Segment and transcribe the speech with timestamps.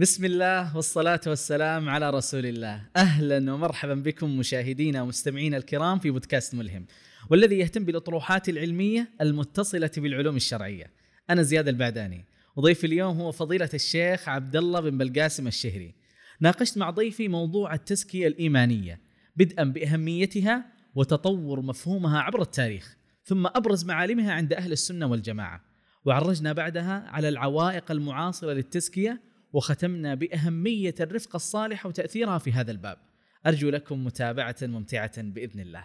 [0.00, 2.82] بسم الله والصلاة والسلام على رسول الله.
[2.96, 6.86] أهلا ومرحبا بكم مشاهدينا ومستمعينا الكرام في بودكاست ملهم
[7.30, 10.90] والذي يهتم بالأطروحات العلمية المتصلة بالعلوم الشرعية.
[11.30, 12.24] أنا زياد البعداني.
[12.56, 15.94] وضيف اليوم هو فضيلة الشيخ عبد الله بن بلقاسم الشهري.
[16.40, 19.00] ناقشت مع ضيفي موضوع التزكية الإيمانية
[19.36, 25.60] بدءا بأهميتها وتطور مفهومها عبر التاريخ ثم أبرز معالمها عند أهل السنة والجماعة.
[26.04, 32.98] وعرجنا بعدها على العوائق المعاصرة للتزكية وختمنا بأهمية الرفقه الصالحه وتأثيرها في هذا الباب.
[33.46, 35.84] أرجو لكم متابعة ممتعة بإذن الله.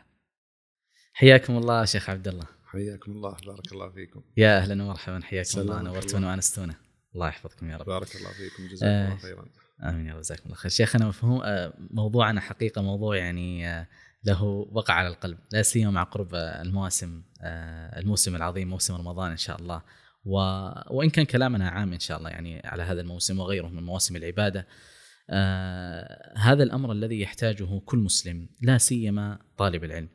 [1.13, 2.47] حياكم الله شيخ عبد الله.
[2.65, 4.21] حياكم الله بارك الله فيكم.
[4.38, 6.75] يا أهلا ومرحبا حياكم الله نورتونا وأنستونا.
[7.15, 7.85] الله يحفظكم يا رب.
[7.85, 9.17] بارك الله فيكم جزاكم الله آه.
[9.17, 9.45] خيرا.
[9.83, 10.71] آمين يا رب جزاكم الله خير.
[10.71, 13.88] شيخنا مفهوم آه، موضوعنا حقيقة موضوع يعني آه،
[14.23, 19.38] له وقع على القلب لا سيما مع قرب المواسم آه، الموسم العظيم موسم رمضان إن
[19.38, 19.81] شاء الله
[20.25, 20.35] و...
[20.89, 24.67] وإن كان كلامنا عام إن شاء الله يعني على هذا الموسم وغيره من مواسم العبادة.
[25.29, 30.09] آه هذا الأمر الذي يحتاجه كل مسلم لا سيما طالب العلم.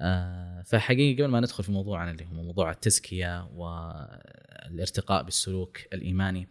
[0.00, 6.48] آه فحقيقة قبل ما ندخل في موضوعنا اللي هو موضوع التزكية والارتقاء بالسلوك الإيماني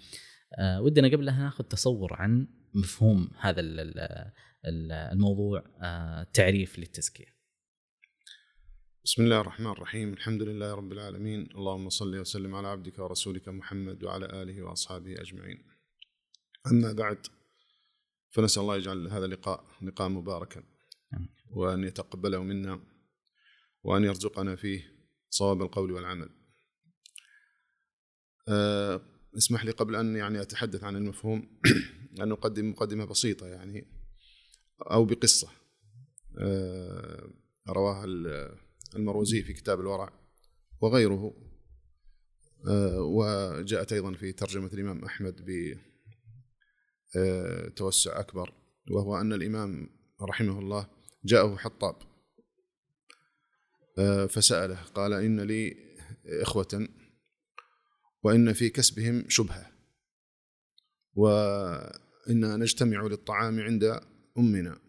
[0.59, 3.99] آه ودنا قبلها ناخذ تصور عن مفهوم هذا ال- ال-
[4.65, 7.40] ال- الموضوع آه تعريف للتزكية.
[9.05, 10.13] بسم الله الرحمن الرحيم.
[10.13, 11.49] الحمد لله رب العالمين.
[11.55, 15.63] اللهم صل وسلم على عبدك ورسولك محمد وعلى آله وأصحابه أجمعين.
[16.71, 17.27] أما بعد
[18.29, 20.63] فنسأل الله يجعل هذا اللقاء لقاء مباركا.
[21.49, 22.79] وأن يتقبله منا
[23.83, 24.91] وأن يرزقنا فيه
[25.29, 26.29] صواب القول والعمل.
[28.49, 29.01] أه
[29.37, 31.59] اسمح لي قبل أن يعني أتحدث عن المفهوم
[32.21, 33.85] أن أقدم مقدمة بسيطة يعني
[34.91, 35.49] أو بقصة.
[36.39, 37.29] أه
[37.69, 40.13] رواها ال- المروزي في كتاب الورع
[40.81, 41.33] وغيره.
[42.67, 45.45] آه، وجاءت أيضا في ترجمة الإمام أحمد
[47.15, 48.53] بتوسع أكبر
[48.91, 49.89] وهو أن الإمام
[50.21, 50.89] رحمه الله
[51.25, 51.95] جاءه حطاب
[53.99, 55.75] آه، فسأله قال إن لي
[56.41, 56.87] إخوة
[58.23, 59.71] وإن في كسبهم شبهة
[61.13, 63.99] وإنا نجتمع للطعام عند
[64.37, 64.79] أمنا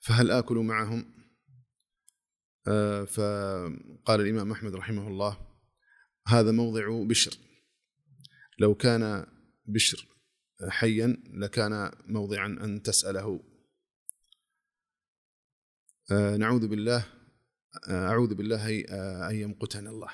[0.00, 1.15] فهل آكل معهم؟ آه،
[3.06, 5.38] فقال الإمام أحمد رحمه الله
[6.26, 7.38] هذا موضع بشر.
[8.58, 9.26] لو كان
[9.66, 10.06] بشر
[10.68, 13.40] حيا لكان موضعا أن تسأله.
[16.10, 17.06] آه، نعوذ بالله
[17.88, 20.10] آه، أعوذ بالله آه، أن يمقتنا الله.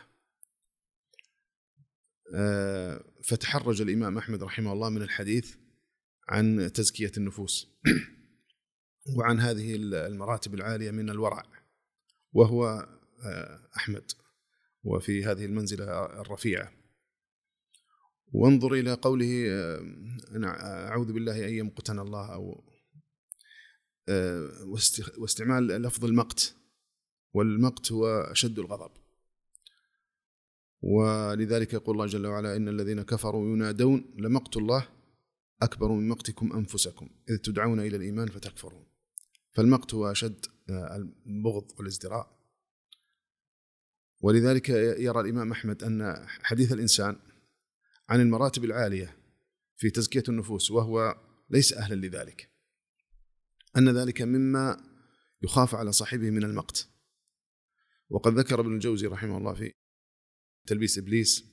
[2.34, 5.56] آه، فتحرج الإمام أحمد رحمه الله من الحديث
[6.28, 7.66] عن تزكية النفوس.
[9.19, 11.61] وعن هذه المراتب العالية من الورع.
[12.32, 12.88] وهو
[13.25, 14.12] آه، أحمد
[14.84, 16.72] وفي هذه المنزلة الرفيعة.
[18.32, 22.65] وانظر إلى قوله آه، أعوذ بالله أن يمقتنا الله أو
[24.09, 26.56] آه، واست- واستعمال لفظ المقت.
[27.34, 28.91] والمقت هو أشد الغضب.
[30.82, 34.88] ولذلك يقول الله جل وعلا إن الذين كفروا ينادون لمقت الله
[35.62, 38.87] أكبر من مقتكم أنفسكم إذ تدعون إلى الإيمان فتكفرون.
[39.53, 42.42] فالمقت هو أشد البغض والازدراء
[44.20, 44.68] ولذلك
[44.98, 47.16] يرى الإمام أحمد أن حديث الإنسان
[48.08, 49.16] عن المراتب العالية
[49.76, 51.16] في تزكية النفوس وهو
[51.50, 52.50] ليس أهلا لذلك.
[53.76, 54.76] أن ذلك مما
[55.42, 56.88] يخاف على صاحبه من المقت.
[58.10, 59.72] وقد ذكر ابن الجوزي رحمه الله في
[60.66, 61.44] تلبيس إبليس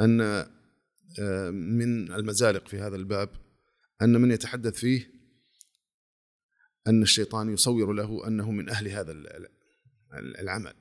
[0.00, 3.30] أن آه، من المزالق في هذا الباب
[4.02, 5.17] أن من يتحدث فيه
[6.88, 9.46] أن الشيطان يصور له أنه من أهل هذا ال-
[10.12, 10.74] ال- العمل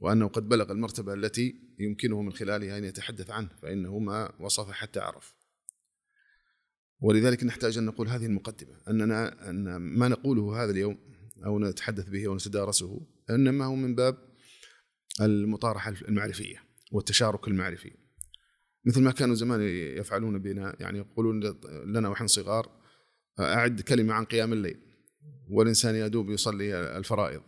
[0.00, 5.00] وأنه قد بلغ المرتبة التي يمكنه من خلالها أن يتحدث عنه فإنه ما وصف حتى
[5.00, 5.36] عرف.
[7.00, 10.98] ولذلك نحتاج أن نقول هذه المقدمة أننا أن ما نقوله هذا اليوم
[11.46, 14.18] أو نتحدث به ونتدارسه إنما هو من باب
[15.20, 16.62] المطارحة المعرفية
[16.92, 17.92] والتشارك المعرفي.
[18.84, 19.60] مثل ما كانوا زمان
[19.98, 21.40] يفعلون بنا يعني يقولون
[21.86, 22.70] لنا ونحن صغار
[23.40, 24.85] أعد كلمة عن قيام الليل.
[25.50, 27.42] والإنسان يدوب يصلي الفرائض.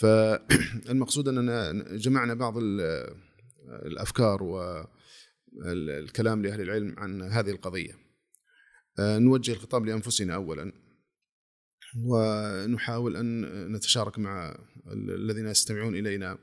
[0.00, 3.14] فالمقصود أننا جمعنا بعض ال-
[3.86, 7.92] الأفكار والكلام لأهل العلم عن هذه القضية.
[8.98, 10.72] آه، نوجه الخطاب لأنفسنا أولا
[12.04, 13.42] ونحاول أن
[13.72, 14.58] نتشارك مع
[14.92, 16.38] ال- الذين يستمعون إلينا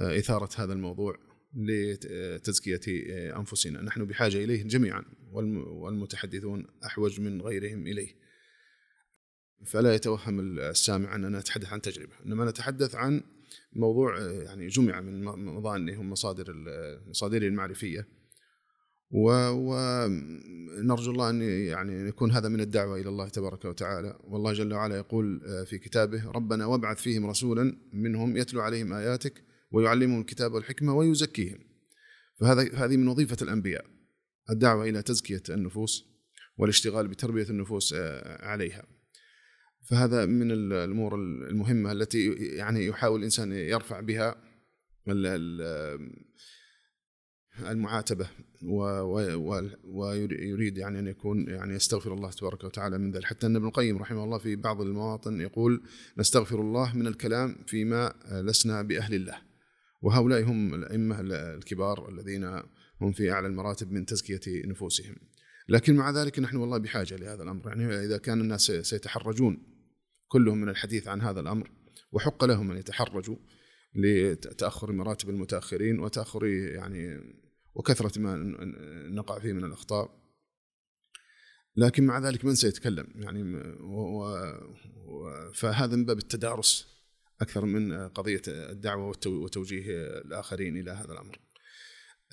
[0.00, 1.18] آه، إثارة هذا الموضوع
[1.54, 2.80] لتزكية
[3.12, 3.82] آه، أنفسنا.
[3.82, 8.27] نحن بحاجة إليه جميعا والم- والمتحدثون أحوج من غيرهم إليه.
[9.66, 13.22] فلا يتوهم السامع أننا نتحدث عن تجربة إنما نتحدث عن
[13.72, 18.08] موضوع آه، يعني جمع من م- مظانه ومصادر ال- مصادره المعرفية.
[19.10, 24.18] ونرجو الله أن يعني يكون هذا من الدعوة إلى الله تبارك وتعالى.
[24.24, 30.20] والله جل وعلا يقول في كتابه ربنا وابعث فيهم رسولا منهم يتلو عليهم آياتك ويعلمهم
[30.20, 31.58] الكتاب والحكمة ويزكيهم.
[32.40, 33.84] فهذا هذه من وظيفة الأنبياء
[34.50, 36.04] الدعوة إلى تزكية النفوس
[36.56, 38.97] والاشتغال بتربية النفوس آه، عليها.
[39.86, 44.42] فهذا من الأمور المهمة التي يعني يحاول الإنسان يرفع بها
[47.58, 48.30] المعاتبة
[49.84, 53.24] ويريد يعني أن يكون يعني يستغفر الله تبارك وتعالى من ذلك.
[53.24, 55.82] حتى ان ابن القيم رحمه الله في بعض المواطن يقول
[56.18, 59.36] نستغفر الله من الكلام فيما لسنا بأهل الله.
[60.02, 62.44] وهؤلاء هم الأئمة الكبار الذين
[63.00, 65.16] هم في أعلى المراتب من تزكية نفوسهم.
[65.68, 67.68] لكن مع ذلك نحن والله بحاجة لهذا الأمر.
[67.68, 69.62] يعني إذا كان الناس سيتحرجون
[70.28, 71.70] كلهم من الحديث عن هذا الأمر
[72.12, 73.36] وحق لهم أن يتحرجوا
[73.94, 77.20] لتأخر مراتب المتأخرين وتأخر يعني
[77.74, 78.36] وكثرة ما
[79.10, 80.18] نقع فيه من الأخطاء.
[81.76, 83.42] لكن مع ذلك من سيتكلم؟ يعني
[83.80, 84.24] و
[85.54, 86.98] فهذا من باب التدارس
[87.40, 91.38] أكثر من قضية الدعوة وتوجيه الآخرين إلى هذا الأمر.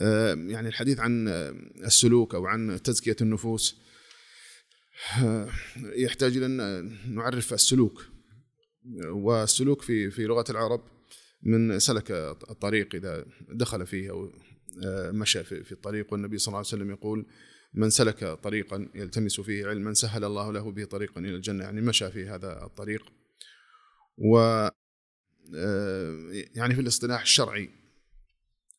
[0.01, 1.27] آه، يعني الحديث عن
[1.86, 3.77] السلوك أو عن تزكية النفوس
[5.24, 8.06] آه، يحتاج إلى أن نعرف السلوك.
[9.06, 10.81] والسلوك في في لغة العرب
[11.44, 12.12] من سلك
[12.50, 14.31] الطريق إذا دخل فيه أو
[14.86, 16.13] آه، مشى في الطريق.
[16.13, 17.25] والنبي صلى الله عليه وسلم يقول
[17.74, 21.63] من سلك طريقا يلتمس فيه علما سهل الله له به طريقا إلى الجنة.
[21.63, 23.06] يعني مشى في هذا الطريق.
[24.18, 24.38] و
[26.56, 27.85] يعني في الاصطلاح الشرعي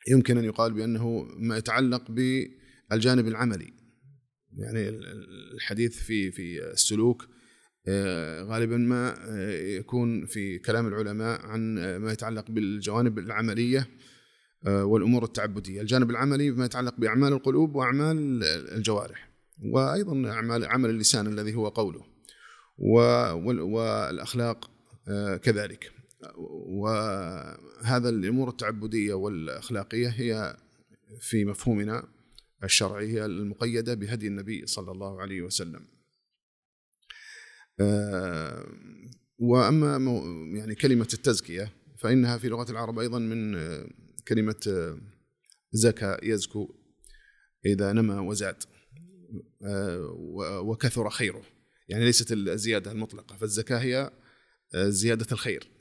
[0.08, 3.72] يمكن أن يقال بأنه ما يتعلق بالجانب العملي
[4.56, 4.88] يعني
[5.54, 7.28] الحديث في في السلوك
[7.88, 13.88] آه، غالبا ما آه، يكون في كلام العلماء عن آه، ما يتعلق بالجوانب العملية
[14.66, 19.30] والأمور التعبدية، الجانب العملي ما يتعلق بأعمال القلوب وأعمال الجوارح
[19.72, 22.04] وأيضا أعمال عمل اللسان الذي هو قوله
[22.78, 24.70] والأخلاق
[25.42, 25.92] كذلك.
[26.66, 30.56] وهذا الأمور التعبدية والأخلاقية هي
[31.20, 32.08] في مفهومنا
[32.64, 35.86] الشرعي هي المقيدة بهدي النبي صلى الله عليه وسلم.
[37.80, 38.66] آه،
[39.38, 39.96] وأما
[40.58, 43.86] يعني كلمة التزكية فإنها في لغة العرب أيضا من آه،
[44.28, 44.98] كلمة آه،
[45.72, 46.74] زكى يزكو
[47.66, 48.62] إذا نما وزاد
[50.60, 51.42] وكثر خيره
[51.88, 54.10] يعني ليست الزيادة المطلقة فالزكاة هي
[54.74, 55.75] زيادة الخير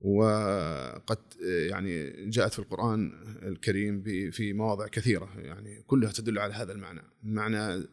[0.00, 3.12] وقد يعني جاءت في القرآن
[3.42, 7.02] الكريم في مواضع كثيرة يعني كلها تدل على هذا المعنى.
[7.22, 7.84] معنى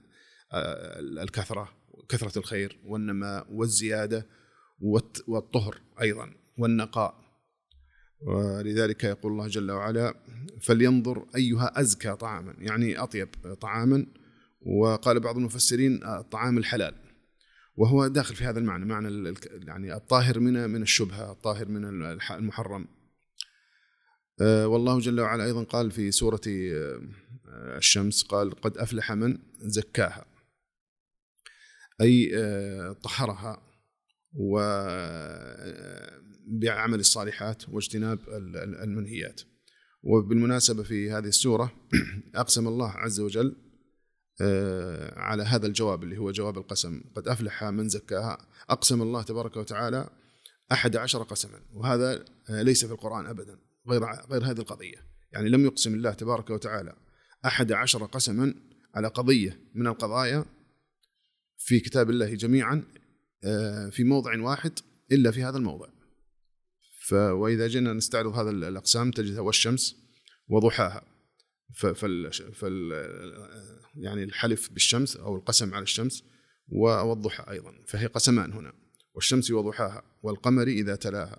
[1.23, 1.69] الكثرة
[2.09, 4.27] كثرة الخير والنماء والزيادة
[5.27, 7.25] والطهر أيضا والنقاء.
[8.21, 10.15] ولذلك يقول الله جل وعلا
[10.61, 12.55] فلينظر أيها أزكى طعاما.
[12.57, 13.29] يعني أطيب
[13.61, 14.05] طعاما.
[14.61, 17.04] وقال بعض المفسرين الطعام الحلال.
[17.77, 19.33] وهو داخل في هذا المعنى معنى
[19.67, 21.85] يعني الطاهر من من الشبهة الطاهر من
[22.31, 22.87] المحرم.
[24.41, 27.01] آه، والله جل وعلا أيضا قال في سورة آه،
[27.77, 30.25] الشمس قال قد أفلح من زكاها.
[32.01, 33.61] أي آه، طهرها
[34.33, 34.59] وبعمل
[36.99, 38.19] الصالحات واجتناب
[38.83, 39.41] المنهيات.
[40.03, 41.73] وبالمناسبة في هذه السورة
[42.35, 43.64] أقسم الله عز وجل
[45.15, 47.01] على هذا الجواب اللي هو جواب القسم.
[47.15, 48.47] قد أفلح من زكاها.
[48.69, 50.09] أقسم الله تبارك وتعالى
[50.71, 51.59] أحد عشر قسما.
[51.73, 54.97] وهذا آه، ليس في القرآن أبدا غير, غير هذه القضية.
[55.31, 56.95] يعني لم يقسم الله تبارك وتعالى
[57.45, 58.55] أحد عشر قسما
[58.95, 60.45] على قضية من القضايا
[61.57, 62.83] في كتاب الله جميعا
[63.43, 64.79] آه، في موضع واحد
[65.11, 65.87] إلا في هذا الموضع.
[67.11, 69.95] وإذا جينا نستعرض هذا الأقسام تجدها والشمس
[70.49, 71.14] وضحاها.
[71.75, 72.91] فال, فال
[73.95, 76.23] يعني الحلف بالشمس أو القسم على الشمس
[76.67, 77.73] والضحى أيضا.
[77.87, 78.73] فهي قسمان هنا.
[79.13, 81.37] والشمس وضحاها والقمر إذا تلاها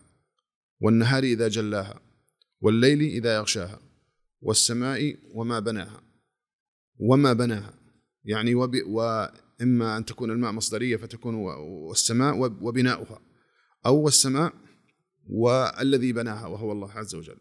[0.80, 2.00] والنهار إذا جلاها
[2.60, 3.80] والليل إذا يغشاها
[4.40, 6.02] والسماء وما بناها.
[6.98, 7.74] وما بناها.
[8.24, 13.20] يعني وب واما أن تكون الماء مصدرية فتكون والسماء وبناؤها.
[13.86, 14.52] أو والسماء
[15.26, 17.38] والذي بناها وهو الله عز وجل.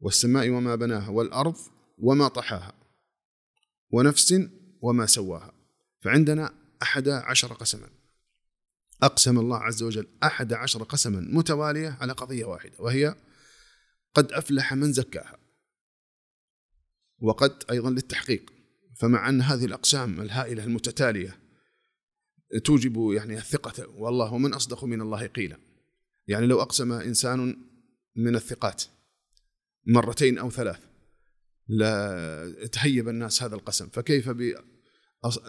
[0.00, 1.08] والسماء وما بناها.
[1.08, 1.56] والأرض
[1.98, 2.72] وما طحاها
[3.90, 4.34] ونفس
[4.80, 5.52] وما سواها.
[6.00, 7.88] فعندنا أحد عشر قسما.
[9.02, 13.14] أقسم الله عز وجل أحد عشر قسما متوالية على قضية واحدة وهي
[14.14, 15.38] قد أفلح من زكاها.
[17.18, 18.52] وقد أيضا للتحقيق.
[18.96, 21.38] فمع أن هذه الأقسام الهائلة المتتالية
[22.64, 25.58] توجب يعني الثقة والله ومن أصدق من الله قيلا.
[26.26, 27.56] يعني لو أقسم إنسان
[28.16, 28.84] من الثقات
[29.86, 30.97] مرتين أو ثلاث لا
[32.72, 33.88] تهيب الناس هذا القسم.
[33.88, 34.54] فكيف ب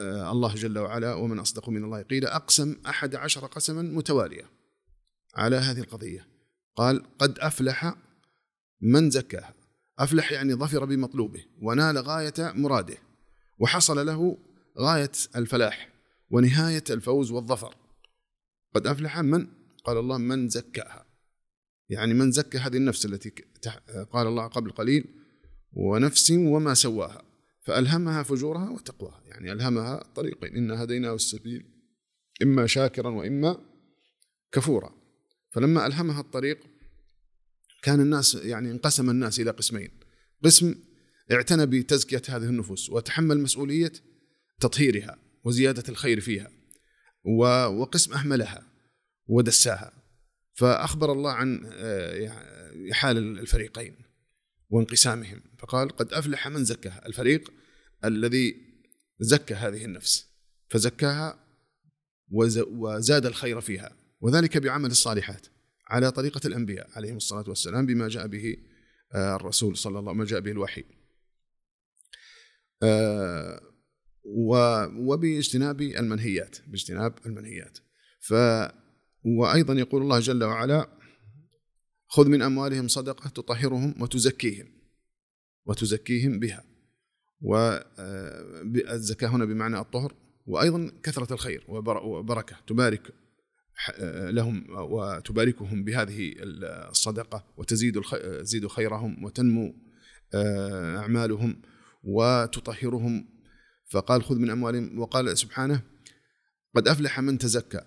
[0.06, 4.50] الله جل وعلا ومن أصدق من الله قيل أقسم أحد عشر قسما متوالية
[5.36, 6.28] على هذه القضية.
[6.76, 7.96] قال قد أفلح
[8.82, 9.54] من زكاها.
[10.00, 12.98] أفلح يعني ظفر بمطلوبه ونال غاية مراده
[13.60, 14.38] وحصل له
[14.80, 15.90] غاية الفلاح
[16.32, 17.76] ونهاية الفوز والظفر.
[18.76, 19.48] قد أفلح من؟
[19.84, 21.06] قال الله من زكاها.
[21.90, 23.34] يعني من زكى هذه النفس التي
[24.12, 25.19] قال الله قبل قليل
[25.72, 27.24] ونفس وما سواها
[27.62, 29.24] فألهمها فجورها وتقواها.
[29.26, 31.66] يعني ألهمها طريقين إنا هديناه السبيل
[32.44, 33.66] إما شاكرا وإما
[34.52, 34.96] كفورا.
[35.52, 36.60] فلما ألهمها الطريق
[37.84, 39.92] كان الناس يعني انقسم الناس إلى قسمين.
[40.44, 40.76] قسم
[41.32, 43.92] اعتنى بتزكية هذه النفوس وتحمل مسؤولية
[44.60, 46.52] تطهيرها وزيادة الخير فيها
[47.70, 48.64] وقسم أهملها
[49.28, 49.94] ودساها.
[50.54, 52.32] فأخبر الله عن آه،
[52.92, 53.96] حال الفريقين
[54.70, 55.49] وانقسامهم.
[55.60, 57.54] فقال قد أفلح من زكاها الفريق
[58.06, 58.56] الذي
[59.20, 60.26] زكى هذه النفس
[60.70, 61.46] فزكاها
[62.32, 65.48] وزاد الخير فيها وذلك بعمل الصالحات
[65.88, 68.58] على طريقة الأنبياء عليهم الصلاة والسلام بما جاء به
[69.16, 70.84] آه، الرسول صلى الله عليه وسلم جاء به الوحي.
[72.84, 73.62] آه،
[74.98, 77.78] وباجتناب المنهيات باجتناب المنهيات.
[78.20, 78.34] ف
[79.26, 80.90] وأيضا يقول الله جل وعلا
[82.08, 84.79] خذ من أموالهم صدقة تطهرهم وتزكيهم.
[85.70, 86.64] وتزكيهم بها.
[87.42, 90.14] والزكاة هنا بمعنى الطهر
[90.46, 92.58] وأيضا كثرة الخير وبركة.
[92.68, 93.14] تبارك
[94.30, 96.34] لهم وتباركهم بهذه
[96.90, 98.02] الصدقة وتزيد
[98.42, 99.76] تزيد خيرهم وتنمو
[100.36, 101.62] أعمالهم
[102.04, 103.30] وتطهرهم.
[103.92, 105.82] فقال خذ من أموالهم وقال سبحانه
[106.76, 107.82] قد أفلح من تزكى.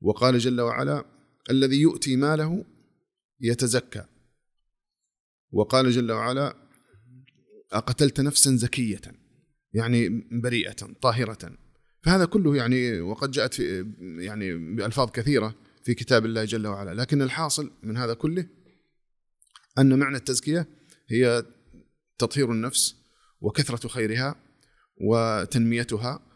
[0.00, 1.04] وقال جل وعلا
[1.50, 2.64] الذي يؤتي ماله
[3.40, 4.04] يتزكى.
[5.52, 6.56] وقال جل وعلا
[7.72, 9.00] أقتلت نفسا زكية
[9.72, 11.58] يعني بريئة طاهرة.
[12.02, 17.00] فهذا كله يعني وقد جاءت في يعني بألفاظ كثيرة في كتاب الله جل وعلا.
[17.00, 18.46] لكن الحاصل من هذا كله
[19.78, 20.68] أن معنى التزكية
[21.08, 21.44] هي
[22.18, 22.96] تطهير النفس
[23.40, 24.36] وكثرة خيرها
[25.00, 26.26] وتنميتها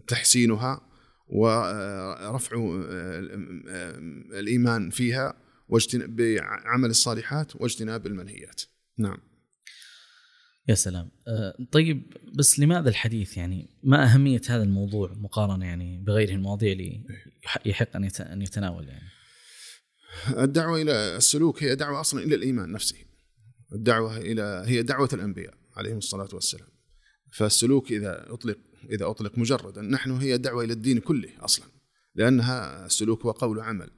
[0.00, 0.80] وتحسينها
[1.28, 2.56] ورفع
[4.32, 5.47] الإيمان فيها
[5.90, 8.62] بعمل الصالحات واجتناب المنهيات.
[8.98, 9.18] نعم.
[10.68, 11.10] يا سلام.
[11.28, 17.04] أه، طيب بس لماذا الحديث؟ يعني ما أهمية هذا الموضوع مقارنة يعني بغيره المواضيع اللي
[17.66, 19.08] يحق أن يتناول يعني؟
[20.28, 22.96] الدعوة إلى السلوك هي دعوة أصلا إلى الإيمان نفسه.
[23.72, 26.68] الدعوة إلى هي دعوة الأنبياء عليهم الصلاة والسلام.
[27.32, 28.58] فالسلوك إذا أطلق
[28.90, 31.66] إذا أطلق مجردا نحن هي دعوة إلى الدين كله أصلا
[32.14, 33.90] لأنها السلوك هو قول عمل.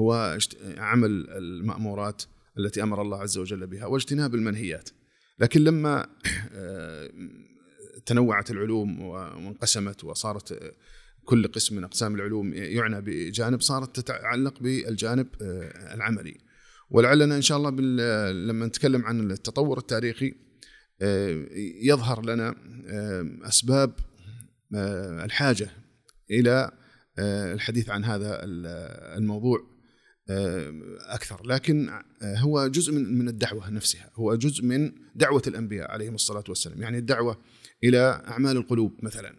[0.00, 0.38] هو
[0.78, 2.22] عمل المأمورات
[2.58, 4.90] التي أمر الله عز وجل بها واجتناب المنهيات.
[5.38, 6.06] لكن لما
[6.52, 7.10] آه،
[8.06, 10.74] تنوعت العلوم وانقسمت وصارت
[11.24, 16.38] كل قسم من أقسام العلوم يعنى بجانب صارت تتعلق بالجانب آه، العملي.
[16.90, 17.70] ولعلنا إن شاء الله
[18.30, 20.34] لما نتكلم عن التطور التاريخي
[21.02, 21.46] آه،
[21.82, 22.54] يظهر لنا
[23.48, 23.92] أسباب
[25.24, 25.70] الحاجة
[26.30, 26.70] إلى
[27.54, 28.40] الحديث عن هذا
[29.16, 29.58] الموضوع.
[29.58, 29.77] آه،
[31.00, 31.46] أكثر.
[31.46, 31.88] لكن
[32.22, 34.10] آه، هو جزء من من الدعوة نفسها.
[34.14, 36.82] هو جزء من دعوة الأنبياء عليهم الصلاة والسلام.
[36.82, 37.38] يعني الدعوة
[37.84, 39.34] إلى أعمال القلوب مثلا.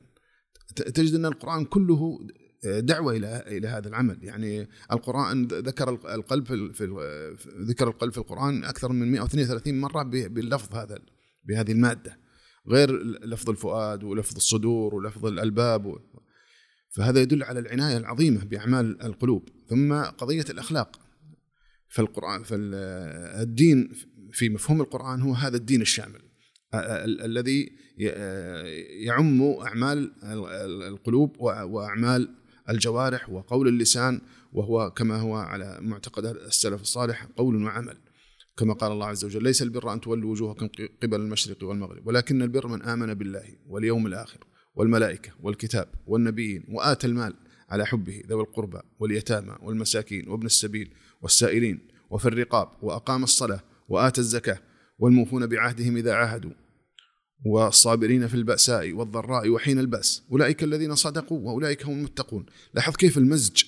[0.75, 2.19] تجد أن القرآن كله
[2.65, 4.17] آه، دعوة إلى إلى هذا العمل.
[4.21, 10.99] يعني القرآن ذكر القلب في ذكر القلب في القرآن أكثر من 132 مرة باللفظ هذا
[11.43, 12.19] بهذه المادة.
[12.67, 15.97] غير لفظ الفؤاد ولفظ الصدور ولفظ الألباب
[16.89, 19.49] فهذا يدل على العناية العظيمة بأعمال القلوب.
[19.67, 20.99] ثم قضية الأخلاق.
[21.89, 23.91] فالقرآن فالدين
[24.31, 26.21] في مفهوم القرآن هو هذا الدين الشامل.
[27.25, 27.69] الذي
[29.05, 30.11] يعم أعمال
[30.87, 32.35] القلوب وأعمال
[32.69, 34.21] الجوارح وقول اللسان
[34.53, 37.97] وهو كما هو على معتقد السلف الصالح قول وعمل.
[38.57, 40.69] كما قال الله عز وجل ليس البر أن تولوا وجوهكم
[41.03, 44.48] قبل المشرق والمغرب ولكن البر من آمن بالله واليوم الآخر.
[44.75, 47.33] والملائكة والكتاب والنبيين وآتى المال
[47.69, 54.59] على حبه ذوي القربى واليتامى والمساكين وابن السبيل والسائلين وفي الرقاب وأقام الصلاة وآتى الزكاة
[54.99, 56.51] والموفون بعهدهم إذا عاهدوا
[57.45, 63.63] والصابرين في البأساء والضراء وحين البأس أولئك الذين صدقوا وأولئك هم المتقون لاحظ كيف المزج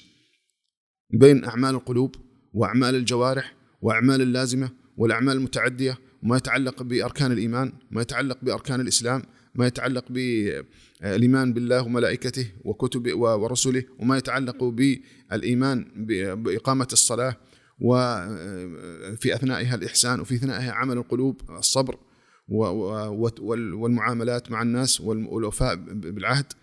[1.13, 2.15] بين أعمال القلوب
[2.53, 9.21] وأعمال الجوارح وأعمال اللازمة والأعمال المتعدية وما يتعلق بأركان الإيمان ما يتعلق بأركان الإسلام
[9.55, 16.05] ما يتعلق بالايمان بالله وملائكته وكتبه ورسله وما يتعلق بالإيمان
[16.43, 17.37] بإقامة الصلاة
[17.79, 21.99] وفي أثنائها الإحسان وفي أثنائها عمل القلوب الصبر
[22.47, 26.53] والمعاملات مع الناس والوفاء بالعهد.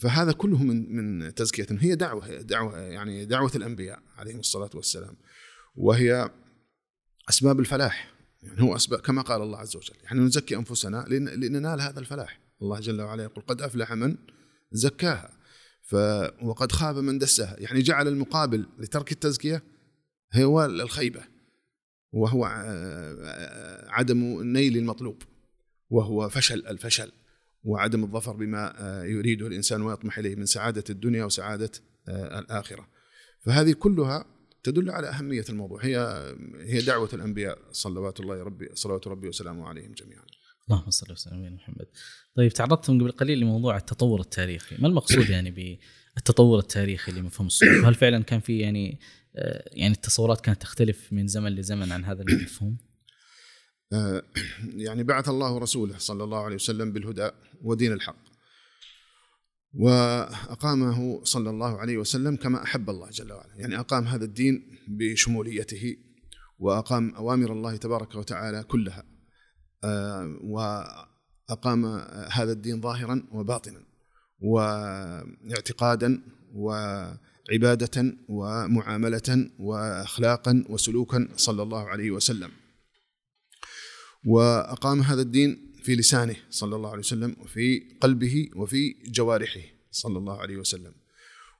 [0.00, 1.66] فهذا كله من من تزكية.
[1.70, 5.16] هي دعوة دعوة يعني دعوة الأنبياء عليهم الصلاة والسلام
[5.74, 6.30] وهي
[7.28, 8.14] أسباب الفلاح.
[8.42, 9.94] يعني هو اسباب كما قال الله عز وجل.
[10.02, 12.40] يعني نزكي أنفسنا لننال هذا الفلاح.
[12.62, 14.16] الله جل وعلا يقول قد أفلح من
[14.72, 15.30] زكاها.
[15.82, 15.94] ف
[16.42, 17.56] وقد خاب من دسها.
[17.58, 19.62] يعني جعل المقابل لترك التزكية
[20.34, 21.22] هو الخيبة.
[22.12, 22.44] وهو
[23.88, 25.22] عدم النيل المطلوب.
[25.90, 27.12] وهو فشل الفشل.
[27.64, 31.70] وعدم الظفر بما يريده الإنسان ويطمح إليه من سعادة الدنيا وسعادة
[32.08, 32.88] الآخرة.
[33.40, 34.24] فهذه كلها
[34.62, 35.96] تدل على أهمية الموضوع هي
[36.60, 40.24] هي دعوة الأنبياء صلوات الله ربي صلوات ربي وسلامه عليهم جميعا.
[40.70, 41.86] اللهم صل وسلم على محمد.
[42.36, 45.80] طيب تعرضتم قبل قليل لموضوع التطور التاريخي، ما المقصود يعني
[46.14, 49.00] بالتطور التاريخي لمفهوم الصوف؟ هل فعلا كان في يعني
[49.36, 52.76] آه، يعني التصورات كانت تختلف من زمن لزمن عن هذا المفهوم؟
[53.92, 54.22] آه،
[54.76, 57.30] يعني بعث الله رسوله صلى الله عليه وسلم بالهدى
[57.62, 58.29] ودين الحق
[59.74, 65.96] وأقامه صلى الله عليه وسلم كما أحب الله جل وعلا، يعني أقام هذا الدين بشموليته
[66.58, 69.04] وأقام أوامر الله تبارك وتعالى كلها.
[69.84, 71.86] آه، وأقام
[72.32, 73.82] هذا الدين ظاهرا وباطنا
[74.40, 76.22] واعتقادا
[76.54, 82.50] وعبادة ومعاملة واخلاقا وسلوكا صلى الله عليه وسلم.
[84.26, 89.60] وأقام هذا الدين في لسانه صلى الله عليه وسلم وفي قلبه وفي جوارحه
[89.90, 90.92] صلى الله عليه وسلم.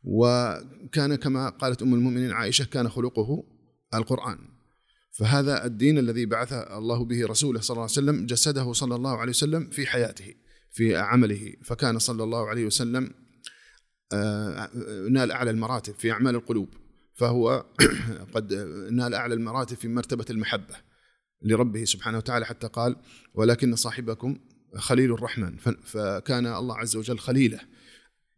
[0.04, 3.44] وكان كما قالت أم المؤمنين عائشة كان خلقه
[3.94, 4.38] القرآن.
[5.12, 9.30] فهذا الدين الذي بعث الله به رسوله صلى الله عليه وسلم جسده صلى الله عليه
[9.30, 10.34] وسلم في حياته
[10.70, 11.54] في عمله.
[11.64, 13.10] فكان صلى الله عليه وسلم
[14.12, 14.70] آه،
[15.10, 16.68] نال أعلى المراتب في أعمال القلوب.
[17.14, 17.64] فهو
[18.34, 18.54] قد
[18.92, 20.89] نال أعلى المراتب في مرتبة المحبة.
[21.42, 22.97] لربه سبحانه وتعالى حتى قال
[23.35, 24.38] ولكن صاحبكم
[24.76, 25.56] خليل الرحمن.
[25.85, 27.61] فكان الله عز وجل خليله.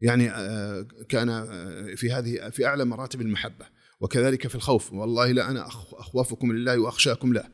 [0.00, 3.66] يعني آه، كان آه، في هذه في أعلى مراتب المحبة.
[4.00, 4.92] وكذلك في الخوف.
[4.92, 7.44] والله لا أنا أخوفكم لله وأخشاكم له.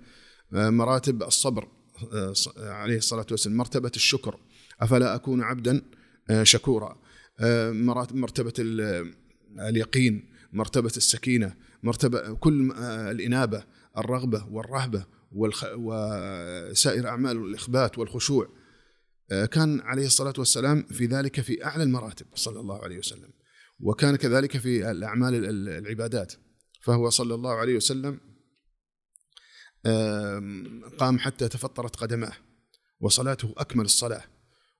[0.54, 1.68] آه، مراتب الصبر
[2.56, 3.56] عليه الصلاة والسلام.
[3.56, 4.38] مرتبة الشكر.
[4.80, 5.82] أفلا أكون عبدا
[6.42, 6.98] شكورا.
[8.12, 8.52] مرتبة
[9.58, 10.28] اليقين.
[10.52, 11.54] مرتبة السكينة.
[11.82, 13.64] مرتبة كل الإنابة
[13.98, 15.64] الرغبة والرهبة والخ...
[15.76, 18.48] وسائر أعمال الإخبات والخشوع
[19.30, 23.32] آه، كان عليه الصلاة والسلام في ذلك في أعلى المراتب صلى الله عليه وسلم.
[23.80, 26.32] وكان كذلك في الأعمال العبادات.
[26.82, 28.20] فهو صلى الله عليه وسلم
[30.98, 32.32] قام حتى تفطرت قدماه
[33.00, 34.24] وصلاته أكمل الصلاة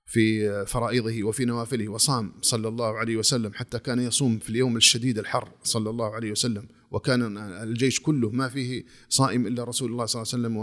[0.07, 5.19] في فرائضه وفي نوافله وصام صلى الله عليه وسلم حتى كان يصوم في اليوم الشديد
[5.19, 6.69] الحر صلى الله عليه وسلم.
[6.91, 10.57] وكان الجيش كله ما فيه صائم إلا رسول الله صلى الله عليه وسلم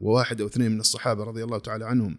[0.00, 2.18] وواحد أو اثنين من الصحابة رضي الله تعالى عنهم.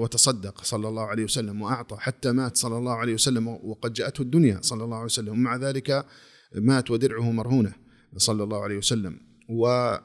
[0.00, 4.58] وتصدق صلى الله عليه وسلم وأعطى حتى مات صلى الله عليه وسلم وقد جاءته الدنيا
[4.62, 5.28] صلى الله عليه وسلم.
[5.28, 6.06] ومع ذلك
[6.54, 7.72] مات ودرعه مرهونة
[8.16, 9.20] صلى الله عليه وسلم.
[9.48, 10.04] وكان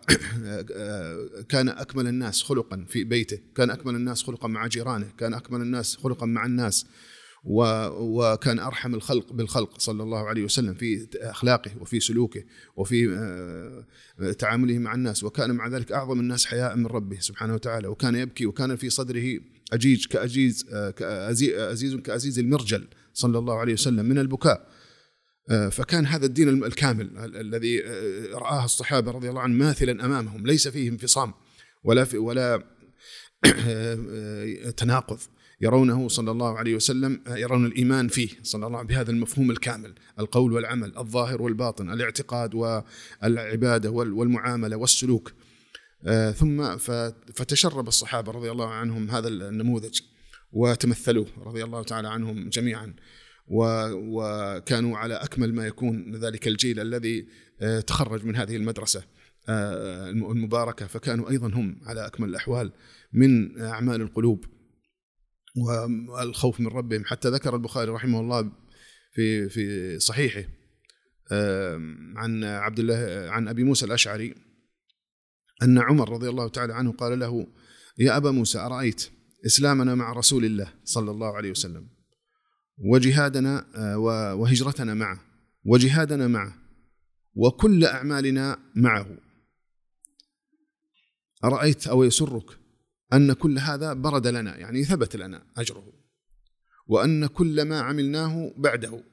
[1.84, 6.26] أكمل الناس خلقا في بيته كان أكمل الناس خلقا مع جيرانه كان أكمل الناس خلقا
[6.26, 6.86] مع الناس.
[7.46, 12.44] وكان أرحم الخلق بالخلق صلى الله عليه وسلم في أخلاقه وفي سلوكه
[12.76, 13.10] وفي
[14.20, 18.16] آه، تعامله مع الناس وكان مع ذلك أعظم الناس حياء من ربه سبحانه وتعالى وكان
[18.16, 19.40] يبكي وكان في صدره
[19.74, 24.68] أجيج كأجيز آه، كأزيز كأزيز المرجل صلى الله عليه وسلم من البكاء.
[25.50, 30.68] آه، فكان هذا الدين الكامل الذي آه، رآه الصحابة رضي الله عنهم ماثلا أمامهم ليس
[30.68, 31.34] فيه انفصام
[31.84, 32.64] ولا في ولا
[34.78, 35.20] تناقض.
[35.62, 40.54] يرونه صلى الله عليه وسلم يرون الإيمان فيه صلى الله عليه بهذا المفهوم الكامل القول
[40.54, 45.34] والعمل الظاهر والباطن الاعتقاد والعبادة والمعاملة والسلوك.
[46.36, 46.78] ثم
[47.36, 50.00] فتشرب الصحابة رضي الله عنهم هذا النموذج
[50.52, 52.94] وتمثلوه رضي الله تعالى عنهم جميعا
[53.48, 57.28] وكانوا على أكمل ما يكون ذلك الجيل الذي
[57.62, 59.04] آه، تخرج من هذه المدرسة
[59.50, 60.88] آه، المباركة.
[60.88, 62.72] فكانوا أيضا هم على أكمل الأحوال
[63.14, 64.46] من أعمال القلوب.
[65.58, 67.06] والخوف من ربهم.
[67.06, 68.52] حتى ذكر البخاري رحمه الله
[69.14, 70.44] في في صحيحه
[72.16, 74.36] عن عبد الله عن أبي موسى الأشعري
[75.64, 77.48] أن عمر رضي الله تعالى عنه قال له
[77.98, 79.10] يا أبا موسى أرأيت
[79.46, 81.90] إسلامنا مع رسول الله صلى الله عليه وسلم
[82.78, 83.98] وجهادنا آه،
[84.36, 85.22] وهجرتنا معه
[85.66, 86.54] وجهادنا معه
[87.36, 89.18] وكل أعمالنا معه
[91.44, 92.65] أرأيت أو يسرك
[93.14, 95.94] أن كل هذا برد لنا يعني ثبت لنا أجره.
[96.88, 99.04] وأن كل ما عملناه بعده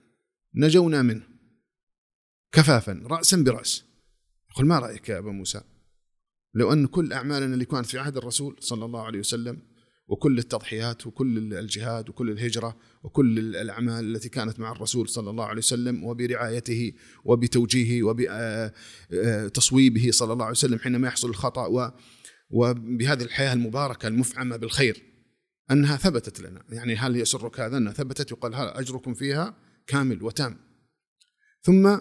[0.55, 1.22] نجونا منه.
[2.52, 3.85] كفافا راسا برأس.
[4.50, 5.61] يقول ما رأيك يا أبا موسى؟
[6.55, 9.62] لو أن كل أعمالنا اللي كانت في عهد الرسول صلى الله عليه وسلم
[10.09, 15.59] وكل التضحيات وكل الجهاد وكل الهجرة وكل الأعمال التي كانت مع الرسول صلى الله عليه
[15.59, 16.92] وسلم وبرعايته
[17.24, 18.14] وبتوجيهه
[19.11, 21.92] وبتصويبه صلى الله عليه وسلم حينما يحصل الخطأ
[22.52, 25.02] وبهذه الحياة المباركة المفعمة بالخير
[25.70, 30.58] أنها ثبتت لنا، يعني هل يسرك هذا أنها ثبتت يقال هل أجركم فيها كامل وتام.
[31.62, 31.98] ثم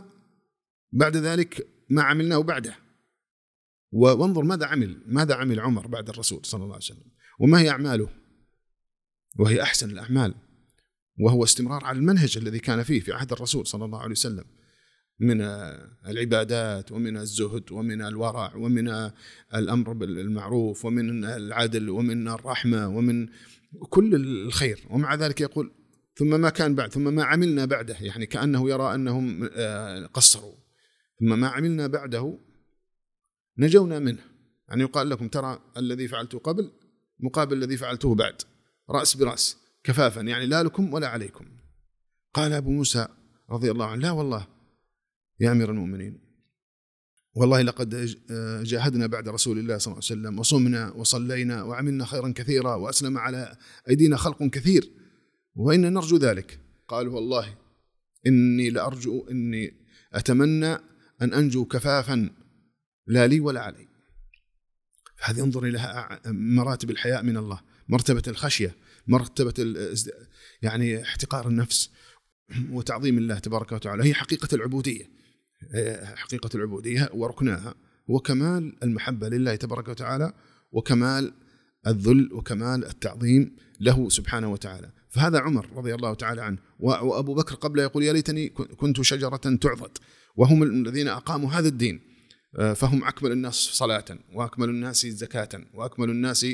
[0.92, 2.76] بعد ذلك ما عملناه بعده.
[3.92, 8.10] وانظر ماذا عمل، ماذا عمل عمر بعد الرسول صلى الله عليه وسلم، وما هي أعماله؟
[9.40, 10.36] وهي أحسن الأعمال
[11.20, 14.46] وهو استمرار على المنهج الذي كان فيه في عهد الرسول صلى الله عليه وسلم.
[15.22, 15.42] من
[16.08, 19.12] العبادات ومن الزهد ومن الورع ومن
[19.56, 23.28] الأمر بالمعروف ومن العدل ومن الرحمة ومن
[23.90, 24.80] كل الخير.
[24.90, 25.72] ومع ذلك يقول
[26.16, 30.56] ثم ما كان بعد ثم ما عملنا بعده يعني كأنه يرى أنهم آه، قصروا.
[31.20, 32.40] ثم ما عملنا بعده
[33.58, 34.22] نجونا منه.
[34.70, 36.72] يعني يقال لكم ترى الذي فعلته قبل
[37.20, 38.42] مقابل الذي فعلته بعد.
[38.90, 41.46] رأس براس كفافا يعني لا لكم ولا عليكم.
[42.34, 43.08] قال أبو موسى
[43.50, 44.48] رضي الله عنه لا والله
[45.42, 46.20] يا أمير المؤمنين.
[47.36, 48.16] والله لقد
[48.64, 53.58] جاهدنا بعد رسول الله صلى الله عليه وسلم وصمنا وصلينا وعملنا خيرا كثيرا وأسلم على
[53.90, 54.92] أيدينا خلق كثير
[55.56, 56.60] وإنا نرجو ذلك.
[56.88, 57.58] قال والله
[58.28, 59.74] إني لأرجو إني
[60.14, 60.74] أتمنى
[61.22, 62.30] أن أنجو كفافا
[63.08, 63.88] لا لي ولا علي.
[65.24, 68.76] هذه انظر إلى مراتب الحياء من الله مرتبة الخشية
[69.08, 69.54] مرتبة
[70.62, 71.90] يعني احتقار النفس
[72.70, 74.04] وتعظيم الله تبارك وتعالى.
[74.04, 75.21] هي حقيقة العبودية.
[76.16, 77.76] حقيقة العبودية وركناها
[78.10, 80.34] هو كمال المحبة لله تبارك وتعالى
[80.72, 81.34] وكمال
[81.88, 84.92] الذل وكمال التعظيم له سبحانه وتعالى.
[85.10, 86.58] فهذا عمر رضي الله تعالى عنه.
[86.80, 89.98] وأبو بكر قبل يقول يا ليتني كنت شجرة تعضد.
[90.36, 92.12] وهم الذين أقاموا هذا الدين
[92.60, 96.46] آه، فهم أكمل الناس صلاة وأكمل الناس زكاة وأكمل الناس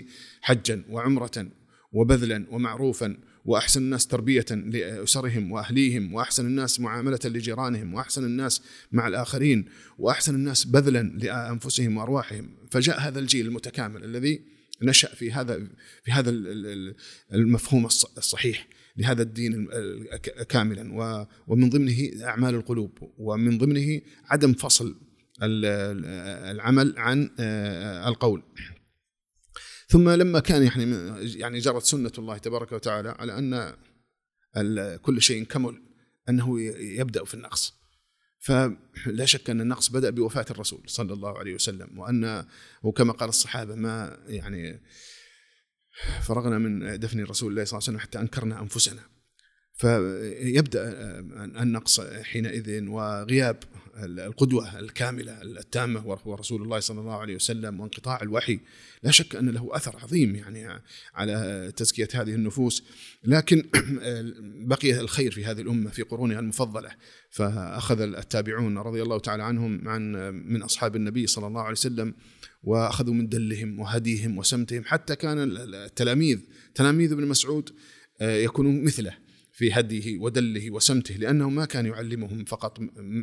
[0.41, 1.47] حجا وعمرة
[1.91, 9.65] وبذلا ومعروفا وأحسن الناس تربية لاسرهم وأهليهم وأحسن الناس معاملة لجيرانهم وأحسن الناس مع الآخرين
[9.97, 12.49] وأحسن الناس بذلا لأنفسهم وأرواحهم.
[12.71, 14.41] فجاء هذا الجيل المتكامل الذي
[14.81, 15.67] نشأ في هذا
[16.03, 16.29] في هذا
[17.33, 19.67] المفهوم الصحيح لهذا الدين
[20.49, 20.93] كاملا.
[21.47, 24.95] ومن ضمنه أعمال القلوب ومن ضمنه عدم فصل
[25.41, 27.29] العمل عن
[28.07, 28.43] القول.
[29.87, 30.95] ثم لما كان يعني
[31.39, 35.81] يعني جرت سنة الله تبارك وتعالى على أن كل شيء كمل
[36.29, 37.73] أنه يبدأ في النقص.
[38.39, 42.45] فلا شك أن النقص بدأ بوفاة الرسول صلى الله عليه وسلم وأن
[42.83, 44.81] وكما قال الصحابة ما يعني
[46.21, 49.01] فرغنا من دفن رسول الله صلى الله عليه وسلم حتى أنكرنا أنفسنا.
[49.77, 50.83] فيبدأ
[51.61, 53.57] النقص حينئذ وغياب
[54.03, 58.59] القدوة الكاملة التامة وهو رسول الله صلى الله عليه وسلم وانقطاع الوحي.
[59.03, 60.81] لا شك أن له أثر عظيم يعني
[61.13, 62.83] على تزكية هذه النفوس.
[63.23, 63.63] لكن
[64.71, 66.89] بقي الخير في هذه الأمة في قرونها المفضلة.
[67.29, 70.11] فأخذ التابعون رضي الله تعالى عنهم عن
[70.47, 72.13] من أصحاب النبي صلى الله عليه وسلم
[72.63, 74.83] وأخذوا من دلهم وهديهم وسمتهم.
[74.85, 75.37] حتى كان
[75.73, 76.39] التلاميذ
[76.75, 77.69] تلاميذ ابن مسعود
[78.21, 79.26] آه، يكونون مثله.
[79.57, 82.77] في هديه ودله وسمته لأنه ما كان يعلمهم فقط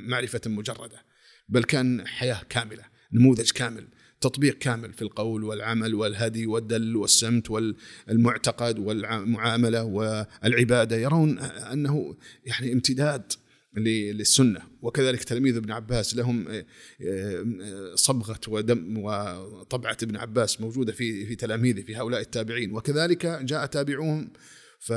[0.09, 1.05] معرفة مجردة
[1.49, 3.89] بل كان حياة كاملة نموذج كامل
[4.21, 13.33] تطبيق كامل في القول والعمل والهدي والدل والسمت والمعتقد والمعاملة والعبادة يرون أنه يعني امتداد
[13.77, 14.61] للسنة.
[14.83, 16.65] وكذلك تلاميذ ابن عباس لهم آه،
[17.03, 22.73] آه، صبغة ودم وطبعة ابن عباس موجودة في في تلاميذه في هؤلاء التابعين.
[22.73, 24.33] وكذلك جاء تابعوهم
[24.81, 24.93] ف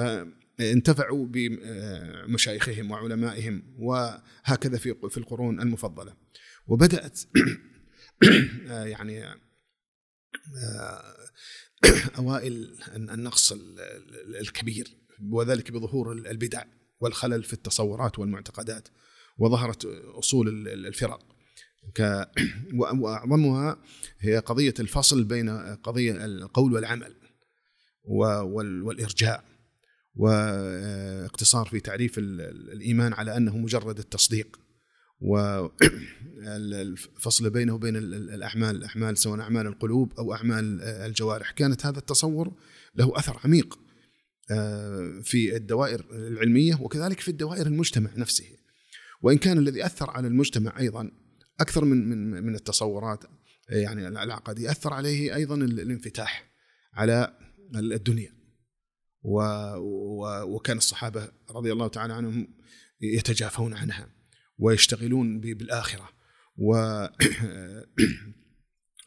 [0.59, 6.13] انتفعوا بمشايخهم وعلمائهم وهكذا في في القرون المفضلة.
[6.67, 7.19] وبدأت
[8.93, 9.25] يعني
[12.17, 13.53] أوائل النقص
[14.41, 14.97] الكبير
[15.31, 16.63] وذلك بظهور البدع
[16.99, 18.87] والخلل في التصورات والمعتقدات
[19.37, 19.85] وظهرت
[20.19, 21.37] أصول الفرق.
[22.73, 23.83] وأعظمها
[24.19, 27.15] هي قضية الفصل بين قضية القول والعمل
[28.03, 29.56] والإرجاء.
[30.17, 34.59] واقتصار في تعريف الإيمان على أنه مجرد التصديق.
[35.21, 36.69] والفصل
[37.57, 41.51] بينه وبين الأعمال الاعمال سواء أعمال القلوب أو أعمال الجوارح.
[41.51, 42.53] كانت هذا التصور
[42.95, 43.79] له أثر عميق
[44.51, 48.45] آه، في الدوائر العلمية وكذلك في الدوائر المجتمع نفسه.
[49.21, 51.11] وإن كان الذي أثر على المجتمع أيضا
[51.59, 53.23] أكثر من من من التصورات
[53.69, 56.51] يعني العقدي اثر عليه أيضا الانفتاح
[56.93, 57.37] على
[57.75, 58.37] الدنيا.
[59.27, 59.39] و...
[59.77, 60.55] و...
[60.55, 62.47] وكان الصحابة رضي الله تعالى عنهم
[63.01, 64.09] يتجافون عنها
[64.59, 66.09] ويشتغلون بالآخرة.
[66.57, 66.75] و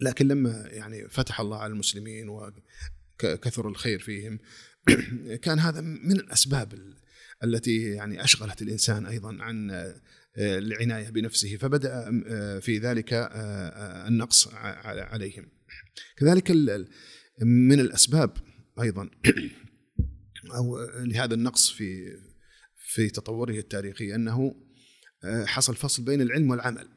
[0.07, 4.39] لكن لما يعني فتح الله على المسلمين وكثر الخير فيهم
[5.45, 6.95] كان هذا من الأسباب
[7.45, 9.71] التي يعني أشغلت الإنسان أيضا عن
[10.39, 12.11] العناية بنفسه فبدأ
[12.61, 13.31] في ذلك
[14.09, 15.49] النقص عليهم.
[16.17, 16.51] كذلك
[17.43, 18.37] من الأسباب
[18.81, 19.11] أيضا
[20.55, 22.17] أو لهذا النقص في
[22.77, 24.55] في تطوره التاريخي أنه
[25.45, 26.89] حصل فصل بين العلم والعمل.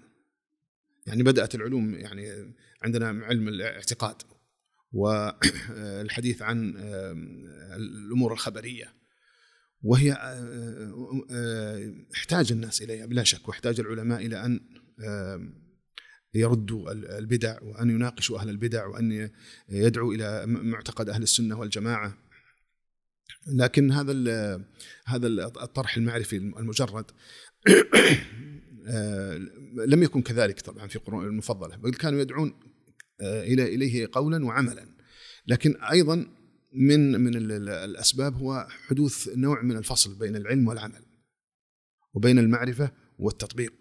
[1.07, 4.15] يعني بدأت العلوم يعني عندنا علم الاعتقاد
[4.91, 6.73] والحديث عن
[7.75, 8.93] الأمور الخبرية.
[9.81, 10.11] وهي
[12.15, 14.59] احتاج الناس إليها بلا شك واحتاج العلماء إلى أن
[16.33, 19.29] يردوا البدع وأن يناقشوا أهل البدع وأن
[19.69, 22.17] يدعوا إلى معتقد أهل السنة والجماعة.
[23.47, 24.13] لكن هذا
[25.05, 27.05] هذا الطرح المعرفي المجرد
[29.87, 32.53] لم يكن كذلك طبعا في القرون المفضلة بل كانوا يدعون
[33.21, 34.85] إلى إليه قولا وعملا.
[35.47, 36.27] لكن أيضا
[36.73, 37.35] من من
[37.69, 41.05] الأسباب هو حدوث نوع من الفصل بين العلم والعمل
[42.13, 43.73] وبين المعرفة والتطبيق.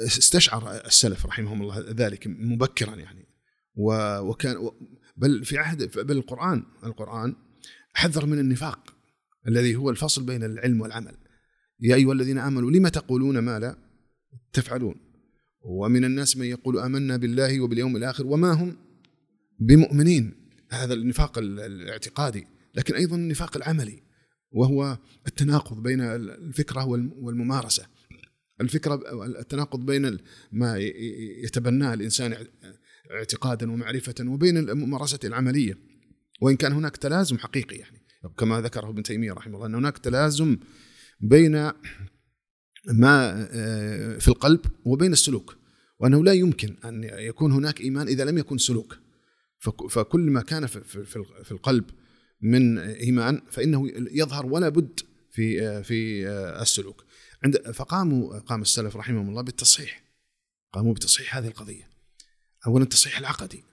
[0.00, 3.28] استشعر السلف رحمهم الله ذلك مبكرا يعني
[3.76, 4.70] وكان
[5.20, 7.34] بل في عهد بل القرآن القرآن
[7.92, 8.94] حذر من النفاق
[9.48, 11.16] الذي هو الفصل بين العلم والعمل.
[11.80, 13.76] يا أيها الذين آمنوا لم تقولون ما لا
[14.52, 14.94] تفعلون؟
[15.62, 18.76] ومن الناس من يقول آمنا بالله وباليوم الآخر وما هم
[19.58, 20.34] بمؤمنين.
[20.70, 22.46] هذا النفاق الاعتقادي.
[22.74, 24.02] لكن أيضا النفاق العملي
[24.50, 26.84] وهو التناقض بين الفكرة
[27.18, 27.86] والممارسة.
[28.60, 30.18] الفكرة التناقض بين
[30.52, 30.78] ما
[31.44, 32.46] يتبناه الإنسان
[33.18, 35.78] اعتقادا ومعرفة وبين الممارسة العملية.
[36.42, 38.00] وإن كان هناك تلازم حقيقي يعني
[38.38, 40.56] كما ذكره ابن تيمية رحمه الله أن هناك تلازم
[41.20, 41.70] بين
[42.86, 45.56] ما آه، في القلب وبين السلوك
[45.98, 48.98] وأنه لا يمكن أن يكون هناك إيمان إذا لم يكن سلوك.
[49.90, 51.84] فكل ما كان في القلب
[52.40, 55.00] من إيمان فإنه يظهر ولا بد
[55.32, 57.04] في آه، في آه، السلوك.
[57.44, 60.04] عند فقاموا قام السلف رحمهم الله بالتصحيح.
[60.72, 61.89] قاموا بتصحيح هذه القضية.
[62.66, 63.64] اولا التصحيح العقدي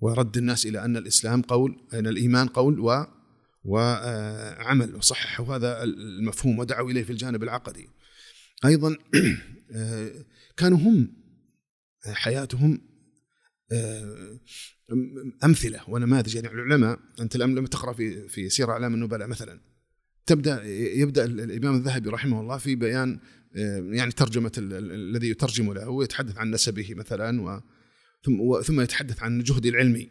[0.00, 3.04] ورد الناس إلى أن الإسلام قول أن الإيمان قول و
[3.64, 7.88] وعمل وصححوا هذا المفهوم ودعوا إليه في الجانب العقدي.
[8.64, 8.96] أيضا
[10.56, 11.12] كانوا هم
[12.06, 12.80] حياتهم
[15.44, 16.34] أمثلة ونماذج.
[16.34, 19.60] يعني العلماء أنت لما تقرأ في في سير اعلام النبلاء مثلا
[20.26, 23.20] تبدأ يبدأ الإمام الذهبي رحمه الله في بيان
[23.92, 27.60] يعني ترجمة الذي يترجم له ويتحدث عن نسبه مثلا و
[28.22, 30.08] ثم ثم يتحدث عن جهده العلمي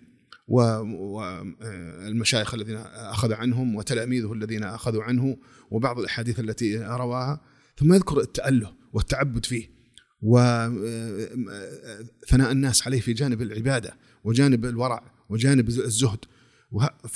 [0.48, 5.38] والمشايخ الذين أخذ عنهم وتلاميذه الذين اخذوا عنه
[5.72, 7.42] وبعض الأحاديث التي رواها
[7.78, 9.78] ثم يذكر التأله والتعبد فيه
[10.22, 10.82] وثناء
[12.52, 16.20] الناس عليه في جانب العبادة وجانب الورع وجانب الزهد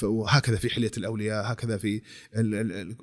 [0.04, 2.02] وهكذا في حلية الأولياء هكذا في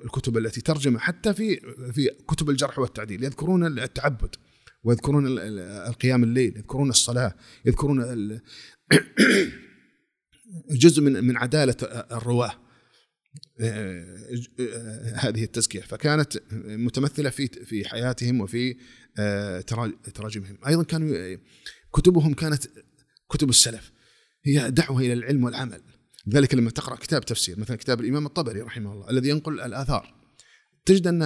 [0.03, 1.59] الكتب التي ترجم حتى في
[1.91, 4.35] في كتب الجرح والتعديل يذكرون التعبد.
[4.83, 5.39] ويذكرون
[5.87, 8.01] القيام الليل يذكرون الصلاة يذكرون
[10.71, 11.75] جزء من من عدالة
[12.11, 12.51] الرواة.
[15.15, 15.81] هذه التزكية.
[15.81, 18.75] فكانت متمثلة في في حياتهم وفي
[20.13, 20.57] تراجمهم.
[20.67, 21.37] أيضا كانوا
[21.93, 22.63] كتبهم كانت
[23.29, 23.91] كتب السلف.
[24.43, 25.81] هي دعوة إلى العلم والعمل.
[26.27, 30.18] لذلك لما تقرأ كتاب تفسير مثلا كتاب الإمام الطبري رحمه الله الذي ينقل الآثار.
[30.85, 31.19] تجد أن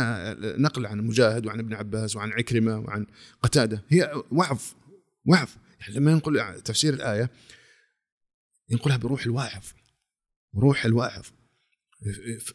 [0.62, 3.06] نقل عن مجاهد وعن ابن عباس وعن عكرمة وعن
[3.42, 3.84] قتادة.
[3.90, 4.62] هي وعظ
[5.26, 5.50] وعظ.
[5.80, 7.30] يعني لما ينقل تفسير الآية
[8.70, 9.64] ينقلها بروح الواعظ
[10.56, 11.26] روح الواعظ.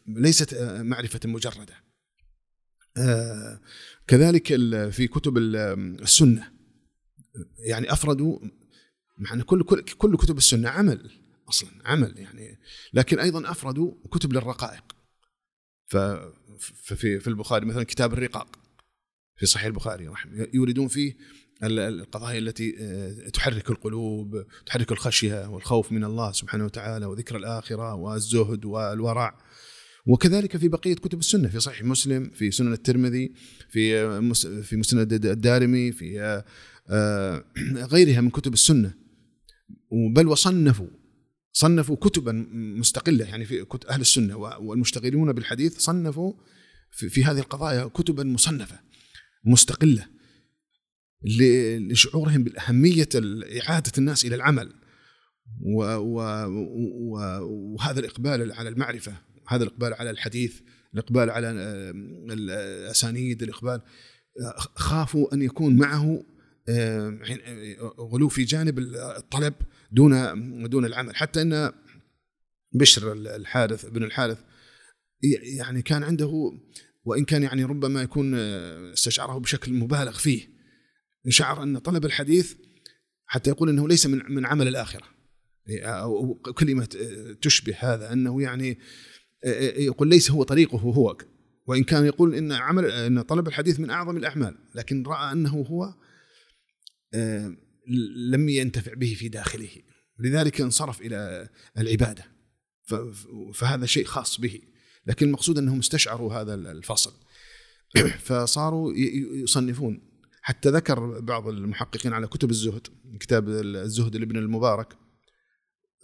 [0.07, 1.75] ليست معرفة مجردة.
[4.07, 4.47] كذلك
[4.91, 6.53] في كتب السنة.
[7.59, 8.39] يعني أفردوا
[9.19, 11.11] مع كل كل كتب السنة عمل
[11.49, 12.59] أصلا عمل يعني.
[12.93, 14.85] لكن أيضا أفردوا كتب للرقائق.
[16.59, 18.59] ففي في البخاري مثلا كتاب الرقاق
[19.37, 20.13] في صحيح البخاري
[20.55, 21.17] يوردون فيه
[21.63, 28.65] القضايا التي آه، تحرك القلوب تحرك الخشية والخوف من الله سبحانه وتعالى وذكر الآخرة والزهد
[28.65, 29.39] والورع.
[30.07, 33.33] وكذلك في بقية كتب السنة في صحيح مسلم في سنن الترمذي
[33.71, 36.21] في في مسند الدارمي في
[36.91, 37.45] آه،
[37.93, 38.95] غيرها من كتب السنة.
[40.15, 40.98] بل وصنفوا
[41.53, 46.33] صنفوا كتبا مستقلة يعني في أهل السنة والمشتغلون بالحديث صنفوا
[46.91, 48.81] في, هذه القضايا كتبا مصنفة
[49.45, 50.07] مستقلة
[51.91, 53.09] لشعورهم بالأهمية
[53.63, 54.73] اعاده الناس إلى العمل
[57.71, 59.13] وهذا الإقبال على المعرفة
[59.49, 60.61] هذا الإقبال على الحديث
[60.95, 61.93] الإقبال على آه،
[62.33, 63.81] الأسانيد الإقبال
[64.41, 66.25] آه، خافوا أن يكون معه
[66.69, 67.19] آه،
[67.99, 69.55] غلو في جانب الطلب
[69.91, 71.17] دون دون العمل.
[71.17, 71.73] حتى إن
[72.73, 74.39] بشر الحارث بن الحارث
[75.59, 76.53] يعني كان عنده
[77.05, 80.59] وإن كان يعني ربما يكون استشعره بشكل مبالغ فيه.
[81.29, 82.55] شعر أن طلب الحديث
[83.27, 85.07] حتى يقول إنه ليس من من عمل الآخرة.
[85.83, 86.89] أو كلمة
[87.43, 88.79] تشبه هذا أنه يعني
[89.77, 91.19] يقول ليس هو طريقه هو.
[91.67, 95.95] وإن كان يقول إن عمل إن طلب الحديث من أعظم الأعمال لكن رأى أنه هو
[98.17, 99.71] لم ينتفع به في داخله.
[100.19, 101.49] لذلك انصرف إلى
[101.79, 102.25] العبادة.
[103.55, 104.61] فهذا شيء خاص به.
[105.07, 107.13] لكن المقصود أنهم استشعروا هذا الفصل.
[108.27, 108.93] فصاروا
[109.43, 110.01] يصنفون.
[110.43, 112.87] حتى ذكر بعض المحققين على كتب الزهد
[113.21, 114.97] كتاب الزهد لابن المبارك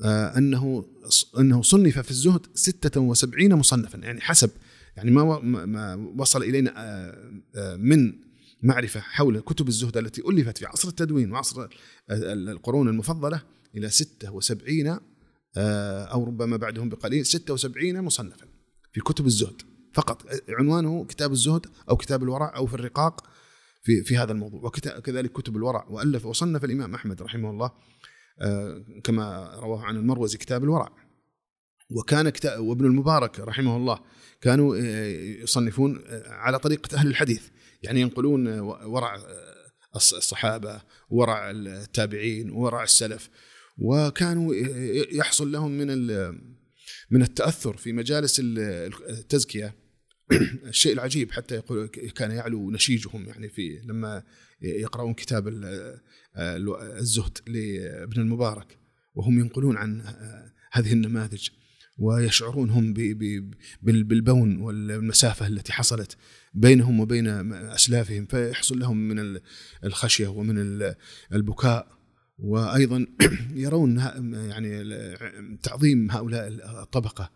[0.05, 0.85] آه، أنه
[1.39, 3.99] أنه صنف في الزهد 76 مصنفا.
[3.99, 4.51] يعني حسب
[4.97, 8.13] يعني ما ما وصل إلينا آه، آه، من
[8.65, 11.69] معرفة حول كتب الزهد التي ألفت في عصر التدوين وعصر
[12.11, 13.43] القرون المفضلة
[13.75, 14.99] إلى 76
[15.57, 18.47] أو ربما بعدهم بقليل 76 مصنفا
[18.93, 19.63] في كتب الزهد.
[19.95, 23.27] فقط عنوانه كتاب الزهد أو كتاب الورع أو في الرقاق
[23.83, 24.61] في في هذا الموضوع.
[24.65, 27.71] وكذلك كتب الورع وألف وصنف الإمام أحمد رحمه الله
[28.41, 30.93] آه، كما رواه عن المروزي كتاب الورع.
[31.91, 34.01] وكان كتاب وابن المبارك رحمه الله
[34.41, 35.07] كانوا آه،
[35.43, 37.49] يصنفون آه، على طريقة أهل الحديث.
[37.85, 39.19] يعني ينقلون ورع
[39.97, 43.31] الصحابة ورع التابعين ورع السلف
[43.79, 44.55] وكانوا
[45.13, 45.89] يحصل لهم من
[47.11, 49.75] من التأثر في مجالس التزكية.
[50.67, 54.23] الشيء العجيب حتى يقول كان يعلو نشيجهم يعني في لما
[54.63, 55.49] يقرؤون كتاب
[56.99, 58.79] الزهد لابن المبارك
[59.15, 60.03] وهم ينقلون عن
[60.73, 61.49] هذه النماذج.
[61.99, 62.95] ويشعرون هم
[63.83, 66.17] بالبون والمسافة التي حصلت
[66.55, 69.39] بينهم وبين أسلافهم فيحصل لهم من
[69.85, 70.93] الخشية ومن
[71.33, 71.95] البكاء.
[72.39, 73.07] وأيضا
[73.65, 73.97] يرون
[74.35, 74.85] يعني
[75.63, 76.49] تعظيم هؤلاء
[76.83, 77.31] الطبقة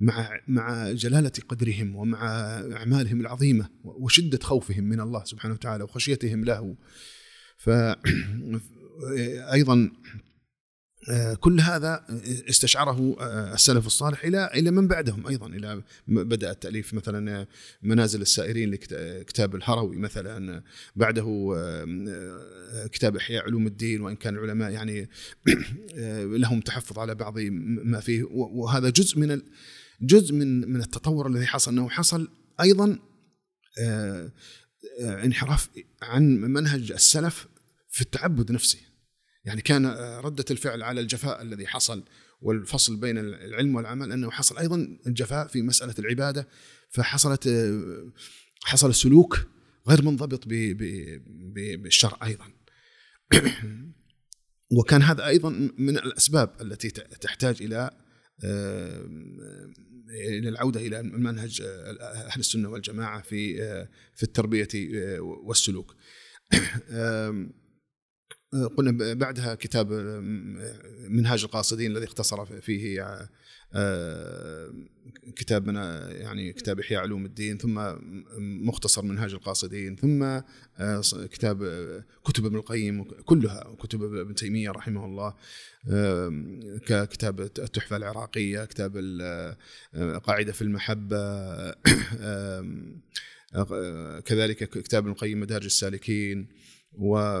[0.00, 2.26] مع مع جلالة قدرهم ومع
[2.72, 6.76] أعمالهم العظيمة وشدة خوفهم من الله سبحانه وتعالى وخشيتهم له.
[7.58, 7.70] ف
[9.52, 9.90] أيضا
[11.40, 12.04] كل هذا
[12.48, 13.16] استشعره
[13.54, 17.46] السلف الصالح إلى إلى من بعدهم أيضا إلى بدأ التأليف مثلا
[17.82, 20.62] منازل السائرين لكتاب الهروي مثلا
[20.96, 21.54] بعده
[22.92, 25.08] كتاب إحياء علوم الدين وإن كان العلماء يعني
[26.38, 28.24] لهم تحفظ على بعض ما فيه.
[28.30, 29.42] وهذا جزء من
[30.02, 31.72] جزء من من التطور الذي حصل.
[31.72, 32.28] إنه حصل
[32.60, 32.98] أيضا
[33.78, 34.32] آه،
[35.00, 35.68] آه، انحراف
[36.02, 37.46] عن منهج السلف
[37.90, 38.78] في التعبد نفسه.
[39.50, 42.04] يعني كان آه، ردة الفعل على الجفاء الذي حصل
[42.40, 46.48] والفصل بين العلم والعمل أنه حصل أيضا الجفاء في مسألة العبادة
[46.90, 47.48] فحصلت
[48.64, 49.46] حصل سلوك
[49.88, 50.44] غير منضبط
[51.76, 52.44] بالشرع أيضا
[54.78, 57.90] وكان هذا أيضا من الأسباب التي تحتاج إلى
[60.10, 61.60] إلى العودة إلى منهج
[62.00, 63.56] أهل السنة والجماعة في
[64.14, 64.68] في التربية
[65.20, 65.96] والسلوك.
[68.76, 69.92] قلنا بعدها كتاب
[71.08, 73.04] منهاج القاصدين الذي اختصر فيه
[75.36, 75.74] كتاب من
[76.20, 77.80] يعني كتاب إحياء علوم الدين ثم
[78.38, 80.40] مختصر منهاج القاصدين ثم
[81.26, 81.58] كتاب
[82.24, 85.34] كتب ابن القيم كلها كتب ابن تيمية رحمه الله
[86.86, 88.96] ككتاب التحفة العراقية كتاب
[90.24, 91.70] قاعدة في المحبة
[94.20, 96.48] كذلك كتاب ابن القيم مدارج السالكين.
[96.92, 97.40] و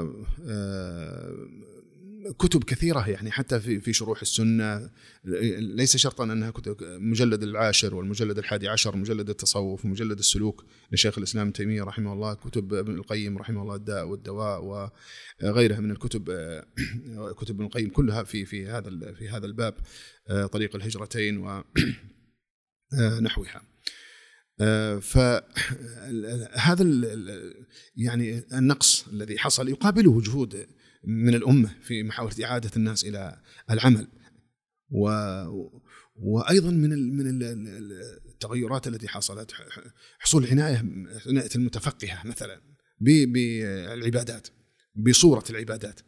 [2.38, 4.90] كتب كثيرة يعني حتى في في شروح السنة.
[5.58, 11.46] ليس شرطا أنها كتب مجلد العاشر والمجلد الحادي عشر مجلد التصوف ومجلد السلوك لشيخ الإسلام
[11.46, 14.64] ابن تيمية رحمه الله كتب ابن القيم رحمه الله الداء والدواء
[15.42, 16.24] وغيرها من الكتب
[17.36, 19.74] كتب ابن القيم كلها في في هذا في هذا الباب
[20.52, 21.64] طريق الهجرتين و
[23.22, 23.69] نحوها.
[25.00, 26.84] فهذا
[27.96, 30.66] يعني النقص الذي حصل يقابله جهود
[31.04, 34.08] من الأمة في محاوله إعادة الناس إلى العمل.
[34.90, 35.10] و
[36.16, 37.42] وأيضا من من
[38.28, 39.52] التغيرات التي حصلت
[40.18, 40.84] حصول عنايه
[41.26, 42.60] عنايه المتفقهة مثلا
[43.00, 44.48] بالعبادات
[44.94, 46.00] بصورة العبادات.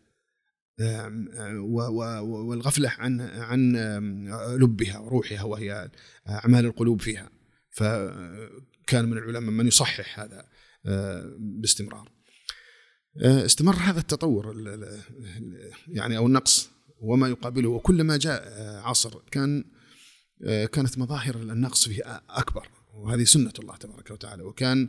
[2.20, 3.76] والغفلة عن عن
[4.60, 5.90] لبها وروحها وهي
[6.28, 7.30] أعمال القلوب فيها.
[7.72, 10.48] فكان من العلماء من يصحح هذا
[11.38, 12.12] باستمرار.
[13.22, 14.54] آه، استمر هذا التطور
[15.88, 16.70] يعني أو النقص
[17.00, 17.68] وما يقابله.
[17.68, 18.52] وكلما جاء
[18.84, 19.64] عصر كان
[20.44, 22.68] آه، كانت مظاهر النقص فيه أكبر.
[22.94, 24.42] وهذه سنة الله تبارك وتعالى.
[24.42, 24.88] وكان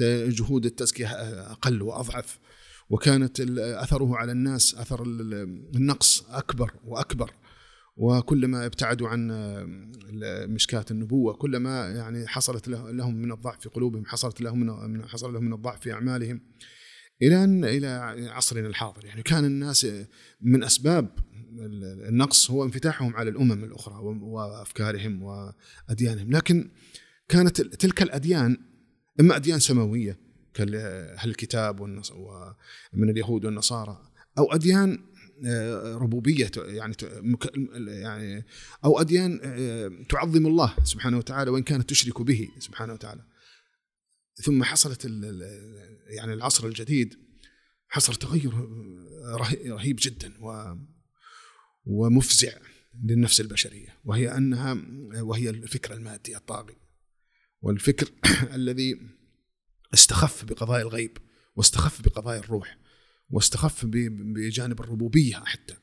[0.00, 1.06] جهود التزكية
[1.52, 2.38] أقل وأضعف.
[2.90, 7.34] وكانت أثره على الناس أثر النقص أكبر وأكبر.
[7.96, 9.30] وكلما ابتعدوا عن
[10.48, 15.44] مشكاة النبوة كلما يعني حصلت لهم من الضعف في قلوبهم حصلت لهم من حصل لهم
[15.44, 16.40] من الضعف في أعمالهم.
[17.22, 17.86] إلى أن إلى
[18.30, 19.04] عصرنا الحاضر.
[19.04, 19.86] يعني كان الناس
[20.40, 21.18] من أسباب
[22.08, 26.30] النقص هو انفتاحهم على الأمم الأخرى وأفكارهم وأديانهم.
[26.30, 26.70] لكن
[27.28, 28.56] كانت تلك الأديان
[29.20, 30.18] إما أديان سماوية
[30.54, 35.11] كأهل الكتاب ومن اليهود والنصارى أو أديان آه،
[35.84, 36.94] ربوبية يعني
[37.86, 38.44] يعني
[38.84, 43.24] أو أديان آه، تعظم الله سبحانه وتعالى وإن كانت تشرك به سبحانه وتعالى.
[44.34, 45.04] ثم حصلت
[46.06, 47.14] يعني العصر الجديد
[47.88, 48.52] حصل تغير
[49.66, 50.32] رهيب جدا
[51.84, 52.52] ومفزع
[53.04, 54.00] للنفس البشرية.
[54.04, 54.76] وهي أنها
[55.20, 56.76] وهي الفكر المادي الطاغي.
[57.62, 58.12] والفكر
[58.58, 59.00] الذي
[59.94, 61.18] استخف بقضايا الغيب
[61.56, 62.81] واستخف بقضايا الروح.
[63.32, 65.76] واستخف بجانب الربوبية حتى.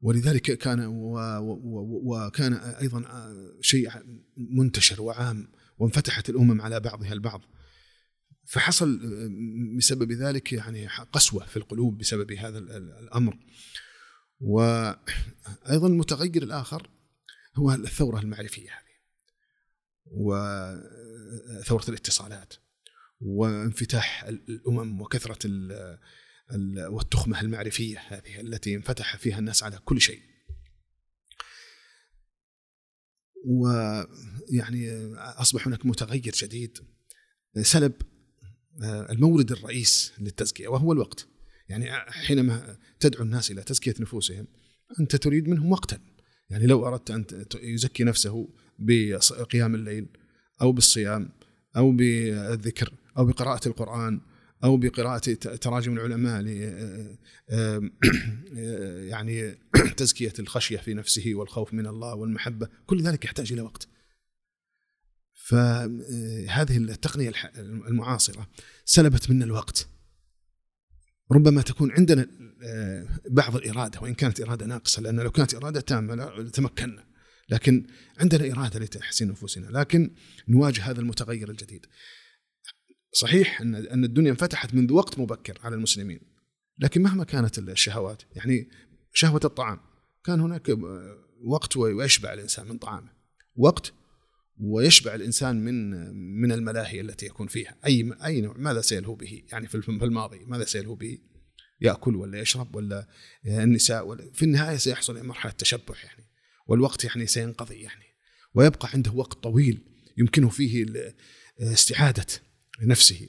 [0.00, 0.86] ولذلك كان
[2.04, 3.04] وكان أيضا
[3.60, 3.90] شيء
[4.36, 7.40] منتشر وعام وانفتحت الأمم على بعضها البعض.
[8.44, 9.00] فحصل
[9.78, 13.38] بسبب ذلك يعني قسوة في القلوب بسبب هذا الأمر.
[14.40, 16.90] وأيضا المتغير الآخر
[17.56, 18.90] هو الثورة المعرفية هذه
[20.06, 22.54] وثورة الاتصالات.
[23.20, 25.50] وانفتاح الأمم وكثرة
[26.88, 30.20] والتخمة المعرفية هذه التي انفتح فيها الناس على كل شيء.
[33.44, 36.78] ويعني أصبح هناك متغير جديد
[37.62, 37.92] سلب
[38.82, 41.26] آه، المورد الرئيس للتزكية وهو الوقت.
[41.68, 44.46] يعني حينما تدعو الناس إلى تزكية نفوسهم
[45.00, 46.00] أنت تريد منهم وقتا.
[46.50, 47.24] يعني لو أردت أن
[47.62, 48.48] يزكي نفسه
[48.78, 50.08] بقيام الليل
[50.62, 51.32] أو بالصيام
[51.76, 54.20] أو بالذكر أو بقراءة القرآن
[54.64, 56.42] أو بقراءة تراجم العلماء
[59.12, 59.58] يعني
[59.96, 63.88] تزكية الخشية في نفسه والخوف من الله والمحبة كل ذلك يحتاج إلى وقت.
[65.34, 68.48] فهذه التقنية المعاصرة
[68.84, 69.88] سلبت منا الوقت.
[71.32, 72.28] ربما تكون عندنا
[73.30, 77.04] بعض الإرادة وإن كانت إرادة ناقصة لأن لو كانت إرادة تامة لتمكنا
[77.48, 77.86] لكن
[78.18, 80.14] عندنا إرادة لتحسين نفوسنا لكن
[80.48, 81.86] نواجه هذا المتغير الجديد.
[83.12, 86.20] صحيح ان أن الدنيا انفتحت منذ وقت مبكر على المسلمين.
[86.78, 88.68] لكن مهما كانت الشهوات يعني
[89.12, 89.80] شهوة الطعام
[90.24, 90.76] كان هناك
[91.44, 93.12] وقت ويشبع الإنسان من طعامه.
[93.56, 93.92] وقت
[94.60, 95.90] ويشبع الإنسان من
[96.40, 97.76] من الملاهي التي يكون فيها.
[97.86, 101.18] أي أي نوع ماذا سيلهو به؟ يعني في الماضي ماذا سيلهو به؟
[101.80, 103.08] يأكل ولا يشرب ولا
[103.46, 106.24] النساء ولا في النهاية سيحصل مرحلة تشبع يعني.
[106.66, 108.04] والوقت يعني سينقضي يعني.
[108.54, 109.80] ويبقى عنده وقت طويل
[110.18, 110.86] يمكنه فيه
[111.60, 112.26] استعادة
[112.82, 113.28] نفسه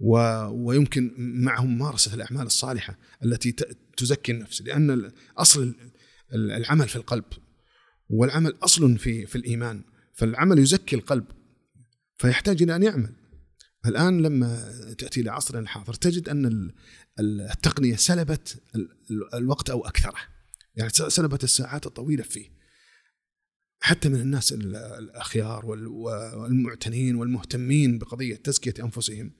[0.00, 0.16] و
[0.50, 3.54] ويمكن معه ممارسة الأعمال الصالحة التي
[3.96, 4.62] تزكي النفس.
[4.62, 5.74] لأن أصل
[6.34, 7.24] العمل في القلب
[8.10, 9.84] والعمل أصل في في الإيمان.
[10.14, 11.24] فالعمل يزكي القلب
[12.16, 13.14] فيحتاج إلى أن يعمل.
[13.86, 16.70] الآن لما تأتي إلى عصرنا الحاضر تجد أن
[17.20, 18.62] التقنية سلبت
[19.34, 20.18] الوقت أو أكثره.
[20.76, 22.61] يعني سلبت الساعات الطويلة فيه.
[23.84, 29.32] حتى من الناس الأخيار والمعتنين والمهتمين بقضية تزكية أنفسهم.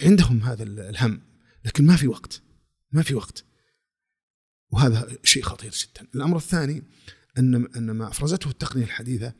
[0.00, 1.22] عندهم هذا الهم
[1.64, 2.42] لكن ما في وقت
[2.92, 3.44] ما في وقت.
[4.70, 6.06] وهذا شيء خطير جدا.
[6.14, 6.82] الأمر الثاني
[7.38, 9.34] أن أن ما أفرزته التقنية الحديثة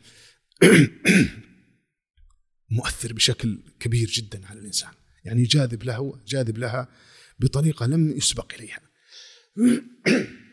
[2.79, 4.93] مؤثر بشكل كبير جدا على الإنسان.
[5.25, 6.89] يعني جاذب له جاذب لها
[7.41, 8.81] بطريقة لم يسبق إليها.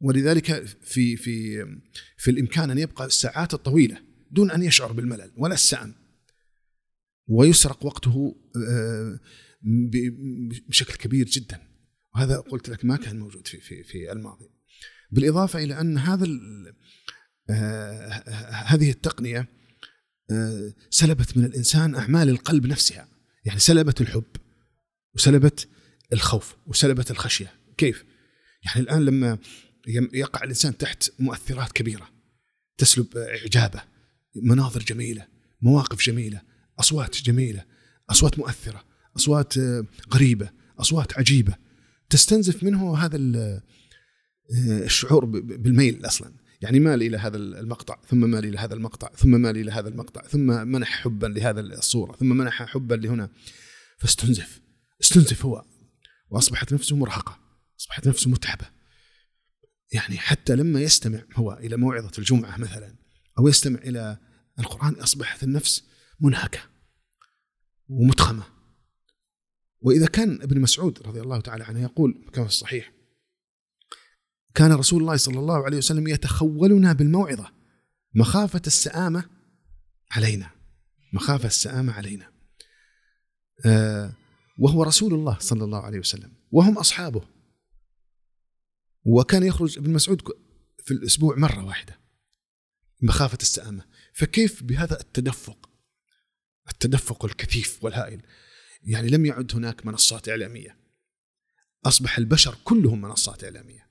[0.00, 1.64] ولذلك في في
[2.16, 5.94] في الإمكان أن يبقى الساعات الطويلة دون أن يشعر بالملل ولا السأم.
[7.28, 8.36] ويسرق وقته
[8.68, 9.20] آه،
[10.68, 11.60] بشكل كبير جدا.
[12.14, 14.50] وهذا قلت لك ما كان موجود في في في الماضي.
[15.10, 16.26] بالإضافة إلى أن هذا
[17.50, 18.08] آه،
[18.66, 19.48] هذه التقنية
[20.30, 23.08] آه، سلبت من الإنسان أعمال القلب نفسها.
[23.44, 24.36] يعني سلبت الحب
[25.14, 25.68] وسلبت
[26.12, 27.52] الخوف وسلبت الخشية.
[27.76, 28.04] كيف؟
[28.64, 29.38] يعني الآن لما
[30.12, 32.10] يقع الإنسان تحت مؤثرات كبيرة.
[32.78, 33.82] تسلب إعجابه
[34.42, 35.26] مناظر جميلة
[35.62, 36.42] مواقف جميلة
[36.78, 37.64] أصوات جميلة
[38.10, 38.84] أصوات مؤثرة
[39.16, 41.54] أصوات آه، غريبة أصوات عجيبة.
[42.10, 43.62] تستنزف منه هذا آه،
[44.84, 46.32] الشعور بالميل أصلا.
[46.62, 50.22] يعني مال إلى هذا المقطع ثم مال إلى هذا المقطع ثم مال إلى هذا المقطع
[50.22, 53.28] ثم منح حبا لهذا الصورة ثم منح حبا لهنا.
[53.98, 54.60] فاستنزف
[55.00, 55.64] استنزف هو
[56.30, 57.38] وأصبحت نفسه مرهقة
[57.80, 58.66] أصبحت نفسه متعبة.
[59.94, 62.94] يعني حتى لما يستمع هو إلى موعظة الجمعة مثلا
[63.38, 64.18] أو يستمع إلى
[64.58, 65.84] القرآن أصبحت النفس
[66.20, 66.58] منهكة
[67.88, 68.42] ومتخمة
[69.80, 72.92] وإذا كان ابن مسعود رضي الله تعالى عنه يقول كما في الصحيح
[74.54, 77.52] كان رسول الله صلى الله عليه وسلم يتخولنا بالموعظة
[78.14, 79.24] مخافة السآمة
[80.10, 80.50] علينا
[81.12, 82.32] مخافة السآمة علينا.
[83.66, 84.12] آه
[84.58, 87.33] وهو رسول الله صلى الله عليه وسلم وهم أصحابه.
[89.04, 90.22] وكان يخرج ابن مسعود
[90.84, 92.00] في الأسبوع مرة واحدة.
[93.02, 93.84] مخافة السآمة.
[94.12, 95.70] فكيف بهذا التدفق؟
[96.70, 98.22] التدفق الكثيف والهائل.
[98.82, 100.76] يعني لم يعد هناك منصات إعلامية.
[101.84, 103.88] أصبح البشر كلهم منصات إعلامية.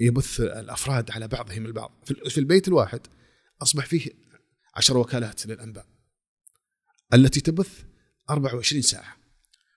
[0.00, 2.04] يبث الأفراد على بعضهم البعض.
[2.28, 3.00] في البيت الواحد
[3.62, 4.10] أصبح فيه
[4.74, 5.86] عشر وكالات للأنباء.
[7.14, 7.84] التي تبث
[8.30, 9.16] 24 ساعة.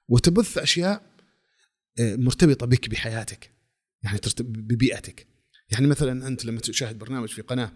[0.07, 1.11] وتبث أشياء
[1.99, 3.60] آه، مرتبطة بك بحياتك.
[4.03, 5.27] يعني ببيئتك.
[5.71, 7.71] يعني مثلا أنت لما تشاهد برنامج في قناة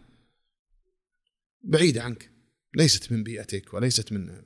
[1.63, 2.31] بعيدة عنك
[2.75, 4.43] ليست من بيئتك وليست من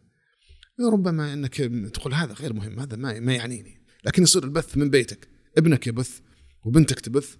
[0.93, 1.55] ربما إنك
[1.93, 3.85] تقول هذا غير مهم هذا ما ما يعنيني.
[4.03, 5.27] لكن يصير البث من بيتك.
[5.57, 6.19] ابنك يبث
[6.65, 7.35] وبنتك تبث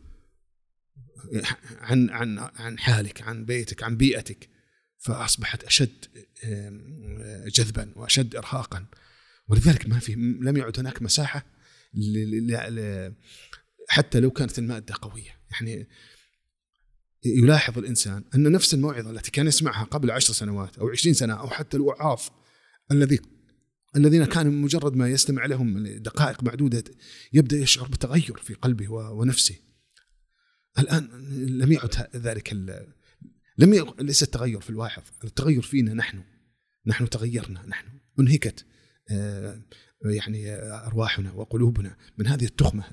[1.78, 4.50] عن عن عن حالك عن بيتك عن بيئتك.
[4.98, 6.06] فأصبحت أشد
[7.48, 8.86] جذبا وأشد ارهاقا.
[9.48, 11.46] ولذلك ما في لم يعد هناك مساحة
[13.90, 15.88] حتى لو كانت المادة قوية يعني
[17.26, 21.50] يلاحظ الإنسان أن نفس الموعظة التي كان يسمعها قبل عشر سنوات أو عشرين سنة أو
[21.50, 22.22] حتى الوعاظ
[22.92, 23.20] الذي
[23.96, 26.84] الذين كان مجرد ما يستمع لهم دقائق معدودة
[27.34, 29.56] يبدأ يشعر بتغير في قلبه ونفسه.
[30.80, 31.08] الآن
[31.58, 32.54] لم يعد ذلك
[33.58, 33.94] لم.
[34.00, 36.24] ليس التغير في الواحد، التغير فينا نحن.
[36.86, 37.88] نحن تغيرنا نحن
[38.20, 38.66] أنهكت
[39.12, 39.62] آه،
[40.06, 42.84] يعني أرواحنا وقلوبنا من هذه التخمة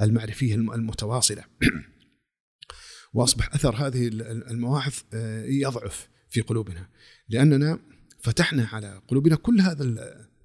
[0.00, 1.44] المعرفية المتواصلة.
[3.14, 4.08] وأصبح أثر هذه
[4.50, 6.88] المواعظ آه، يضعف في قلوبنا.
[7.28, 7.78] لأننا
[8.20, 9.84] فتحنا على قلوبنا كل هذا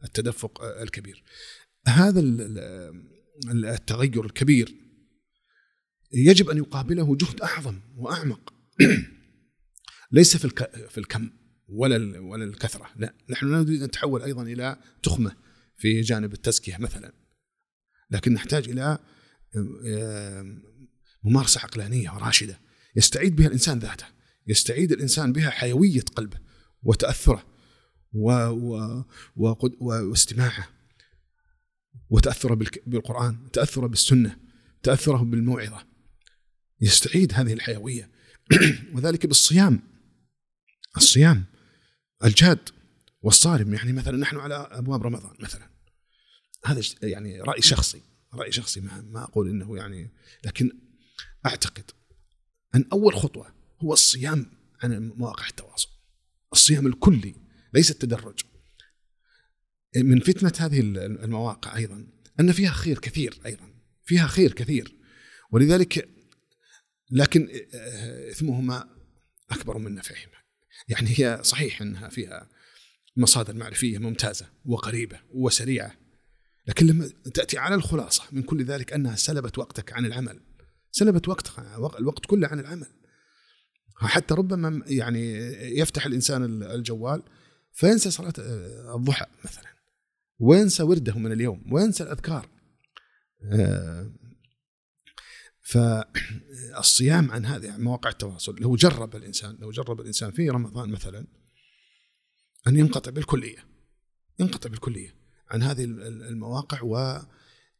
[0.04, 1.24] التدفق الكبير.
[1.88, 2.20] هذا
[3.46, 4.76] التغير الكبير
[6.14, 8.54] يجب أن يقابله جهد أعظم وأعمق.
[10.12, 10.50] ليس في
[10.90, 11.30] في الكم
[11.68, 12.90] ولا ولا الكثرة.
[12.96, 15.45] لا نحن لا نريد أن نتحول أيضا إلى تخمة.
[15.78, 17.14] في جانب التزكية مثلا.
[18.12, 19.00] لكن نحتاج إلى
[21.24, 22.60] ممارسة عقلانية وراشده
[22.96, 24.06] يستعيد بها الإنسان ذاته
[24.48, 26.38] يستعيد الإنسان بها حيوية قلبه
[26.84, 27.46] وتأثره
[28.14, 29.02] و و
[29.36, 30.68] و واستماعه
[32.10, 32.54] وتأثره
[32.88, 34.38] بالقرآن تأثره بالسنة
[34.84, 35.86] تأثره بالموعظة.
[36.82, 38.12] يستعيد هذه الحيوية.
[38.94, 39.82] وذلك بالصيام.
[40.98, 41.46] الصيام
[42.24, 42.70] الجاد.
[43.26, 45.70] والصارم يعني مثلا نحن على أبواب رمضان مثلا.
[46.66, 48.02] هذا يعني رأي شخصي
[48.34, 50.12] رأي شخصي ما, ما أقول إنه يعني
[50.44, 50.72] لكن
[51.46, 51.92] أعتقد
[52.76, 54.52] أن أول خطوة هو الصيام
[54.84, 55.90] عن مواقع التواصل.
[56.54, 57.36] الصيام الكلي
[57.74, 58.40] ليس التدرج.
[59.96, 62.08] من فتنة هذه المواقع أيضا
[62.40, 63.70] أن فيها خير كثير أيضا
[64.06, 64.96] فيها خير كثير.
[65.52, 66.10] ولذلك
[67.12, 67.50] لكن
[68.32, 68.90] إثمهما
[69.52, 70.36] أكبر من نفعهما.
[70.88, 72.55] يعني هي صحيح أنها فيها
[73.18, 75.92] مصادر معرفية ممتازة وقريبة وسريعة
[76.68, 80.40] لكن لما تأتي على الخلاصة من كل ذلك أنها سلبت وقتك عن العمل
[80.96, 81.60] سلبت وقتك
[82.00, 82.88] الوقت كله عن العمل.
[83.96, 85.36] حتى ربما يعني
[85.80, 87.24] يفتح الإنسان الجوال
[87.74, 89.76] فينسى صلاة آه، الضحى مثلا
[90.40, 92.50] وينسى ورده من اليوم وينسى الأذكار.
[93.52, 94.12] آه،
[95.62, 101.28] فالصيام عن هذه مواقع التواصل لو جرب الإنسان لو جرب الإنسان في رمضان مثلا
[102.68, 103.66] أن ينقطع بالكلية
[104.40, 105.16] ينقطع بالكلية
[105.50, 106.98] عن هذه المواقع و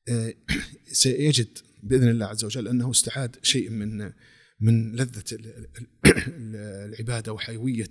[0.10, 0.34] آه،
[0.92, 4.12] سيجد بإذن الله عز وجل أنه استعاد شيء من
[4.60, 5.24] من لذة
[6.86, 7.90] العبادة وحيوية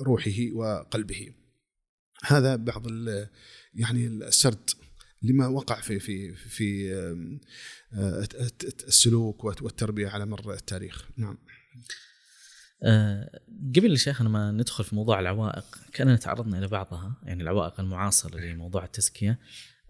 [0.00, 1.34] روحه وقلبه.
[2.24, 2.86] هذا بعض
[3.74, 4.70] يعني السرد
[5.22, 6.94] لما وقع في في في
[7.92, 8.28] آه،
[8.64, 11.38] السلوك والتربية على مر التاريخ نعم
[12.84, 13.40] أه
[13.76, 18.84] قبل شيخنا ما ندخل في موضوع العوائق كأننا تعرضنا إلى بعضها يعني العوائق المعاصرة لموضوع
[18.84, 19.38] التزكية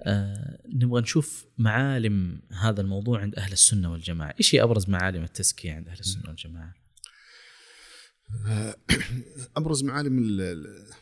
[0.01, 5.73] أه نبغى نشوف معالم هذا الموضوع عند أهل السنة والجماعة، إيش هي أبرز معالم التزكية
[5.73, 6.75] عند أهل السنة والجماعة؟
[9.57, 10.13] أبرز معالم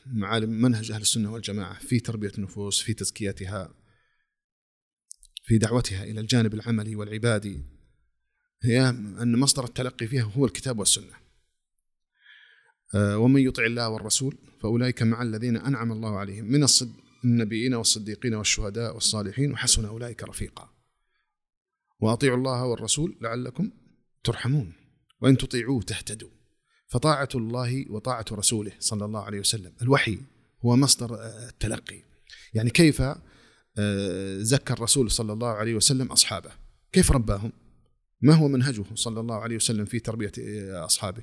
[0.06, 3.74] معالم منهج أهل السنة والجماعة في تربية النفوس في تزكيتها
[5.44, 7.64] في دعوتها إلى الجانب العملي والعبادي
[8.62, 11.21] هي أن مصدر التلقي فيها هو الكتاب والسنة.
[12.94, 16.92] آه، ومن يطع الله والرسول فأولئك مع الذين أنعم الله عليهم من الصد
[17.24, 20.68] النبيين والصديقين والشهداء والصالحين وحسن أولئك رفيقا.
[22.00, 23.70] وأطيعوا الله والرسول لعلكم
[24.24, 24.72] ترحمون.
[25.20, 26.28] وإن تطيعوه تهتدوا.
[26.88, 29.72] فطاعة الله وطاعة رسوله صلى الله عليه وسلم.
[29.82, 30.18] الوحي
[30.64, 32.02] هو مصدر آه، التلقي.
[32.54, 33.02] يعني كيف
[33.78, 36.50] آه، زكى الرسول صلى الله عليه وسلم أصحابه؟
[36.92, 37.52] كيف رباهم؟
[38.20, 40.32] ما هو منهجه صلى الله عليه وسلم في تربية
[40.84, 41.22] أصحابه؟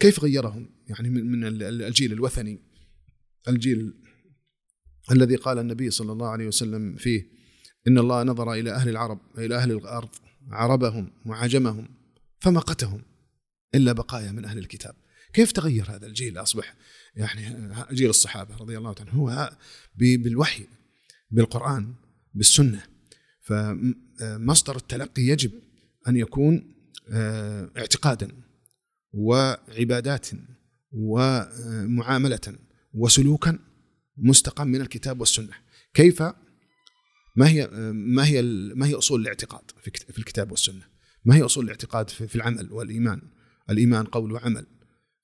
[0.00, 2.58] كيف غيرهم؟ يعني من الجيل الوثني.
[3.48, 3.94] الجيل
[5.12, 7.26] الذي قال النبي صلى الله عليه وسلم فيه
[7.88, 10.08] إن الله نظر إلى أهل العرب إلى أهل الأرض
[10.50, 11.88] عربهم وعجمهم
[12.40, 13.02] فمقتهم
[13.74, 14.94] إلا بقايا من أهل الكتاب.
[15.32, 16.74] كيف تغير هذا الجيل؟ أصبح
[17.16, 19.56] يعني جيل الصحابة رضي الله عنهم هو
[19.96, 20.66] بالوحي
[21.30, 21.94] بالقرآن
[22.34, 22.82] بالسنة.
[23.40, 25.52] فمصدر التلقي يجب
[26.08, 26.74] أن يكون
[27.10, 28.43] آه، اعتقادا.
[29.14, 30.28] وعبادات
[30.92, 32.58] ومعاملة
[32.94, 33.58] وسلوكا
[34.16, 35.52] مستقى من الكتاب والسنة
[35.94, 36.22] كيف
[37.36, 38.42] ما هي ما هي
[38.74, 39.70] ما هي أصول الاعتقاد
[40.12, 40.82] في الكتاب والسنة؟
[41.24, 43.22] ما هي أصول الاعتقاد في العمل والإيمان؟
[43.70, 44.66] الإيمان قول وعمل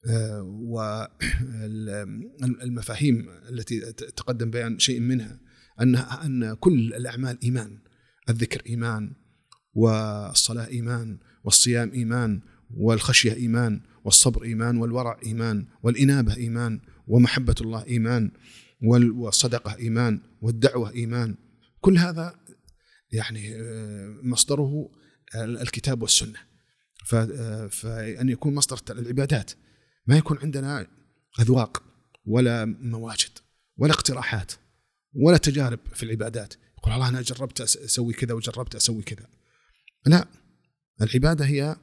[0.09, 0.43] آه،
[2.43, 5.41] والمفاهيم التي تقدم بيان شيء منها
[5.81, 7.79] أن أن كل الأعمال إيمان
[8.29, 9.13] الذكر إيمان
[9.75, 12.41] والصلاة إيمان والصيام إيمان
[12.77, 18.31] والخشية إيمان والصبر إيمان والورع إيمان والإنابة إيمان ومحبة الله إيمان
[18.83, 21.37] والصدقة إيمان والدعوة إيمان.
[21.81, 22.41] كل هذا
[23.13, 24.91] يعني آه، مصدره
[25.35, 26.39] الكتاب والسنة.
[27.13, 29.51] آه، فأن يكون مصدر العبادات.
[30.07, 30.87] ما يكون عندنا
[31.41, 31.83] أذواق
[32.25, 33.39] ولا مواجد
[33.77, 34.53] ولا اقتراحات
[35.15, 36.55] ولا تجارب في العبادات.
[36.79, 39.27] يقول الله أنا جربت أسوي كذا وجربت أسوي كذا.
[40.07, 40.29] لا
[41.03, 41.77] العبادة هي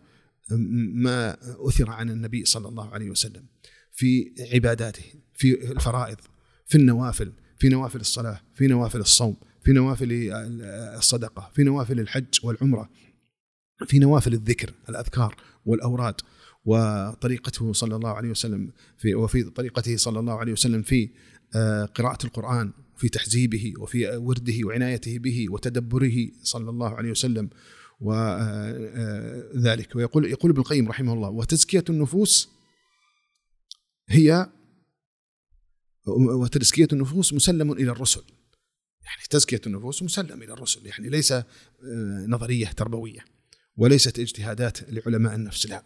[0.94, 1.38] ما
[1.68, 3.46] أثر عن النبي صلى الله عليه وسلم
[3.92, 6.18] في عباداته في الفرائض
[6.66, 10.30] في النوافل في نوافل الصلاة في نوافل الصوم في نوافل
[10.98, 12.90] الصدقة في نوافل الحج والعمرة
[13.86, 15.36] في نوافل الذكر الأذكار
[15.66, 16.16] والأوراد.
[16.66, 21.10] وطريقته صلى الله عليه وسلم في وفي طريقته صلى الله عليه وسلم في
[21.56, 27.50] آه، قراءة القرآن في تحزيبه وفي ورده وعنايته به وتدبره صلى الله عليه وسلم.
[28.00, 32.50] وذلك آه، ويقول يقول ابن القيم رحمه الله وتزكية النفوس
[34.10, 34.50] هي
[36.08, 38.24] وتزكية النفوس مسلم إلى الرسل.
[39.04, 41.46] يعني تزكية النفوس مسلم إلى الرسل يعني ليس آه،
[42.28, 43.26] نظرية تربوية
[43.78, 45.84] وليست اجتهادات لعلماء النفس لا.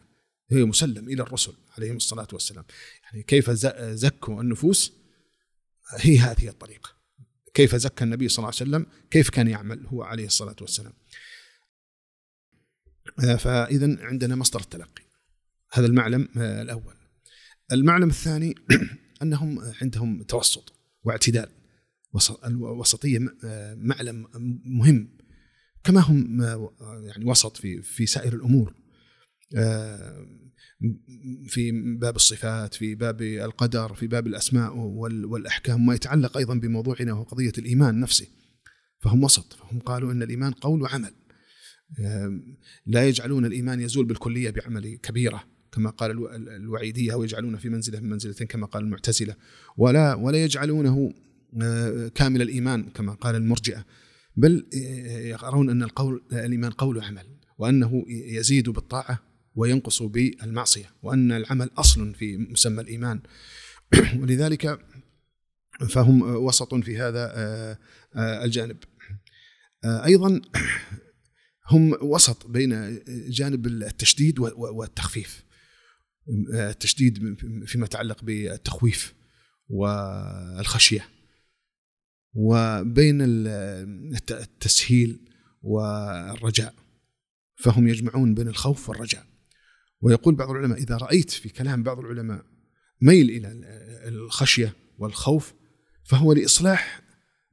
[0.52, 2.66] هي مسلم إلى الرسل عليهم الصلاة والسلام.
[3.04, 3.50] يعني كيف
[3.80, 4.94] زكوا النفوس؟
[5.98, 6.90] هي هذه الطريقة.
[7.54, 10.94] كيف زكى النبي صلى الله عليه وسلم؟ كيف كان يعمل هو عليه الصلاة والسلام؟
[13.24, 15.04] آه، فإذا عندنا مصدر التلقي.
[15.74, 16.96] هذا المعلم آه، الأول.
[17.72, 18.56] المعلم الثاني
[19.24, 20.74] أنهم عندهم توسط
[21.04, 21.50] واعتدال
[22.46, 23.20] الوسطية
[23.76, 24.28] معلم
[24.66, 25.18] مهم.
[25.84, 26.42] كما هم
[26.82, 28.82] يعني وسط في في سائر الأمور
[29.56, 30.26] آه،
[31.48, 37.24] في باب الصفات في باب القدر في باب الأسماء والأحكام ما يتعلق أيضا بموضوعنا وهو
[37.24, 38.28] قضيه الإيمان نفسه.
[39.00, 41.06] فهم وسط فهم قالوا إن الإيمان قول وعمل.
[41.06, 41.12] آه،
[42.86, 46.12] لا يجعلون الإيمان يزول بالكلية بعمل كبيرة كما قال
[46.50, 49.36] الوعيدية أو يجعلونه في منزلة من منزلتين كما قال المعتزلة.
[49.78, 51.14] ولا ولا يجعلونه
[51.62, 53.86] آه، كامل الإيمان كما قال المرجئة.
[54.36, 54.66] بل
[55.22, 57.26] يرون أن القول الإيمان قول وعمل
[57.58, 59.20] وأنه يزيد بالطاعة
[59.56, 63.22] وينقص بالمعصية وأن العمل أصل في مسمى الإيمان.
[64.22, 64.80] ولذلك
[65.90, 67.78] فهم وسط في هذا آه،
[68.16, 68.78] آه، الجانب.
[69.86, 70.42] أيضا
[71.72, 75.44] هم وسط بين جانب التشديد والتخفيف.
[76.54, 79.14] التشديد فيما يتعلق بالتخويف
[79.70, 81.08] والخشية.
[82.34, 83.18] وبين
[84.32, 85.20] التسهيل
[85.62, 86.74] والرجاء.
[87.56, 89.26] فهم يجمعون بين الخوف والرجاء.
[90.02, 92.46] ويقول بعض العلماء إذا رأيت في كلام بعض العلماء
[93.02, 93.48] ميل إلى
[94.08, 95.54] الخشية والخوف
[96.04, 97.02] فهو لإصلاح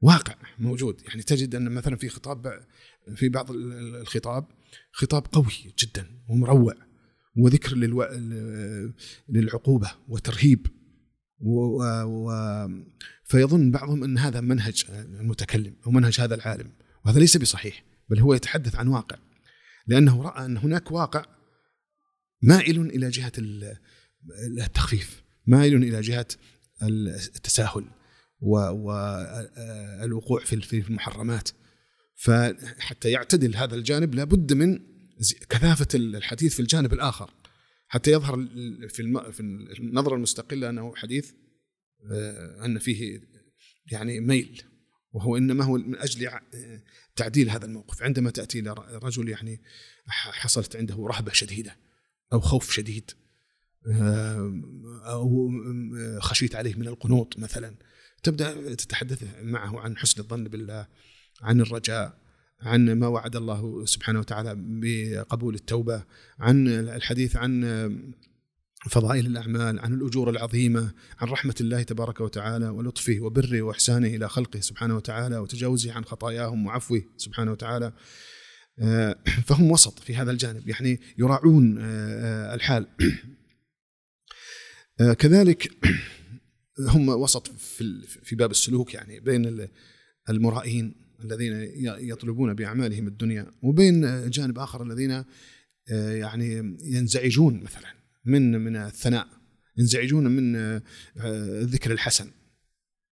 [0.01, 1.01] واقع موجود.
[1.07, 2.67] يعني تجد أن مثلا في خطاب
[3.15, 4.45] في بعض الخطاب
[4.91, 6.73] خطاب قوي جدا ومروع
[7.37, 7.75] وذكر
[9.29, 10.67] للعقوبة وترهيب
[11.39, 11.83] و...
[12.03, 12.31] و...
[13.25, 16.71] فيظن بعضهم أن هذا منهج المتكلم أو منهج هذا العالم
[17.05, 19.17] وهذا ليس بصحيح بل هو يتحدث عن واقع
[19.87, 21.25] لأنه رأى أن هناك واقع
[22.41, 23.31] مائل إلى جهة
[24.57, 26.27] التخفيف مائل إلى جهة
[27.35, 27.85] التساهل
[29.61, 31.49] والوقوع في المحرمات.
[32.19, 34.79] فحتى يعتدل هذا الجانب لابد من
[35.49, 37.33] كثافة الحديث في الجانب الآخر.
[37.87, 38.47] حتى يظهر
[38.89, 41.31] في في النظرة المستقلة أنه حديث
[42.11, 43.21] آه، أن فيه
[43.91, 44.61] يعني ميل
[45.11, 46.29] وهو إنما هو من أجل
[47.15, 48.03] تعديل هذا الموقف.
[48.03, 49.61] عندما تأتي إلى رجل يعني
[50.07, 51.77] حصلت عنده رهبة شديدة
[52.33, 53.11] أو خوف شديد
[55.05, 55.51] أو
[56.19, 57.75] خشيت عليه من القنوط مثلا
[58.23, 60.87] تبدأ تتحدث معه عن حسن الظن بالله
[61.41, 62.19] عن الرجاء
[62.61, 66.03] عن ما وعد الله سبحانه وتعالى بقبول التوبة
[66.39, 67.63] عن الحديث عن
[68.87, 74.59] فضائل الأعمال عن الأجور العظيمة عن رحمة الله تبارك وتعالى ولطفه وبره وإحسانه إلى خلقه
[74.59, 77.93] سبحانه وتعالى وتجاوزه عن خطاياهم وعفوه سبحانه وتعالى.
[78.79, 79.15] آه،
[79.47, 82.87] فهم وسط في هذا الجانب يعني يراعون آه، الحال.
[85.01, 85.71] آه، كذلك
[86.79, 87.47] هم وسط
[88.23, 89.67] في باب السلوك يعني بين
[90.29, 91.08] المرائين.
[91.23, 91.53] الذين
[91.99, 95.23] يطلبون بأعمالهم الدنيا وبين جانب آخر الذين
[95.91, 97.93] يعني ينزعجون مثلا
[98.25, 99.27] من من الثناء
[99.77, 100.55] ينزعجون من
[101.17, 102.31] الذكر الحسن.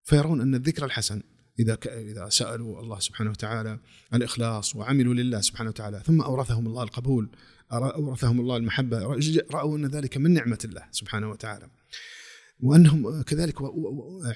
[0.05, 1.23] فيرون أن الذكر الحسن
[1.59, 3.79] إذا إذا سألوا الله سبحانه وتعالى
[4.15, 7.29] الإخلاص وعملوا لله سبحانه وتعالى ثم أورثهم الله القبول
[7.73, 8.99] أورثهم الله المحبة
[9.51, 11.69] رأوا أن ذلك من نعمة الله سبحانه وتعالى.
[12.61, 13.55] وأنهم كذلك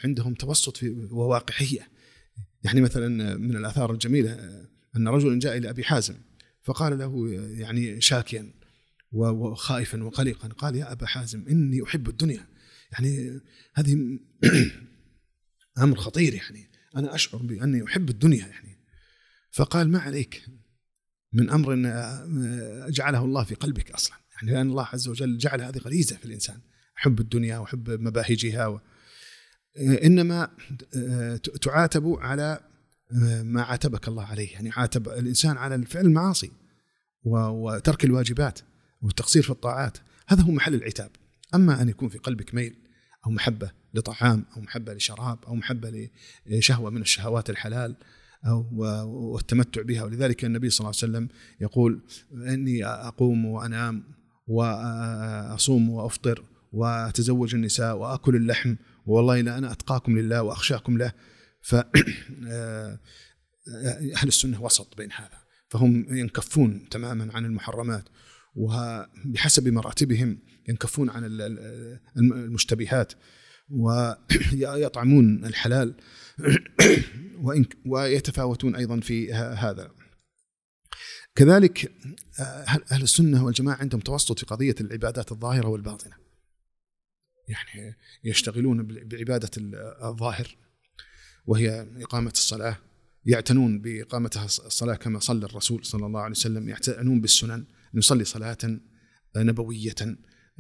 [0.05, 1.89] عندهم توسط في وواقعية.
[2.63, 6.15] يعني مثلا من الآثار الجميلة أن رجلا جاء إلى أبي حازم
[6.63, 8.53] فقال له يعني شاكيا
[9.13, 12.47] وخائفا وقلقا قال يا أبا حازم إني أحب الدنيا
[12.93, 13.41] يعني
[13.75, 14.19] هذه
[15.83, 18.79] أمر خطير يعني أنا أشعر بأني أحب الدنيا يعني
[19.51, 20.47] فقال ما عليك
[21.33, 21.75] من أمر
[22.91, 26.61] جعله الله في قلبك أصلا يعني لأن الله عز وجل جعل هذه غريزة في الإنسان
[26.95, 28.83] حب الدنيا وحب مباهجها.
[29.79, 30.49] إنما
[31.63, 32.61] تعاتب على
[33.43, 34.53] ما عاتبك الله عليه.
[34.53, 36.51] يعني عاتب الإنسان على الفعل المعاصي
[37.25, 38.61] وترك الواجبات
[39.03, 39.99] والتقصير في الطاعات.
[40.29, 41.11] هذا هو محل العتاب.
[41.55, 42.77] أما أن يكون في قلبك ميل
[43.27, 46.09] أو محبة لطعام أو محبة لشراب أو محبة
[46.47, 47.97] لشهوة من الشهوات الحلال
[48.47, 48.67] أو
[49.33, 50.05] والتمتع بها.
[50.05, 51.29] ولذلك النبي صلى الله عليه وسلم
[51.61, 52.03] يقول
[52.33, 54.05] إني أقوم وأنام
[54.47, 58.77] وأصوم وأفطر وأتزوج النساء وأكل اللحم
[59.11, 61.13] والله لا أنا أتقاكم لله وأخشاكم له
[61.61, 61.75] ف
[64.17, 65.41] أهل السنة وسط بين هذا.
[65.69, 68.05] فهم ينكفون تماما عن المحرمات
[68.55, 70.39] وبحسب مراتبهم
[70.69, 71.25] ينكفون عن
[72.17, 73.13] المشتبهات
[73.71, 75.95] ويطعمون الحلال
[77.87, 79.91] ويتفاوتون أيضا في هذا.
[81.35, 81.93] كذلك
[82.93, 86.30] أهل السنة والجماعة عندهم توسط في قضية العبادات الظاهرة والباطنة.
[87.51, 89.51] يعني يشتغلون بعبادة
[90.03, 90.57] الظاهر
[91.47, 92.79] وهي إقامة الصلاة.
[93.25, 96.69] يعتنون بإقامتها الصلاة كما صلى الرسول صلى الله عليه وسلم.
[96.69, 97.65] يعتنون بالسنن.
[97.95, 98.25] نصلي
[99.37, 99.95] نبوية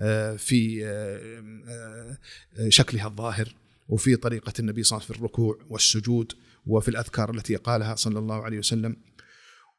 [0.00, 2.18] آه، في آه،
[2.58, 3.54] آه، شكلها الظاهر
[3.88, 6.32] وفي طريقة النبي صلى الله عليه وسلم في الركوع والسجود
[6.66, 8.96] وفي الأذكار التي قالها صلى الله عليه وسلم.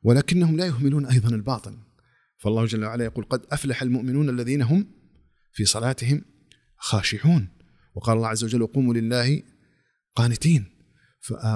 [0.04, 1.78] ولكنهم لا يهملون أيضا الباطن.
[2.38, 4.88] فالله جل وعلا يقول قد أفلح المؤمنون الذين هم
[5.52, 6.26] في صلاتهم
[6.84, 7.50] خاشعون.
[7.96, 9.44] وقال الله عز وجل قوموا لله
[10.16, 10.66] قانتين.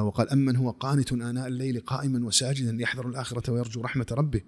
[0.01, 4.41] وقال أمن هو قانت آناء الليل قائما وساجدا يحذر الآخرة ويرجو رحمة ربه.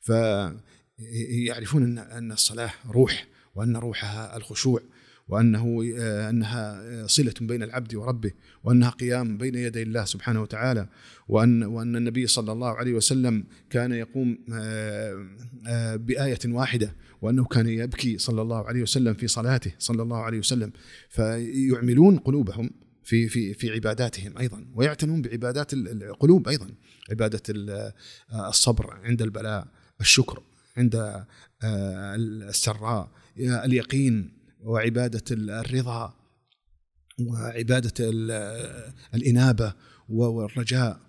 [0.00, 4.80] فيعرفون أن الصلاة روح وأن روحها الخشوع.
[5.28, 8.30] وأنه آه، أنها صلة بين العبد وربه
[8.64, 10.88] وأنها قيام بين يدي الله سبحانه وتعالى
[11.28, 15.26] وأن وأن النبي صلى الله عليه وسلم كان يقوم آه،
[15.66, 20.38] آه، بآية واحدة وأنه كان يبكي صلى الله عليه وسلم في صلاته صلى الله عليه
[20.38, 20.72] وسلم
[21.08, 22.70] فيعملون قلوبهم
[23.04, 26.68] في في في عباداتهم أيضا ويعتنون بعبادات القلوب أيضا
[27.10, 27.42] عبادة
[28.48, 29.68] الصبر عند البلاء
[30.00, 30.42] الشكر
[30.76, 31.24] عند
[31.64, 36.14] السراء اليقين وعبادة الرضا
[37.20, 38.10] وعبادة
[39.14, 39.74] الإنابة
[40.08, 41.00] والرجاء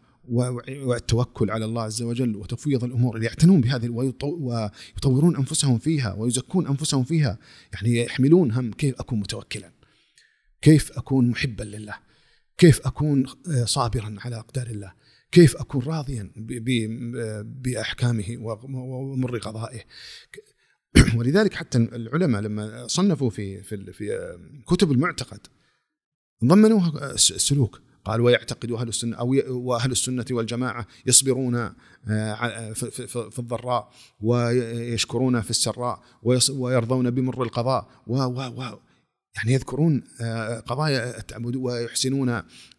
[0.70, 7.40] والتوكل على الله عز وجل وتفويض الأمور يعتنون بهذه ويطورون أنفسهم فيها ويزكون أنفسهم فيها.
[7.74, 9.72] يعني يحملون هم كيف أكون متوكلا
[10.62, 11.96] كيف أكون محبا لله
[12.58, 13.26] كيف أكون
[13.66, 14.94] صابرا على أقدار الله
[15.32, 16.32] كيف أكون راضيا
[17.44, 19.82] بأحكامه ومر قضائه.
[21.18, 24.38] ولذلك حتى العلماء لما صنفوا في في في
[24.68, 25.40] كتب المعتقد
[26.46, 27.82] ضمنوها السلوك.
[28.06, 31.56] قال ويعتقد أهل السنة أو وأهل السنة والجماعة يصبرون
[32.08, 33.92] آه، في الضراء
[34.22, 36.04] ويشكرون في السراء
[36.52, 38.80] ويرضون بمر القضاء و و
[39.36, 42.30] يعني يذكرون آه، قضايا التعبد ويحسنون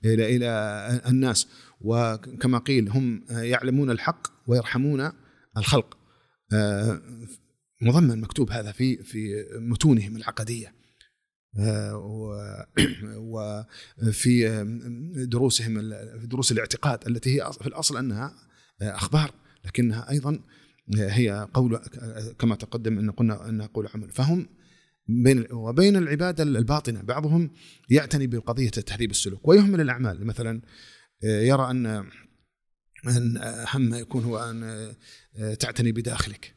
[0.05, 1.49] إلى إلى الناس.
[1.81, 5.13] وكما قيل هم يعلمون الحق ويرحمون
[5.57, 5.97] الخلق.
[6.53, 7.01] آه،
[7.81, 10.75] مضمن مكتوب هذا في في متونهم العقدية.
[11.59, 11.97] آه،
[13.17, 14.65] وفي
[15.33, 18.35] دروسهم في دروس الاعتقاد التي هي في الأصل أنها
[18.83, 20.41] أخبار لكنها أيضا
[20.95, 21.81] هي قول
[22.39, 24.49] كما تقدم أن قلنا انها قول عمل فهم
[25.09, 27.51] بين وبين العبادة الباطنة بعضهم
[27.91, 30.27] يعتني بقضية تهذيب السلوك ويهمل الأعمال.
[30.27, 30.63] مثلا
[31.25, 31.87] آه، يرى أن
[33.07, 34.63] أن أهم ما يكون هو أن
[35.37, 36.55] آه، تعتني بداخلك.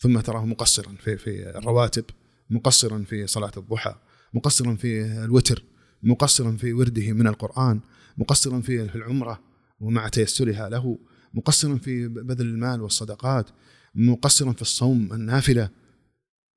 [0.00, 2.04] ثم تراه مقصرا في في الرواتب
[2.50, 3.94] مقصرا في صلاة الضحى
[4.34, 5.64] مقصرا في الوتر
[6.02, 7.80] مقصرا في ورده من القرآن
[8.18, 9.40] مقصرا في العمرة
[9.80, 10.98] ومع تيسرها له
[11.34, 13.46] مقصرا في بذل المال والصدقات
[13.94, 15.70] مقصرا في الصوم النافلة.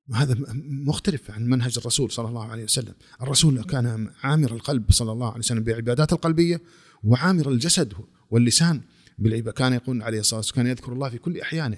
[0.07, 2.93] وهذا مختلف عن منهج الرسول صلى الله عليه وسلم.
[3.21, 6.61] الرسول كان عامر القلب صلى الله عليه وسلم بالعبادات القلبية
[7.03, 7.93] وعامر الجسد
[8.29, 8.81] واللسان
[9.17, 11.77] بالعبادة كان يقول عليه الصلاة والسلام كان يذكر الله في كل أحيانه.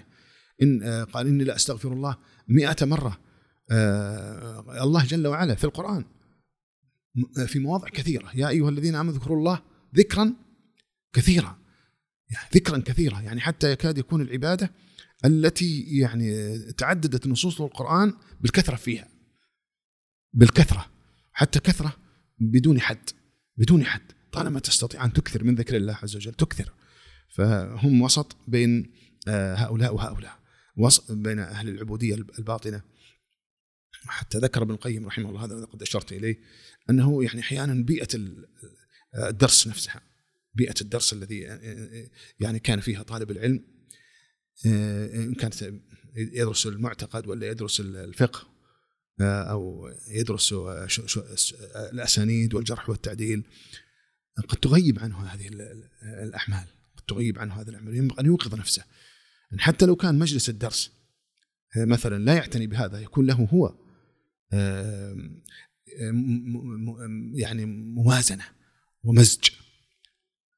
[0.61, 3.19] إن آه، قال إني لا أستغفر الله مئة مرة.
[3.71, 6.05] آه، الله جل وعلا في القرآن
[7.47, 8.31] في مواضع كثيرة.
[8.35, 9.61] يا أيها الذين آمنوا اذكروا الله
[9.95, 10.33] ذكرا
[11.13, 11.57] كثيرا.
[12.29, 13.19] يعني ذكرا كثيرا.
[13.19, 14.71] يعني حتى يكاد يكون العبادة
[15.25, 19.07] التي يعني تعددت نصوص القرآن بالكثرة فيها.
[20.33, 20.85] بالكثرة.
[21.33, 21.95] حتى كثرة
[22.39, 23.09] بدون حد.
[23.57, 24.11] بدون حد.
[24.31, 26.73] طالما تستطيع أن تكثر من ذكر الله عز وجل تكثر.
[27.35, 28.91] فهم وسط بين
[29.27, 30.44] آه، هؤلاء وهؤلاء.
[31.09, 32.81] بين أهل العبودية الباطنة.
[34.05, 36.39] حتى ذكر ابن القيم رحمه الله هذا قد أشرت إليه
[36.89, 38.07] أنه يعني أحيانا بيئة
[39.15, 40.01] الدرس نفسها
[40.53, 41.39] بيئة الدرس الذي
[42.39, 43.63] يعني كان فيها طالب العلم
[44.65, 45.73] إن كانت
[46.15, 48.47] يدرس المعتقد ولا يدرس الفقه
[49.21, 50.53] أو يدرس
[51.75, 53.43] الأسانيد والجرح والتعديل.
[54.47, 55.47] قد تغيب عنه هذه
[56.03, 56.67] الأعمال
[56.97, 58.83] قد تغيب عنه هذه الأعمال ينبغي أن يوقظ نفسه.
[59.57, 60.91] حتى لو كان مجلس الدرس
[61.77, 63.73] مثلا لا يعتني بهذا يكون له هو
[67.33, 68.43] يعني موازنة
[69.03, 69.49] ومزج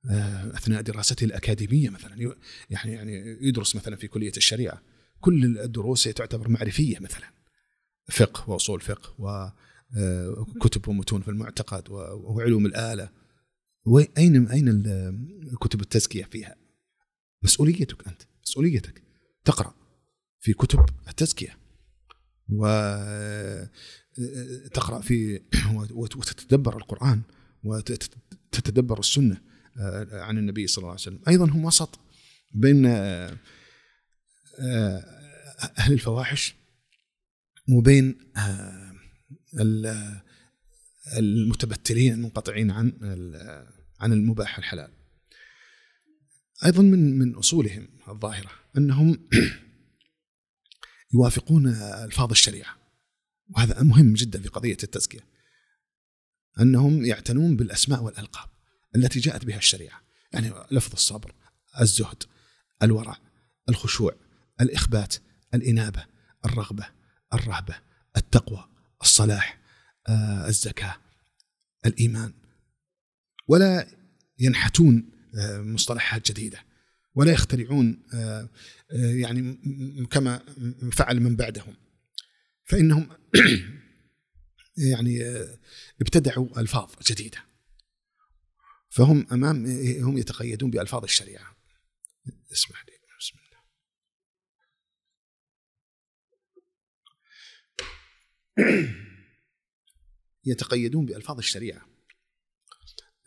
[0.10, 2.36] آه، أثناء دراسته الأكاديمية مثلا
[2.70, 4.82] يعني يعني يدرس مثلا في كلية الشريعة.
[5.20, 7.28] كل الدروس تعتبر معرفية مثلا
[8.12, 9.16] فقه وأصول فقه
[10.38, 13.10] وكتب آه، ومتون في المعتقد وعلوم الآلة.
[14.18, 14.84] أين اين
[15.62, 16.56] كتب التزكية فيها؟
[17.44, 18.22] مسؤوليتك أنت.
[18.48, 19.04] مسؤوليتك.
[19.46, 19.74] تقرأ
[20.40, 21.58] في كتب التزكية.
[22.50, 23.72] وتقرا
[25.02, 25.42] في
[25.92, 27.22] وتتدبر القرآن
[27.64, 29.42] وتتدبر السنة
[30.12, 31.22] عن النبي صلى الله عليه وسلم.
[31.28, 32.00] أيضا هم وسط
[32.54, 32.86] بين
[35.78, 36.56] أهل الفواحش
[37.70, 38.16] وبين
[41.18, 42.94] المتبتلين المنقطعين عن
[44.00, 44.92] عن المباح الحلال.
[46.66, 48.50] أيضا من من أصولهم الظاهرة.
[48.78, 49.30] أنهم
[51.14, 52.78] يوافقون ألفاظ الشريعة.
[53.50, 55.28] وهذا مهم جدا في قضية التزكية.
[56.60, 58.50] أنهم يعتنون بالأسماء والألقاب
[58.96, 60.02] التي جاءت بها الشريعة.
[60.34, 61.34] يعني لفظ الصبر
[61.82, 62.24] الزهد
[62.84, 63.18] الورع
[63.70, 64.16] الخشوع
[64.62, 65.16] الإخبات
[65.54, 66.06] الإنابة
[66.46, 66.88] الرغبة
[67.34, 67.76] الرهبة
[68.18, 68.70] التقوى
[69.02, 69.60] الصلاح
[70.08, 70.96] آه، الزكاة
[71.86, 72.34] الإيمان.
[73.48, 73.88] ولا
[74.40, 76.67] ينحتون آه، مصطلحات جديدة.
[77.18, 78.50] ولا يخترعون آه،
[78.92, 79.58] يعني
[80.12, 80.38] كما
[80.92, 81.76] فعل من بعدهم.
[82.66, 83.10] فإنهم
[84.92, 85.24] يعني
[86.02, 87.38] ابتدعوا ألفاظ جديدة.
[88.90, 89.66] فهم أمام
[90.02, 91.58] هم يتقيدون بألفاظ الشريعة.
[92.52, 92.94] اسمح لي.
[93.20, 93.60] بسم الله.
[100.46, 101.88] يتقيدون بألفاظ الشريعة.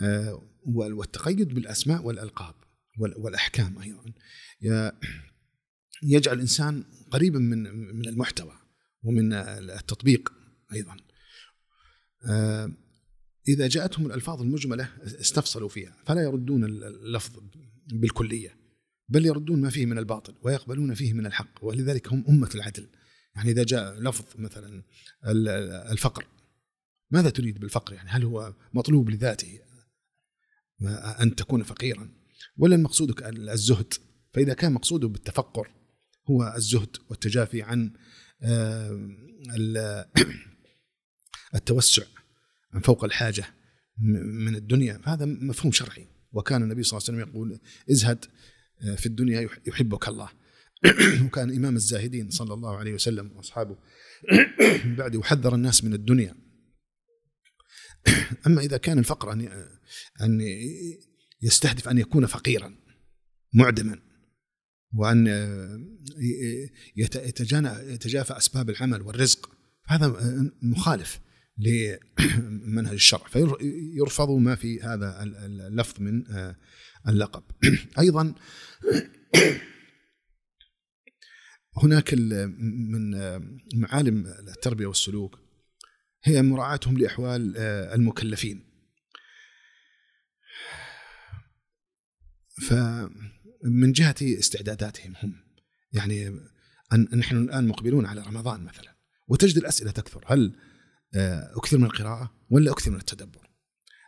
[0.03, 2.70] آه، والتقيد بالأسماء والألقاب.
[3.01, 4.13] والأحكام أيضا.
[6.03, 7.63] يجعل الإنسان قريبا من
[7.97, 8.53] من المحتوى
[9.03, 10.33] ومن التطبيق
[10.73, 10.97] أيضا.
[12.29, 12.73] آه،
[13.49, 17.41] إذا جاءتهم الألفاظ المجملة استفصلوا فيها فلا يردون اللفظ
[17.93, 18.57] بالكلية
[19.09, 22.89] بل يردون ما فيه من الباطل ويقبلون فيه من الحق ولذلك هم أمة العدل.
[23.37, 24.83] يعني إذا جاء لفظ مثلا
[25.93, 26.27] الفقر
[27.11, 29.59] ماذا تريد بالفقر؟ يعني هل هو مطلوب لذاته؟
[31.21, 32.20] أن تكون فقيرا؟
[32.59, 33.95] ولا المقصود الزهد.
[34.35, 35.71] فإذا كان مقصوده بالتفقر
[36.31, 37.93] هو الزهد والتجافي عن
[41.55, 42.03] التوسع
[42.75, 43.45] من فوق الحاجة
[44.25, 45.01] من الدنيا.
[45.05, 46.07] هذا مفهوم شرعي.
[46.33, 47.61] وكان النبي صلى الله عليه وسلم يقول
[47.91, 48.25] ازهد
[48.83, 50.29] آه، في الدنيا يحبك الله.
[51.27, 53.77] وكان إمام الزاهدين صلى الله عليه وسلم وأصحابه
[54.99, 56.35] بعد يحذر الناس من الدنيا.
[58.47, 59.69] أما إذا كان الفقر أن
[60.21, 60.41] أن
[61.43, 62.75] يستهدف أن يكون فقيرا
[63.55, 63.99] معدما
[64.95, 65.27] وأن
[66.97, 69.51] يتجافى أسباب العمل والرزق.
[69.87, 70.17] هذا
[70.63, 71.21] مخالف
[71.59, 73.27] لمنهج الشرع.
[73.29, 76.57] فيرفض ما في هذا اللفظ من آه،
[77.09, 77.43] اللقب.
[77.99, 78.35] أيضا
[81.83, 85.39] هناك من آه، معالم التربية والسلوك
[86.25, 88.70] هي مراعاتهم لأحوال آه، المكلفين.
[92.61, 95.35] فمن جهة استعداداتهم هم
[95.93, 96.29] يعني
[96.93, 98.97] أن نحن الآن مقبلون على رمضان مثلا
[99.29, 100.55] وتجد الأسئلة تكثر هل
[101.15, 103.51] آه، أكثر من القراءة ولا أكثر من التدبر؟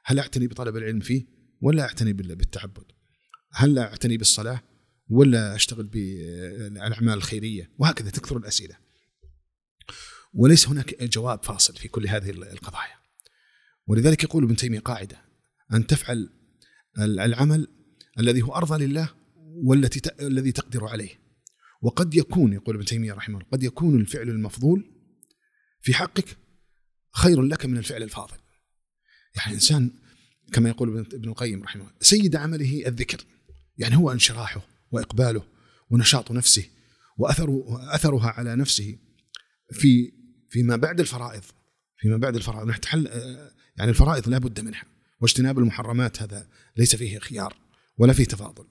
[0.05, 1.27] هل أعتني بطلب العلم فيه
[1.61, 2.85] ولا أعتني بالتعبد؟
[3.53, 4.63] هل أعتني بالصلاة
[5.09, 8.77] ولا أشتغل بالاعمال الخيرية؟ وهكذا تكثر الأسئلة.
[10.35, 12.97] وليس هناك جواب فاصل في كل هذه القضايا.
[13.87, 15.23] ولذلك يقول ابن تيمية قاعدة
[15.73, 16.31] أن تفعل
[16.99, 17.69] العمل
[18.19, 19.11] الذي هو أرضى لله
[19.65, 21.23] والتي الذي تقدر عليه.
[21.83, 24.85] وقد يكون يقول ابن تيمية رحمه الله قد يكون الفعل المفضول
[25.81, 26.37] في حقك
[27.15, 28.37] خير لك من الفعل الفاضل.
[29.37, 29.91] يعني الانسان
[30.53, 33.25] كما يقول ابن القيم رحمه الله سيد عمله الذكر
[33.79, 35.43] يعني هو انشراحه وإقباله
[35.91, 36.69] ونشاط نفسه
[37.19, 38.99] وأثر اثرها على نفسه
[39.73, 40.13] في
[40.51, 41.43] فيما بعد الفرائض
[41.97, 43.07] فيما بعد الفرائض نحن
[43.77, 44.85] يعني الفرائض لا بد منها
[45.21, 47.57] واجتناب المحرمات هذا ليس فيه خيار
[48.03, 48.65] ولا فيه تفاضل.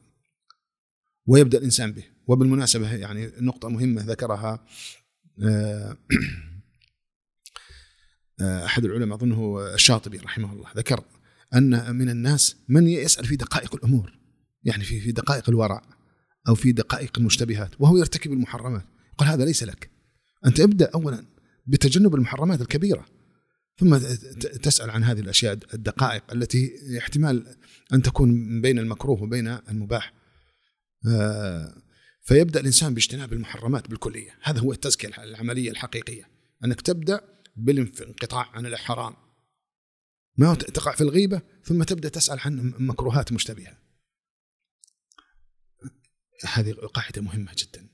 [1.28, 2.04] ويبدأ الإنسان به.
[2.28, 4.66] وبالمناسبة يعني نقطة مهمة ذكرها
[5.44, 5.98] آه،
[8.42, 11.04] أحد العلماء أظنه الشاطبي رحمه الله ذكر
[11.56, 14.20] أن من الناس من يسأل في دقائق الأمور
[14.64, 15.82] يعني في في دقائق الورع
[16.48, 18.86] أو في دقائق المشتبهات وهو يرتكب المحرمات.
[19.14, 19.90] يقول هذا ليس لك.
[20.46, 21.26] أنت ابدأ اولا
[21.66, 23.06] بتجنب المحرمات الكبيرة.
[23.82, 23.98] ثم
[24.38, 27.56] تسأل عن هذه الأشياء الدقائق التي احتمال
[27.94, 30.14] أن تكون بين المكروه وبين المباح.
[31.08, 31.76] آه،
[32.22, 34.38] فيبدأ الإنسان باجتناب المحرمات بالكلية.
[34.42, 36.30] هذا هو التزكية العملية الحقيقية.
[36.66, 37.22] أنك تبدأ
[37.56, 39.14] بالانقطاع عن الحرام.
[40.38, 43.78] ما تقع في الغيبة ثم تبدأ تسأل عن مكروهات مشتبهة.
[46.54, 47.88] هذه قاعدة مهمة جدا.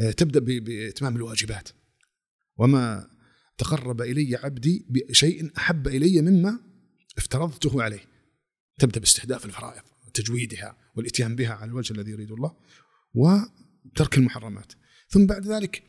[0.00, 1.68] آه، تبدأ بإتمام الواجبات.
[2.56, 3.13] وما
[3.58, 6.60] تقرب إلي عبدي بشيء أحب إلي مما
[7.18, 8.04] افترضته عليه.
[8.78, 12.56] تبدأ باستهداف الفرائض وتجويدها والإتيان بها على الوجه الذي يريد الله
[13.14, 14.72] وترك المحرمات.
[15.08, 15.82] ثم بعد ذلك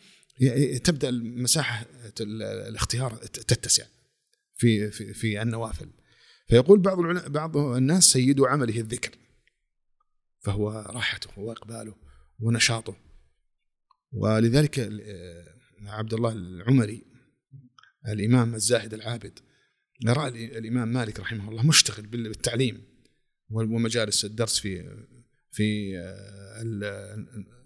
[0.83, 1.85] تبدأ مساحه
[2.21, 3.85] الاختيار تتسع
[4.55, 5.89] في في في النوافل.
[6.47, 9.11] فيقول بعض بعض الناس سيد عمله الذكر
[10.39, 11.95] فهو راحته وإقباله
[12.39, 12.95] ونشاطه.
[14.11, 14.79] ولذلك
[15.85, 17.14] عبد الله العمري
[18.07, 19.39] الإمام الزاهد العابد.
[20.07, 22.81] راى الإمام مالك رحمه الله مشتغل بالتعليم
[23.49, 25.05] ومجالس الدرس في
[25.51, 25.95] في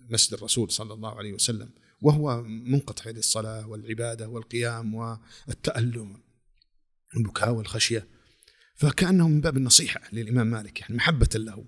[0.10, 1.70] مسجد الرسول صلى الله عليه وسلم.
[2.02, 6.22] وهو منقطع للصلاه والعبادة والقيام والتألم
[7.16, 8.08] والبكاء والخشية.
[8.76, 11.66] فكانه من باب النصيحة للإمام مالك يعني محبة له.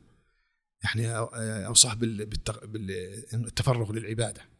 [0.83, 1.17] يعني
[1.65, 1.93] أوصاه
[2.63, 4.50] بالتفرغ للعبادة.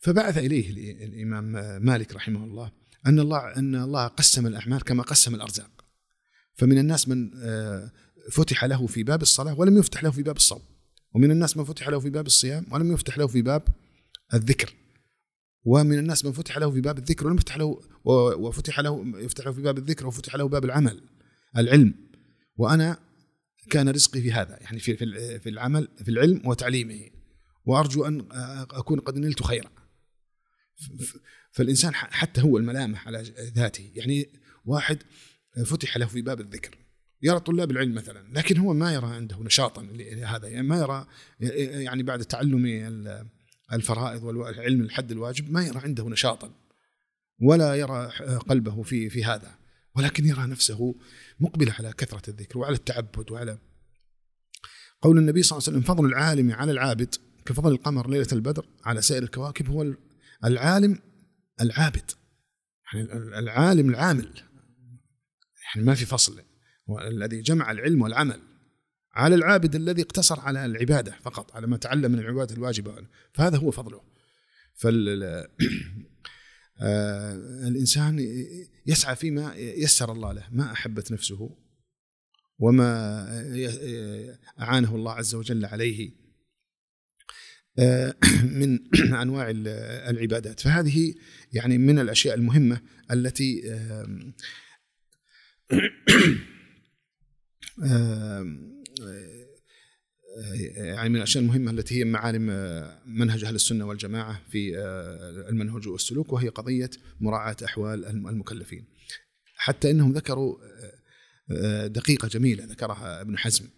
[0.00, 0.70] فبعث إليه
[1.04, 1.44] الإمام
[1.84, 2.72] مالك رحمه الله
[3.06, 5.70] أن الله أن الله قسم الأعمال كما قسم الأرزاق.
[6.54, 7.92] فمن الناس من آه،
[8.32, 10.62] فتح له في باب الصلاة ولم يفتح له في باب الصوم.
[11.14, 13.62] ومن الناس من فتح له في باب الصيام ولم يفتح له في باب
[14.34, 14.74] الذكر.
[15.64, 19.52] ومن الناس من فتح له في باب الذكر ولم يفتح له وفتح له يفتح له
[19.52, 21.00] في باب الذكر وفتح له باب العمل
[21.56, 21.94] العلم.
[22.56, 22.98] وأنا
[23.70, 24.96] كان رزقي في هذا يعني في
[25.38, 27.00] في العمل في العلم وتعليمه.
[27.64, 28.28] وأرجو أن
[28.70, 29.79] أكون قد نلت خيرا.
[31.52, 33.22] فالإنسان حتى هو الملامح على
[33.56, 33.92] ذاته.
[33.94, 34.28] يعني
[34.64, 34.98] واحد
[35.64, 36.78] فتح له في باب الذكر.
[37.22, 40.48] يرى طلاب العلم مثلا لكن هو ما يرى عنده نشاطا لهذا.
[40.48, 41.06] يعني ما يرى
[41.84, 42.66] يعني بعد تعلم
[43.72, 46.54] الفرائض والعلم الحد الواجب ما يرى عنده نشاطا.
[47.42, 48.12] ولا يرى
[48.48, 49.58] قلبه في في هذا.
[49.94, 50.94] ولكن يرى نفسه
[51.40, 53.58] مقبل على كثرة الذكر وعلى التعبد وعلى
[55.02, 57.14] قول النبي صلى الله عليه وسلم فضل العالم على العابد
[57.46, 59.94] كفضل القمر ليلة البدر على سائر الكواكب هو
[60.44, 60.98] العالم
[61.60, 62.10] العابد.
[62.92, 64.42] يعني العالم العامل.
[65.64, 66.42] يعني ما في فصل.
[67.02, 68.40] الذي جمع العلم والعمل
[69.14, 73.06] على العابد الذي اقتصر على العبادة فقط على ما تعلم من العبادة الواجبة.
[73.32, 74.00] فهذا هو فضله.
[74.74, 75.22] فال
[76.82, 77.34] آه،
[77.68, 78.18] الإنسان
[78.86, 80.48] يسعى فيما يسر الله له.
[80.50, 81.56] ما أحبت نفسه
[82.58, 83.26] وما
[84.60, 86.19] أعانه الله عز وجل عليه.
[88.60, 88.78] من
[89.22, 89.50] أنواع
[90.10, 91.14] العبادات فهذه
[91.52, 93.62] يعني من الأشياء المهمة التي
[100.76, 102.46] يعني من الأشياء المهمة التي هي معالم
[103.06, 104.78] منهج أهل السنة والجماعة في
[105.48, 106.90] المنهج والسلوك وهي قضية
[107.20, 108.84] مراعاة أحوال المكلفين.
[109.54, 110.56] حتى إنهم ذكروا
[111.86, 113.68] دقيقة جميلة ذكرها ابن حزم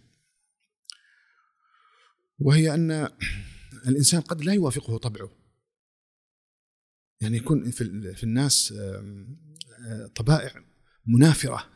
[2.39, 3.09] وهي أن
[3.87, 5.31] الإنسان قد لا يوافقه طبعه.
[7.21, 10.65] يعني يكون في, في الناس آه، طبائع
[11.05, 11.69] منافرة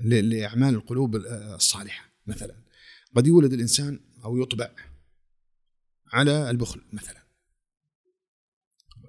[0.00, 2.62] لأعمال القلوب آه، الصالحة مثلا.
[3.16, 4.70] قد يولد الإنسان أو يطبع
[6.12, 7.22] على البخل مثلا.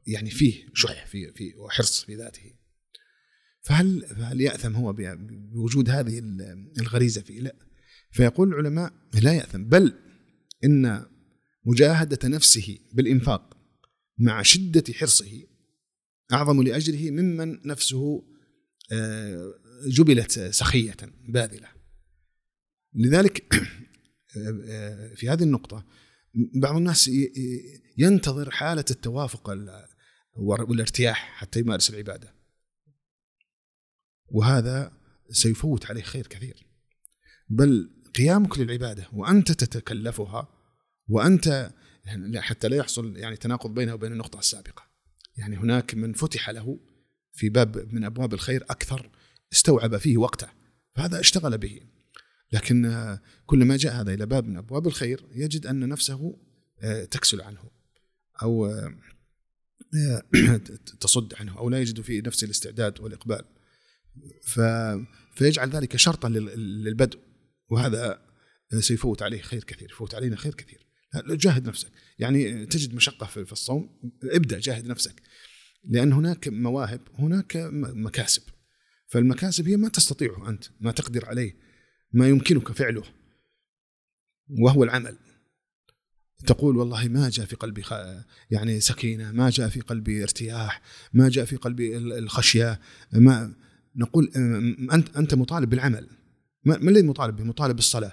[0.07, 2.53] يعني فيه شح في في وحرص في ذاته.
[3.61, 7.55] فهل فهل يأثم هو بوجود هذه ال- الغريزة فيه؟ لا.
[8.11, 9.93] فيقول العلماء لا يأثم بل
[10.63, 11.05] إن
[11.69, 13.57] مجاهدة نفسه بالإنفاق
[14.17, 15.43] مع شدة حرصه
[16.33, 18.23] أعظم لاجره ممن نفسه
[18.91, 19.53] آه،
[19.87, 20.97] جبلت سخية
[21.27, 21.67] باذلة.
[22.93, 23.53] لذلك
[24.37, 25.85] آه، في هذه النقطة
[26.55, 27.11] بعض الناس
[27.97, 29.85] ينتظر حالة التوافق ال-
[30.37, 32.33] والارتياح حتى يمارس العبادة.
[34.27, 34.91] وهذا
[35.29, 36.67] سيفوت عليه خير كثير.
[37.49, 40.58] بل قيامك للعبادة وأنت تتكلفها
[41.09, 41.71] وأنت
[42.35, 44.83] حتى لا يحصل يعني تناقض بينه وبين النقطة السابقة.
[45.37, 46.79] يعني هناك من فتح له
[47.33, 49.09] في باب من أبواب الخير أكثر
[49.53, 50.47] استوعب فيه وقته
[50.95, 51.79] فهذا اشتغل به.
[52.51, 56.37] لكن كلما جاء هذا إلى باب من أبواب الخير يجد أن نفسه
[56.81, 57.71] آه، تكسل عنه
[58.41, 58.93] أو آه،
[61.01, 63.45] تصد عنه أو لا يجد في نفسه الاستعداد والإقبال.
[64.43, 64.59] ف
[65.35, 67.19] فيجعل ذلك شرطا لل- للبدء.
[67.69, 68.21] وهذا
[68.79, 70.88] سيفوت عليه خير كثير يفوت علينا خير كثير.
[71.15, 71.91] جاهد نفسك.
[72.19, 75.21] يعني تجد مشقة في الصوم ابدأ جاهد نفسك.
[75.83, 78.41] لأن هناك مواهب هناك مكاسب.
[79.07, 81.55] فالمكاسب هي ما تستطيعه أنت ما تقدر عليه
[82.11, 83.03] ما يمكنك فعله.
[84.63, 85.17] وهو العمل.
[86.47, 87.83] تقول والله ما جاء في قلبي.
[88.51, 90.81] يعني سكينة ما جاء في قلبي ارتياح
[91.13, 92.79] ما جاء في قلبي ال- الخشية.
[93.13, 93.55] ما
[93.95, 94.31] نقول
[94.93, 96.09] أنت أنت مطالب بالعمل.
[96.65, 98.11] ما الذي مطالب به؟ مطالب بالصلاة.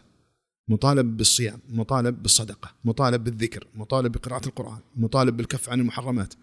[0.69, 6.35] مطالب بالصيام مطالب بالصدقة مطالب بالذكر مطالب بقراءة القرآن مطالب بالكف عن المحرمات.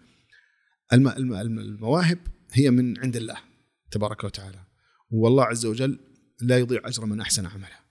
[0.92, 1.08] الم...
[1.08, 1.34] الم...
[1.34, 2.18] الم- المواهب
[2.52, 3.36] هي من عند الله
[3.90, 4.58] تبارك وتعالى.
[5.10, 5.98] والله عز وجل
[6.40, 7.84] لا يضيع أجر من أحسن عملا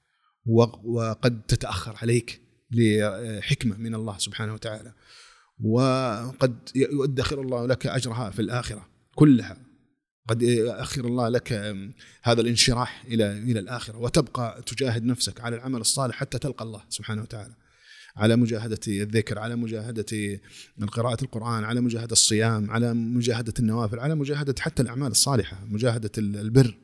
[0.85, 4.93] وقد تتأخر عليك لحكمة من الله سبحانه وتعالى.
[5.63, 9.57] وقد يؤدخر الله لك أجرها في الآخرة كلها.
[10.27, 11.53] قد يؤخر الله لك
[12.23, 17.21] هذا الانشراح إلى إلى الآخرة وتبقى تجاهد نفسك على العمل الصالح حتى تلقى الله سبحانه
[17.21, 17.53] وتعالى.
[18.15, 20.39] على مجاهدة الذكر على مجاهدة
[20.87, 26.77] قراءة القرآن على مجاهدة الصيام على مجاهدة النوافل على مجاهدة حتى الأعمال الصالحة مجاهدة البر.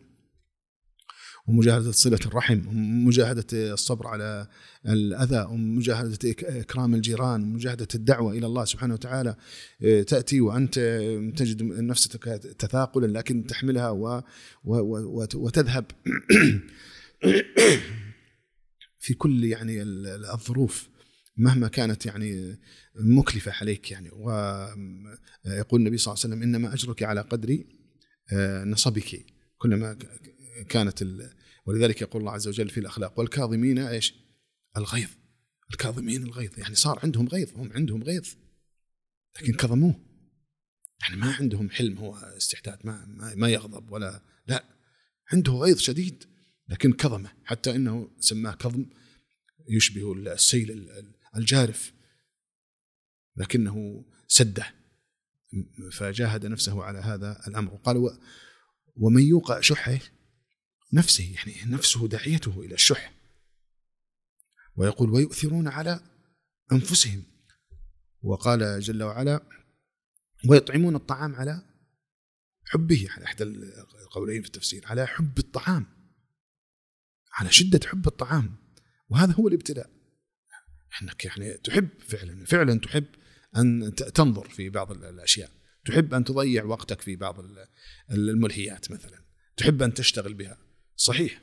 [1.49, 4.47] ومجاهدة صلة الرحم ومجاهدة الصبر على
[4.85, 9.35] الأذى ومجاهدة إك- إكرام الجيران ومجاهدة الدعوة إلى الله سبحانه وتعالى
[9.81, 10.75] إيه، تأتي وأنت
[11.37, 12.23] تجد نفسك
[12.59, 14.21] تثاقلا لكن تحملها و
[14.63, 15.85] و وتذهب
[18.99, 20.89] في كل يعني ال- ال- الظروف
[21.37, 22.57] مهما كانت يعني
[22.95, 27.63] مكلفة عليك يعني ويقول النبي صلى الله عليه وسلم إنما أجرك على قدر
[28.33, 29.25] آه، نصبك
[29.57, 29.97] كلما
[30.69, 31.03] كانت.
[31.65, 34.13] ولذلك يقول الله عز وجل في الأخلاق والكاظمين إيش؟
[34.77, 35.09] الغيظ.
[35.71, 36.59] الكاظمين الغيظ.
[36.59, 38.27] يعني صار عندهم غيظ هم عندهم غيظ.
[39.35, 39.95] لكن كظموه.
[41.01, 43.05] يعني ما عندهم حلم هو استحداد ما
[43.35, 44.63] ما, يغضب ولا لا.
[45.33, 46.23] عنده غيظ شديد.
[46.69, 47.31] لكن كظمه.
[47.45, 48.85] حتى إنه سماه كظم
[49.69, 51.93] يشبه السيل ال- ال- الجارف.
[53.35, 54.73] لكنه سده.
[55.91, 57.73] فجاهد نفسه على هذا الأمر.
[57.73, 58.19] وقال
[58.95, 59.99] ومن يوقع شحه
[60.93, 63.13] نفسه يعني نفسه داعيته إلى الشح.
[64.75, 65.99] ويقول ويؤثرون على
[66.71, 67.23] أنفسهم.
[68.21, 69.41] وقال جل وعلا
[70.49, 71.61] ويطعمون الطعام على
[72.65, 73.07] حبه.
[73.09, 75.85] على إحدى القولين في التفسير على حب الطعام
[77.33, 78.55] على شدة حب الطعام.
[79.09, 79.89] وهذا هو الابتلاء
[81.01, 83.05] إنك يعني تحب فعلا فعلا تحب
[83.57, 85.51] أن تنظر في بعض ال- الأشياء.
[85.85, 87.67] تحب أن تضيع وقتك في بعض ال-
[88.11, 89.23] الملهيات مثلا.
[89.57, 90.57] تحب أن تشتغل بها.
[90.99, 91.41] صحيح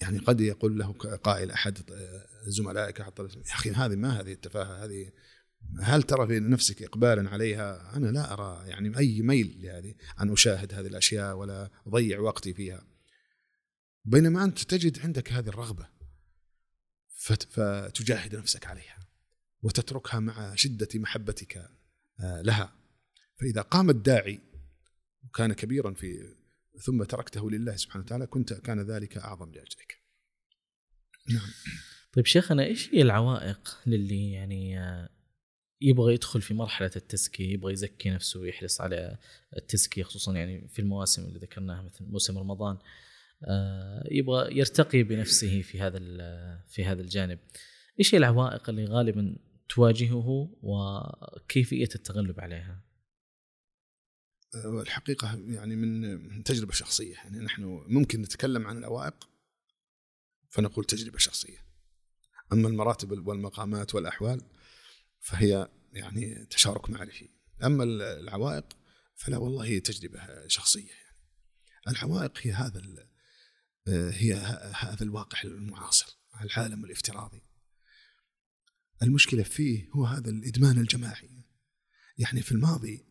[0.00, 0.92] يعني قد يقول له
[1.24, 1.78] قائل أحد
[2.46, 5.12] زملائك أحد طلبة- يا أخي هذه ما هذه التفاهة هذه
[5.80, 10.74] هل ترى في نفسك اقبالا عليها؟ أنا لا أرى يعني أي ميل لهذه أن أشاهد
[10.74, 12.86] هذه الأشياء ولا أضيع وقتي فيها.
[14.04, 15.88] بينما أنت تجد عندك هذه الرغبة
[17.14, 18.98] فت- فتجاهد نفسك عليها
[19.62, 21.70] وتتركها مع شدة محبتك
[22.20, 22.72] آه، لها.
[23.40, 24.40] فإذا قام الداعي
[25.24, 26.36] وكان كبيرا في
[26.78, 30.02] ثم تركته لله سبحانه وتعالى كنت كان ذلك أعظم لأجلك.
[31.30, 31.50] نعم.
[32.12, 35.08] طيب شيخنا إيش هي العوائق للي يعني آه،
[35.80, 39.18] يبغى يدخل في مرحلة التزكية يبغى يزكي نفسه ويحرص على
[39.56, 42.78] التزكية خصوصا يعني في المواسم اللي ذكرناها مثل موسم رمضان
[43.44, 45.98] آه، يبغى يرتقي بنفسه في هذا
[46.68, 47.38] في هذا الجانب
[47.98, 49.36] إيش هي العوائق اللي غالبا
[49.68, 52.85] تواجهه وكيفية التغلب عليها
[54.64, 57.14] الحقيقة يعني من تجربة شخصية.
[57.14, 59.28] يعني نحن ممكن نتكلم عن العوائق
[60.50, 61.66] فنقول تجربة شخصية.
[62.52, 64.40] أما المراتب والمقامات والأحوال
[65.20, 67.28] فهي يعني تشارك معرفي
[67.64, 68.76] أما العوائق
[69.16, 71.16] فلا والله هي تجربة شخصية يعني.
[71.88, 72.82] العوائق هي هذا
[73.88, 74.34] هي
[74.74, 77.42] هذا الواقع المعاصر العالم الافتراضي.
[79.02, 81.44] المشكلة فيه هو هذا الإدمان الجماعي.
[82.18, 83.06] يعني في الماضي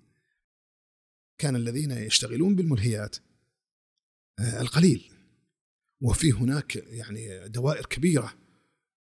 [1.38, 3.16] كان الذين يشتغلون بالملهيات
[4.40, 5.12] آه، القليل.
[6.02, 8.34] وفي هناك يعني دوائر كبيرة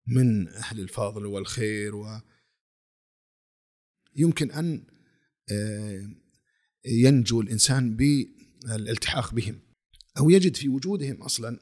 [0.07, 2.21] من أهل الفضل والخير و
[4.17, 4.87] يمكن أن
[5.51, 6.11] آه،
[6.85, 9.61] ينجو الإنسان بالالتحاق بهم
[10.19, 11.61] أو يجد في وجودهم أصلا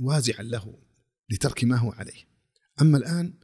[0.00, 0.82] وازعا له
[1.30, 2.24] لترك ما هو عليه.
[2.80, 3.34] أما الآن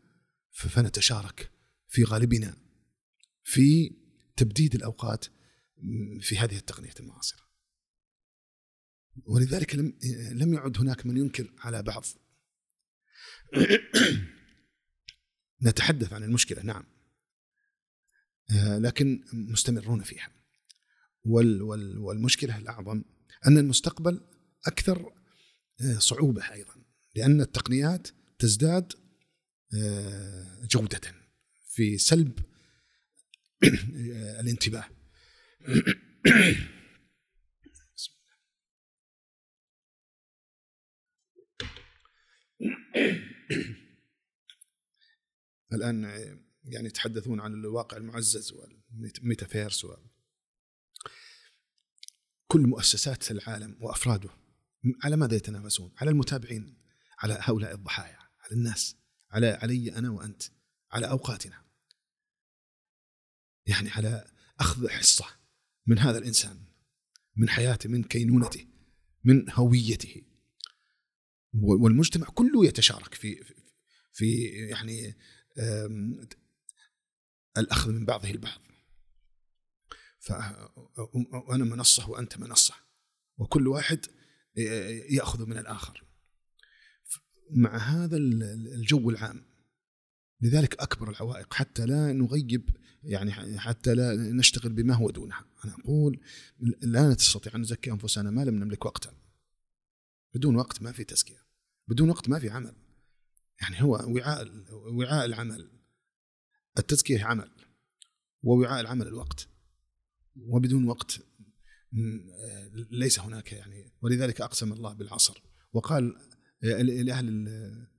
[0.50, 1.50] فنتشارك
[1.88, 2.56] في غالبنا
[3.44, 3.96] في
[4.36, 5.24] تبديد الأوقات
[6.20, 7.46] في هذه التقنية المعاصرة.
[9.24, 9.98] ولذلك لم
[10.32, 12.04] لم يعد هناك من ينكر على بعض.
[15.66, 16.84] نتحدث عن المشكلة نعم.
[18.50, 20.30] آه، لكن مستمرون فيها.
[21.24, 23.02] والمشكلة الأعظم
[23.46, 24.20] أن المستقبل
[24.66, 25.12] أكثر
[25.80, 26.74] آه، صعوبة أيضا
[27.14, 28.08] لأن التقنيات
[28.38, 28.92] تزداد
[29.74, 31.00] آه، جودة
[31.68, 32.38] في سلب
[34.40, 34.84] الانتباه
[45.72, 46.04] الآن
[46.64, 49.96] يعني يتحدثون عن الواقع المعزز والميتافيرس و
[52.46, 54.30] كل مؤسسات العالم وأفراده
[55.04, 56.82] على ماذا يتنافسون؟ على المتابعين
[57.18, 58.96] على هؤلاء الضحايا على الناس
[59.30, 60.42] على علي أنا وأنت
[60.92, 61.65] على أوقاتنا
[63.66, 64.30] يعني على
[64.60, 65.26] أخذ حصة
[65.86, 66.64] من هذا الإنسان
[67.36, 68.66] من حياته من كينونته
[69.24, 70.22] من هويته.
[71.54, 73.44] والمجتمع كله يتشارك في
[74.12, 75.16] في يعني
[77.58, 78.60] الأخذ من بعضه البعض.
[80.18, 82.74] فانا منصة وأنت منصة
[83.38, 84.06] وكل واحد
[85.10, 86.04] يأخذ من الآخر.
[87.50, 89.44] مع هذا الجو العام
[90.40, 92.70] لذلك أكبر العوائق حتى لا نغيب
[93.02, 95.44] يعني حتى لا نشتغل بما هو دونها.
[95.64, 96.20] أنا أقول
[96.82, 99.12] لا نستطيع أن نزكي أنفسنا ما لم نملك وقتا.
[100.34, 101.46] بدون وقت ما في تزكية.
[101.88, 102.76] بدون وقت ما في عمل.
[103.60, 105.70] يعني هو وعاء وعاء العمل.
[106.78, 107.50] التزكية عمل.
[108.42, 109.48] ووعاء العمل الوقت.
[110.36, 111.20] وبدون وقت
[112.90, 113.92] ليس هناك يعني.
[114.02, 115.42] ولذلك أقسم الله بالعصر.
[115.72, 116.16] وقال
[116.62, 117.28] لأهل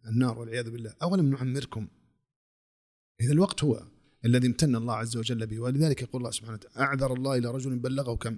[0.07, 1.87] النار والعياذ بالله أولم نعمركم؟
[3.21, 3.87] إذا الوقت هو
[4.25, 5.59] الذي امتن الله عز وجل به.
[5.59, 8.37] ولذلك يقول الله سبحانه وتعالى أعذر الله إلى رجل بلغه كم؟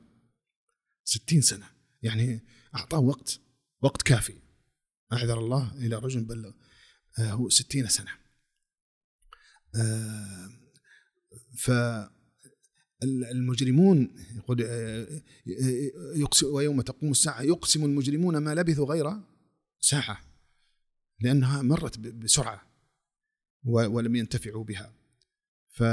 [1.04, 1.66] ستين سنة.
[2.02, 2.42] يعني
[2.76, 3.40] أعطاه وقت
[3.82, 4.34] وقت كافي.
[5.14, 6.52] أعذر الله إلى رجل بلغ
[7.20, 8.12] آه، هو ستين سنة.
[9.76, 10.50] آه،
[11.58, 11.72] ف
[13.32, 15.22] المجرمون يقول آه،
[16.44, 19.22] ويوم تقوم الساعة يقسم المجرمون ما لبثوا غير
[19.80, 20.20] ساعة
[21.22, 22.62] لأنها مرت بسرعة
[23.66, 24.99] ولم ينتفعوا بها.
[25.80, 25.84] ف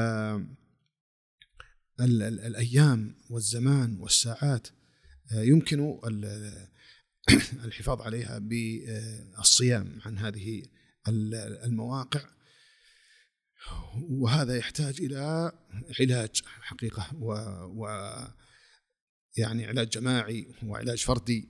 [2.01, 4.69] الأيام والزمان والساعات
[5.33, 5.99] آه، يمكن
[7.65, 10.63] الحفاظ عليها بالصيام عن هذه
[11.65, 12.21] المواقع.
[14.11, 15.53] وهذا يحتاج إلى
[16.01, 17.33] علاج حقيقة و,
[17.67, 17.89] و
[19.37, 21.49] يعني علاج جماعي وعلاج فردي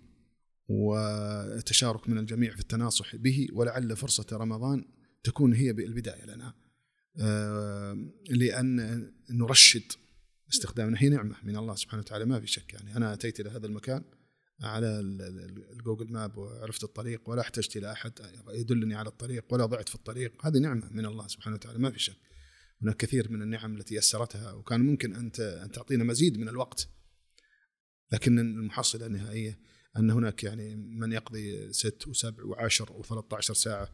[0.69, 4.85] وتشارك من الجميع في التناصح به ولعل فرصة رمضان
[5.25, 6.66] تكون هي البدايه لنا.
[7.21, 7.97] آه،
[8.31, 9.93] لأن نرشد
[10.53, 12.25] استخدامنا هي نعمة من الله سبحانه وتعالى.
[12.25, 12.97] ما في شك يعني.
[12.97, 14.05] أنا أتيت إلى هذا المكان
[14.63, 15.01] على
[15.73, 18.13] الجوجل ماب وعرفت الطريق ولا احتجت إلى أحد
[18.49, 20.47] يدلني على الطريق ولا ضعت في الطريق.
[20.47, 21.79] هذه نعمة من الله سبحانه وتعالى.
[21.79, 22.17] ما في شك.
[22.83, 26.89] هناك كثير من النعم التي يسرتها وكان ممكن انت أن تعطينا مزيد من الوقت.
[28.13, 29.59] لكن المحصلة النهائية
[29.97, 33.93] أن هناك يعني من يقضي ست وسبع وعشر و13 ساعة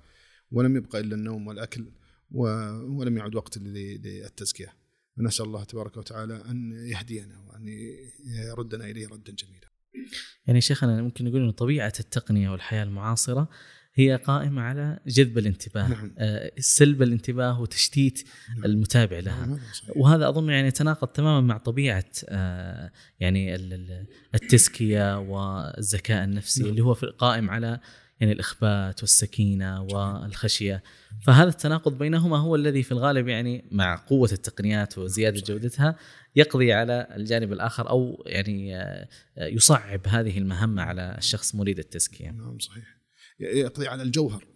[0.50, 1.92] ولم يبقى إلا النوم والأكل.
[2.34, 4.74] ولم يعد وقت للتزكية
[5.16, 7.68] فنسال الله تبارك وتعالى أن يهدينا وأن
[8.24, 9.72] يردنا إليه ردا جميلا.
[10.46, 13.48] يعني شيخنا ممكن نقول إن طبيعة التقنية والحياة المعاصرة
[13.94, 16.14] هي قائمة على جذب الانتباه نعم.
[16.18, 18.64] آه، سلب الانتباه وتشتيت نعم.
[18.64, 19.58] المتابع لها نعم.
[19.96, 23.54] وهذا أظن يعني يتناقض تماما مع طبيعة آه، يعني
[24.34, 26.70] التزكية والذكاء النفسي نعم.
[26.70, 27.80] اللي هو قائم على
[28.22, 30.82] يعني الإخبات والسكينة والخشية.
[31.22, 35.96] فهذا التناقض بينهما هو الذي في الغالب يعني مع قوة التقنيات وزيادة جودتها
[36.36, 39.08] يقضي على الجانب الآخر أو يعني آه،
[39.38, 42.30] يصعب هذه المهمة على الشخص مريد التزكية.
[42.30, 42.84] نعم صحيح.
[43.40, 44.46] يقضي على الجوهر.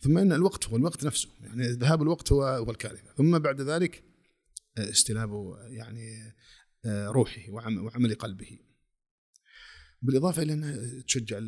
[0.00, 1.28] ثم إن الوقت هو الوقت نفسه.
[1.40, 3.12] يعني ذهاب الوقت هو هو الكارثة.
[3.16, 4.02] ثم بعد ذلك
[4.78, 5.30] آه، استلاب
[5.68, 6.34] يعني
[6.84, 8.58] آه، روحه وعمل قلبه.
[10.02, 11.40] بالإضافة إلى انها تشجع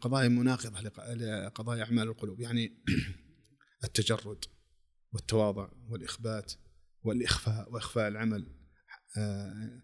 [0.00, 2.84] قضايا مناقضة لقضايا أعمال القلوب يعني
[3.84, 4.44] التجرد
[5.12, 6.52] والتواضع والإخبات
[7.02, 8.62] والإخفاء وإخفاء العمل
[9.16, 9.82] آه،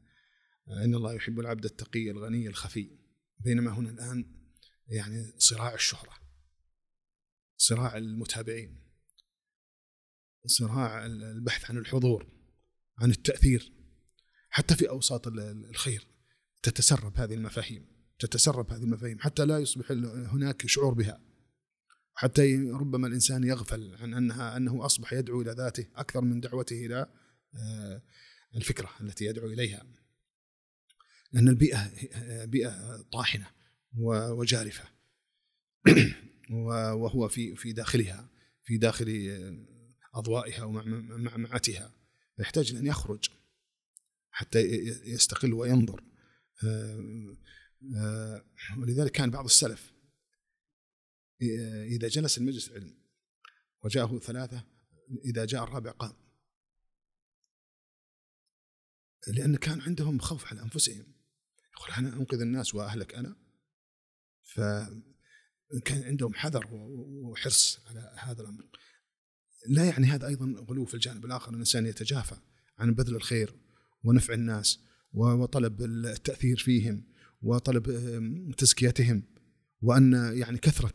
[0.85, 2.99] إن الله يحب العبد التقي الغني الخفي.
[3.39, 4.39] بينما هنا الآن
[4.89, 6.15] يعني صراع الشهرة
[7.57, 8.85] صراع المتابعين
[10.47, 12.33] صراع البحث عن الحضور
[12.99, 13.73] عن التأثير
[14.51, 16.18] حتى في أوساط الخير.
[16.62, 19.90] تتسرب هذه المفاهيم تتسرب هذه المفاهيم حتى لا يصبح
[20.32, 21.20] هناك شعور بها.
[22.14, 27.06] حتى ربما الإنسان يغفل عن انها أنه أصبح يدعو إلى ذاته أكثر من دعوته إلى
[27.55, 28.02] آه،
[28.56, 29.86] الفكرة التي يدعو إليها.
[31.32, 31.90] لأن البيئة
[32.44, 33.47] بيئة طاحنة
[34.30, 34.85] وجارفة.
[36.51, 38.30] وهو في في داخلها
[38.64, 39.06] في داخل
[40.14, 41.93] أضوائها ومعمعتها
[42.39, 43.30] يحتاج أن يخرج
[44.30, 44.60] حتى
[45.05, 46.01] يستقل وينظر.
[46.01, 46.07] آه، آه،
[48.78, 49.93] ولذلك كان بعض السلف
[51.86, 52.98] إذا جلس المجلس العلم
[53.85, 54.64] وجاءه ثلاثة
[55.24, 56.12] إذا جاء الرابع قام.
[59.28, 61.14] لأن كان عندهم خوف على أنفسهم.
[61.76, 63.36] يقول أنا أنقذ الناس وأهلك أنا.
[64.43, 68.68] فكان عندهم حذر وحرص على هذا الأمر.
[69.66, 72.36] لا يعني هذا أيضا غلو في الجانب الآخر الإنسان يتجافى
[72.78, 73.55] عن بذل الخير
[74.05, 74.88] ونفع الناس.
[75.12, 77.05] وطلب التأثير فيهم
[77.43, 77.85] وطلب
[78.56, 79.22] تزكيتهم
[79.80, 80.94] وأن يعني كثرة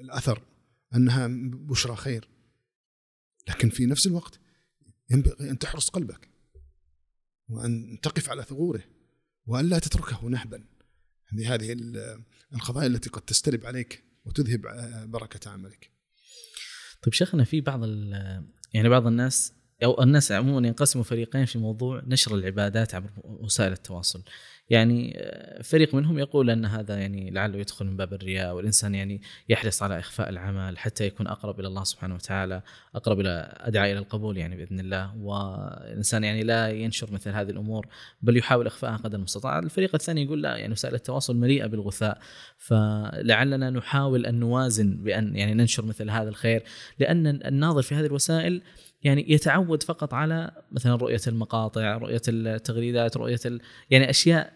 [0.00, 0.42] الأثر
[0.94, 2.28] أنها بشرى خير.
[3.48, 4.40] لكن في نفس الوقت
[5.10, 6.28] ينبغي أن تحرص قلبك
[7.48, 8.84] وأن تقف على ثغوره
[9.46, 10.64] وأن لا تتركه نهبا.
[11.32, 11.76] بهذه
[12.54, 14.60] القضايا التي قد تستلب عليك وتذهب
[15.10, 15.90] بركة عملك.
[17.02, 17.80] طيب شيخنا في بعض
[18.74, 19.52] يعني بعض الناس
[19.84, 24.22] أو الناس عموما ينقسموا فريقين في موضوع نشر العبادات عبر وسائل التواصل.
[24.70, 29.20] يعني آه، فريق منهم يقول أن هذا يعني لعله يدخل من باب الرياء والإنسان يعني
[29.48, 32.62] يحرص على إخفاء العمل حتى يكون أقرب إلى الله سبحانه وتعالى،
[32.94, 37.86] أقرب إلى أدعى إلى القبول يعني بإذن الله، والإنسان يعني لا ينشر مثل هذه الأمور
[38.22, 39.58] بل يحاول اخفائها قدر المستطاع.
[39.58, 42.18] الفريق الثاني يقول لا يعني وسائل التواصل مليئة بالغثاء
[42.58, 46.62] فلعلنا نحاول أن نوازن بأن يعني ننشر مثل هذا الخير
[46.98, 48.62] لأن الناظر في هذه الوسائل
[49.04, 53.60] يعني يتعود فقط على مثلا رؤية المقاطع، رؤية التغريدات، رؤية ال...
[53.90, 54.52] يعني أشياء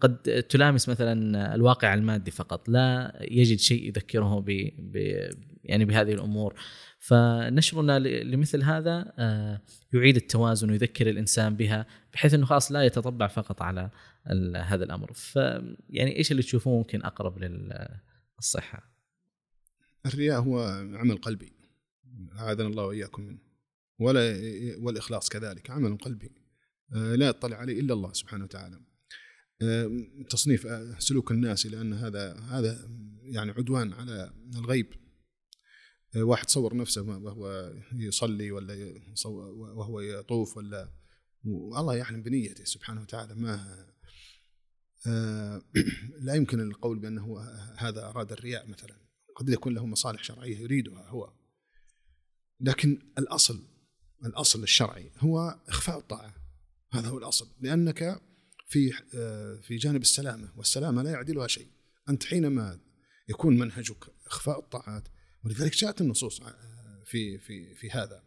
[0.00, 0.16] قد
[0.48, 4.70] تلامس مثلا الواقع المادي فقط، لا يجد شيء يذكره ب...
[4.78, 4.96] ب...
[5.64, 6.54] يعني بهذه الأمور.
[6.98, 9.60] فنشرنا لمثل هذا آه،
[9.92, 13.90] يعيد التوازن ويذكر الإنسان بها بحيث إنه خلاص لا يتطبع فقط على
[14.56, 15.12] هذا الأمر.
[15.12, 17.38] فيعني إيش اللي تشوفوه ممكن أقرب
[18.38, 18.90] للصحة؟
[20.06, 20.60] الرياء هو
[20.94, 21.52] عمل قلبي
[22.38, 23.49] أعاذنا الله وإياكم منه.
[24.00, 24.40] ولا
[24.78, 26.32] والإخلاص كذلك عمل قلبي.
[26.94, 28.80] آه، لا يطلع عليه إلا الله سبحانه وتعالى.
[29.62, 29.90] آه،
[30.30, 32.90] تصنيف آه، سلوك الناس إلى أن هذا هذا
[33.22, 34.86] يعني عدوان على الغيب.
[36.16, 38.94] واحد صور نفسه وهو يصلي ولا
[39.74, 40.92] وهو يطوف ولا
[41.46, 43.86] الله يعلم بنيته سبحانه وتعالى ما
[46.26, 47.40] لا يمكن القول بأنه
[47.76, 48.96] هذا أراد الرياء مثلا.
[49.36, 51.32] قد يكون له مصالح شرعية يريدها هو.
[52.60, 53.70] لكن الأصل
[54.24, 56.34] الأصل الشرعي هو إخفاء الطاعة.
[56.92, 57.48] هذا هو الأصل.
[57.60, 58.20] لأنك
[58.68, 61.68] في آه، في جانب السلامة والسلامة لا يعدلها شيء.
[62.08, 62.80] أنت حينما
[63.28, 65.08] يكون منهجك إخفاء الطاعات
[65.44, 68.22] ولذلك جاءت النصوص آه، في في في هذا.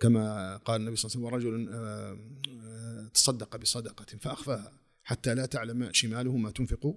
[0.00, 5.92] كما قال النبي صلى الله عليه وسلم ورجل آه، تصدق بصدقة فأخفاها حتى لا تعلم
[5.92, 6.94] شماله ما تنفق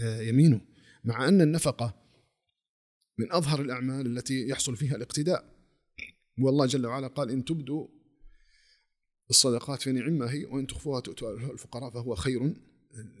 [0.00, 0.60] يمينه.
[1.04, 1.94] مع أن النفقة
[3.18, 5.59] من أظهر الأعمال التي يحصل فيها الاقتداء.
[6.42, 7.88] والله جل وعلا قال إن تبدوا
[9.30, 12.54] الصدقات فنعما هي وإن تخفوها تؤتوا الفقراء فهو خير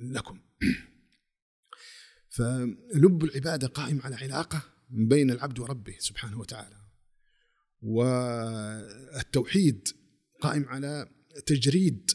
[0.00, 0.40] لكم.
[2.28, 6.76] فلب العبادة قائم على علاقة بين العبد وربه سبحانه وتعالى.
[7.82, 9.88] والتوحيد
[10.40, 11.08] قائم على
[11.46, 12.10] تجريد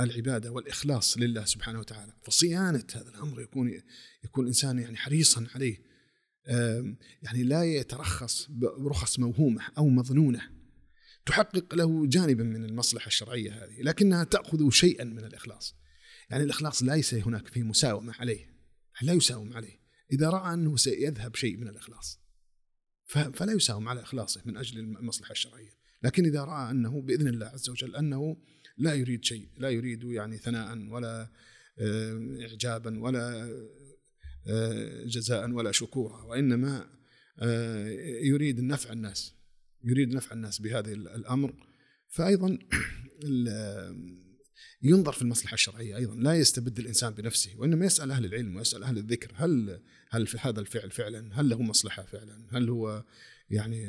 [0.00, 2.12] العبادة والإخلاص لله سبحانه وتعالى.
[2.22, 3.82] فصيانة هذا الأمر يكون
[4.24, 5.85] يكون الإنسان يعني حريصا عليه.
[7.22, 8.46] يعني لا يترخص
[8.78, 10.50] برخص موهومه أو مظنونه.
[11.26, 15.74] تحقق له جانبا من المصلحة الشرعية هذه لكنها تأخذ شيئا من الإخلاص.
[16.30, 18.56] يعني الإخلاص ليس هناك فيه مساومة عليه
[19.02, 19.80] لا يساوم عليه.
[20.12, 22.20] إذا رأى أنه سيذهب شيء من الإخلاص
[23.06, 25.76] فلا يساوم على إخلاصه من أجل المصلحة الشرعية.
[26.02, 28.36] لكن إذا رأى أنه بإذن الله عز وجل أنه
[28.78, 31.30] لا يريد شيء لا يريد يعني ثناء ولا
[32.40, 33.48] اعجابا ولا
[35.06, 36.96] جزاء ولا شكورا وإنما
[37.38, 37.88] آه،
[38.22, 39.34] يريد نفع الناس
[39.84, 41.54] يريد نفع الناس بهذا الأمر.
[42.08, 42.58] فايضا
[44.82, 48.98] ينظر في المصلحة الشرعية أيضا لا يستبد الإنسان بنفسه وإنما يسأل أهل العلم ويسأل أهل
[48.98, 53.04] الذكر هل هل في هذا الفعل فعلا؟ هل له مصلحة فعلا؟ هل هو
[53.50, 53.82] يعني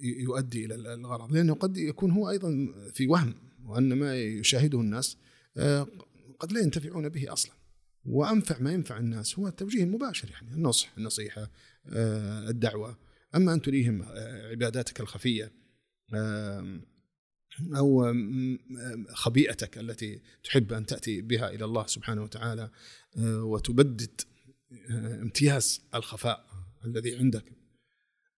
[0.00, 3.34] يؤدي إلى الغرض؟ لأنه قد يكون هو أيضا في وهم
[3.64, 5.16] وان ما يشاهده الناس
[6.38, 7.63] قد لا ينتفعون به أصلا.
[8.06, 11.50] وأنفع ما ينفع الناس هو التوجيه المباشر يعني النصح النصيحة
[12.48, 12.98] الدعوة.
[13.34, 14.02] أما أن تريهم
[14.50, 15.52] عباداتك الخفية
[17.76, 18.14] أو
[19.08, 22.70] خبيئتك التي تحب أن تأتي بها إلى الله سبحانه وتعالى
[23.18, 24.20] وتبدد
[24.90, 26.46] امتياز الخفاء
[26.84, 27.44] الذي عندك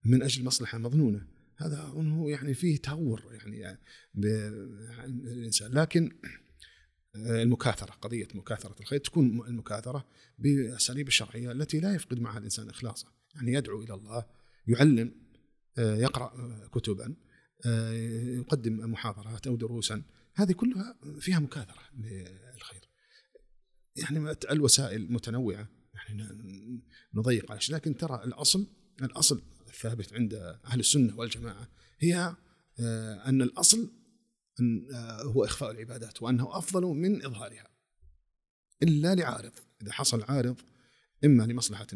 [0.05, 1.27] من أجل مصلحة مظنونة.
[1.57, 3.79] هذا هو يعني فيه تهور يعني
[4.13, 6.11] بالانسان لكن
[7.25, 10.05] المكاثرة قضية مكاثرة الخير تكون المكاثرة
[10.39, 13.07] بالأساليب الشرعية التي لا يفقد معها الإنسان إخلاصه.
[13.35, 14.25] يعني يدعو إلى الله
[14.67, 15.11] يعلم
[15.77, 16.33] يقرأ
[16.73, 17.15] كتبا
[18.37, 20.03] يقدم محاضرات أو دروسا.
[20.35, 22.89] هذه كلها فيها مكاثرة للخير.
[23.95, 25.67] يعني الوسائل متنوعة.
[25.93, 26.27] يعني
[27.13, 28.67] نضيق على لكن ترى الأصل
[29.01, 30.33] الأصل الثابت عند
[30.65, 31.67] أهل السنة والجماعة
[31.99, 32.35] هي
[32.79, 33.91] آه، أن الأصل
[34.93, 37.67] آه، هو إخفاء العبادات وأنه أفضل من إظهارها.
[38.83, 39.51] إلا لعارض.
[39.81, 40.55] إذا حصل عارض
[41.25, 41.87] إما لمصلحة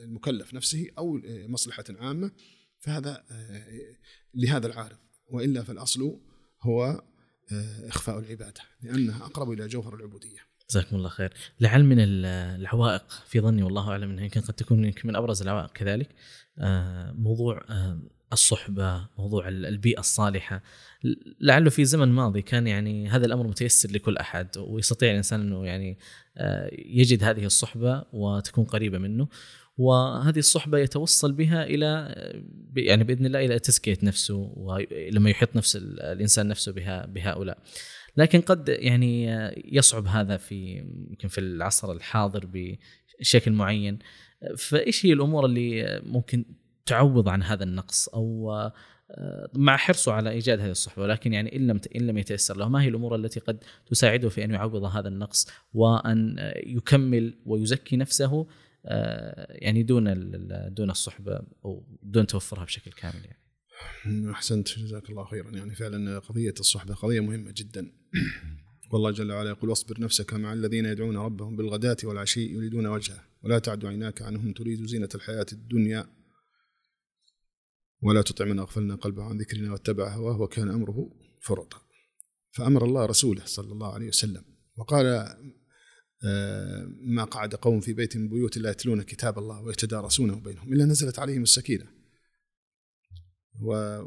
[0.00, 2.30] للمكلف نفسه أو مصلحة عامة
[2.78, 3.96] فهذا آه،
[4.34, 4.98] لهذا العارض.
[5.30, 6.20] وإلا فالأصل
[6.62, 7.02] هو
[7.84, 10.48] إخفاء العبادة لأنها أقرب إلى جوهر العبودية.
[10.70, 11.32] جزاكم الله خير.
[11.60, 16.08] لعل من العوائق في ظني والله أعلم إنها يمكن قد تكون من أبرز العوائق كذلك
[16.58, 17.98] آه، موضوع آه،
[18.32, 20.62] الصحبة موضوع البيئة الصالحة.
[21.40, 25.98] لعله في زمن ماضي كان يعني هذا الأمر متيسر لكل أحد ويستطيع الإنسان إنه يعني
[26.36, 29.28] آه، يجد هذه الصحبة وتكون قريبة منه.
[29.78, 32.14] وهذه الصحبة يتوصل بها إلى
[32.76, 37.58] يعني بإذن الله إلى تزكية نفسه ولما يحيط نفس الإنسان نفسه بها بهؤلاء.
[38.16, 39.26] لكن قد يعني
[39.64, 40.76] يصعب هذا في
[41.10, 42.48] يمكن في العصر الحاضر
[43.20, 43.98] بشكل معين.
[44.56, 46.44] فإيش هي الأمور اللي ممكن
[46.88, 48.52] تعوض عن هذا النقص أو
[49.54, 52.68] مع حرصه على إيجاد هذه الصحبة ولكن يعني إن لم إن لم يتيسر له.
[52.68, 58.46] ما هي الأمور التي قد تساعده في أن يعوض هذا النقص وأن يكمل ويزكي نفسه
[59.48, 60.04] يعني دون
[60.74, 64.30] دون الصحبة أو دون توفرها بشكل كامل يعني.
[64.30, 64.78] أحسنت.
[64.78, 65.50] جزاك الله خيرا.
[65.50, 67.92] يعني فعلا قضية الصحبة قضية مهمة جدا.
[68.92, 73.58] والله جل وعلا يقول واصبر نفسك مع الذين يدعون ربهم بالغداة والعشي يريدون وجهه ولا
[73.58, 76.06] تعد عيناك عنهم تريد زينة الحياة الدنيا
[78.02, 81.10] ولا تطع من أغفلنا قلبه عن ذكرنا واتبع هواه وكان أمره
[81.40, 81.80] فرطا.
[82.50, 84.44] فأمر الله رسوله صلى الله عليه وسلم.
[84.76, 85.06] وقال
[86.24, 90.84] آه، ما قعد قوم في بيت من بيوت الله يتلون كتاب الله ويتدارسونه بينهم إلا
[90.84, 91.86] نزلت عليهم السكينة.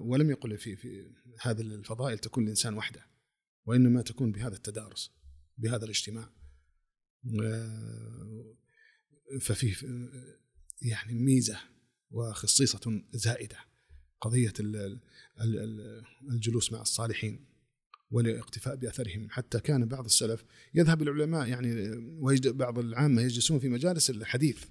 [0.04, 3.06] ولم يقل في في هذه الفضائل تكون الإنسان وحده
[3.66, 5.12] وإنما تكون بهذا التدارس
[5.58, 6.30] بهذا الاجتماع.
[9.42, 9.76] ففيه
[10.82, 11.60] يعني ميزة
[12.12, 13.71] وخصيصة زائدة.
[14.22, 14.54] قضية
[16.32, 17.46] الجلوس مع الصالحين
[18.12, 19.28] والاقتفاء بأثرهم.
[19.30, 20.44] حتى كان بعض السلف
[20.74, 21.90] يذهب العلماء يعني
[22.20, 24.66] ويجد بعض العامة يجلسون في مجالس الحديث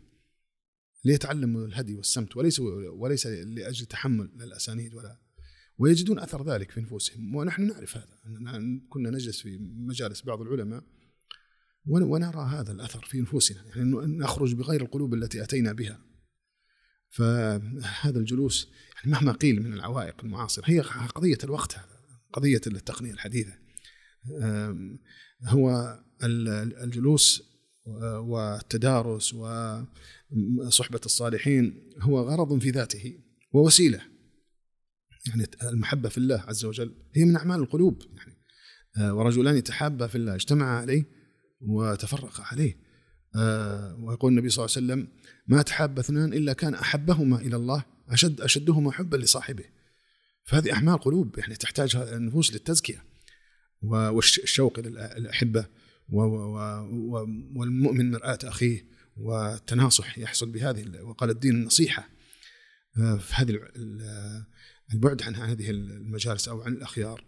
[1.04, 5.18] ليتعلموا الهدي والسمت وليس وليس لأجل تحمل الأسانيد ولا
[5.78, 7.34] ويجدون أثر ذلك في نفوسهم.
[7.34, 8.18] ونحن نعرف هذا.
[8.88, 10.84] كنا نجلس في مجالس بعض العلماء
[11.86, 13.64] ونرى هذا الأثر في نفوسنا.
[13.66, 13.84] يعني
[14.18, 16.09] نخرج بغير القلوب التي أتينا بها.
[17.10, 22.00] فهذا الجلوس يعني مهما قيل من العوائق المعاصرة هي قضية الوقت هذا
[22.32, 23.52] قضية التقنية الحديثة.
[25.44, 25.98] هو
[26.82, 27.42] الجلوس
[28.18, 33.18] والتدارس وصحبة الصالحين هو غرض في ذاته
[33.52, 34.00] ووسيلة.
[35.28, 38.02] يعني المحبة في الله عز وجل هي من أعمال القلوب.
[38.16, 38.40] يعني
[38.98, 41.04] آه، ورجلان يتحابا في الله اجتمعا عليه
[41.60, 42.76] وتفرقا عليه.
[43.36, 45.19] آه، ويقول النبي صلى الله عليه وسلم
[45.50, 49.64] ما تحاب اثنان إلا كان أحبهما إلى الله أشد أشدهما حبا لصاحبه.
[50.44, 53.04] فهذه أعمال قلوب يعني تحتاج النفوس للتزكية
[53.82, 55.66] والشوق إلى الأحبة
[56.08, 58.86] والمؤمن مرآة أخيه
[59.16, 62.08] والتناصح يحصل بهذه وقال الدين النصيحة.
[62.98, 63.58] آه، هذه
[64.94, 67.24] البعد عن هذه المجالس أو عن الأخيار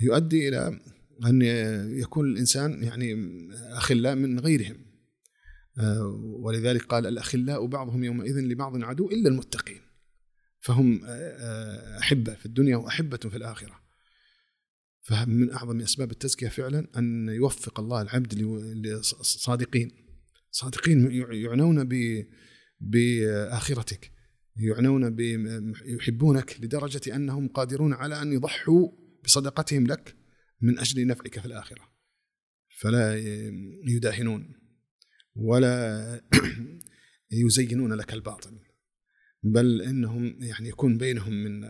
[0.00, 0.80] يؤدي إلى
[1.26, 1.42] أن
[2.00, 3.14] يكون الإنسان يعني
[3.54, 4.85] أخلاء من غيرهم.
[6.40, 9.80] ولذلك قال الأخلاء بعضهم يومئذ لبعض عدو إلا المتقين.
[10.60, 13.80] فهم آه، أحبة في الدنيا وأحبة في الآخرة.
[15.02, 18.34] فمن أعظم أسباب التزكية فعلا أن يوفق الله العبد
[18.86, 19.90] لصادقين.
[20.50, 21.88] صادقين يعنون
[22.80, 24.12] بآخرتك.
[24.56, 25.16] يعنون
[25.86, 28.88] يحبونك لدرجة أنهم قادرون على أن يضحوا
[29.24, 30.16] بصدقتهم لك
[30.60, 31.82] من أجل نفعك في الآخرة.
[32.78, 33.16] فلا
[33.84, 34.65] يداهنون.
[35.36, 36.20] ولا
[37.30, 38.58] يزينون لك الباطل
[39.42, 41.64] بل إنهم يعني يكون بينهم من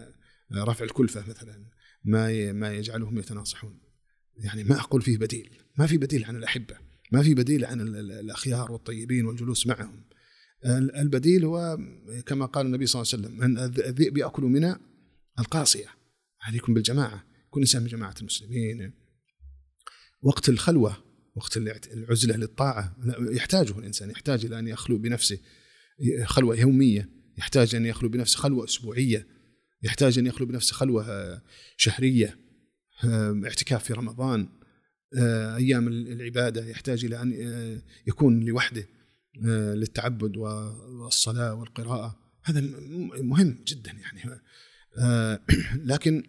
[0.55, 1.70] رفع الكلفة مثلا
[2.05, 3.80] ما ما يجعلهم يتناصحون.
[4.36, 6.76] يعني ما أقول فيه بديل ما في بديل عن الأحبة
[7.12, 10.05] ما في بديل عن الأخيار والطيبين والجلوس معهم.
[10.97, 11.78] البديل هو
[12.26, 14.74] كما قال النبي صلى الله عليه وسلم أن الذئب يأكل من
[15.38, 15.88] القاصية.
[16.43, 18.93] عليكم بالجماعة كل إنسان من جماعة المسلمين.
[20.22, 21.05] وقت الخلوة
[21.36, 21.56] وقت
[21.92, 22.96] العزلة للطاعة.
[23.20, 25.38] يحتاجه الإنسان يحتاج إلى أن يخلو بنفسه
[26.24, 27.08] خلوة يومية
[27.38, 29.26] يحتاج أن يخلو بنفسه خلوة أسبوعية
[29.82, 31.42] يحتاج أن يخلو بنفسه خلوة
[31.76, 32.38] شهرية
[33.44, 34.48] اعتكاف في رمضان
[35.56, 36.66] أيام العبادة.
[36.66, 37.32] يحتاج إلى أن
[38.06, 38.88] يكون لوحده
[39.74, 42.18] للتعبد والصلاة والقراءة.
[42.42, 42.60] هذا
[43.20, 44.40] مهم جدا يعني.
[45.92, 46.22] لكن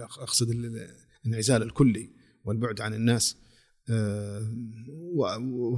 [0.00, 2.21] أقصد الانعزال الكلي.
[2.44, 3.36] والبعد عن الناس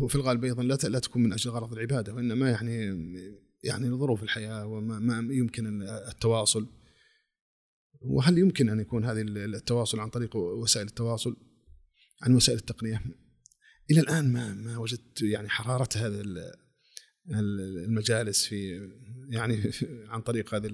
[0.03, 2.87] وفي الغالب أيضا لا لا تكون من أجل غرض العبادة وإنما يعني
[3.65, 6.67] يعني ظروف الحياة وما ما يمكن التواصل.
[8.01, 11.37] وهل يمكن أن يكون هذه التواصل عن طريق وسائل التواصل؟
[12.23, 13.03] عن وسائل التقنية؟
[13.91, 16.23] إلى الآن ما ما وجدت يعني حرارة هذا
[17.31, 18.91] المجالس في
[19.29, 19.71] يعني
[20.09, 20.71] عن طريق هذه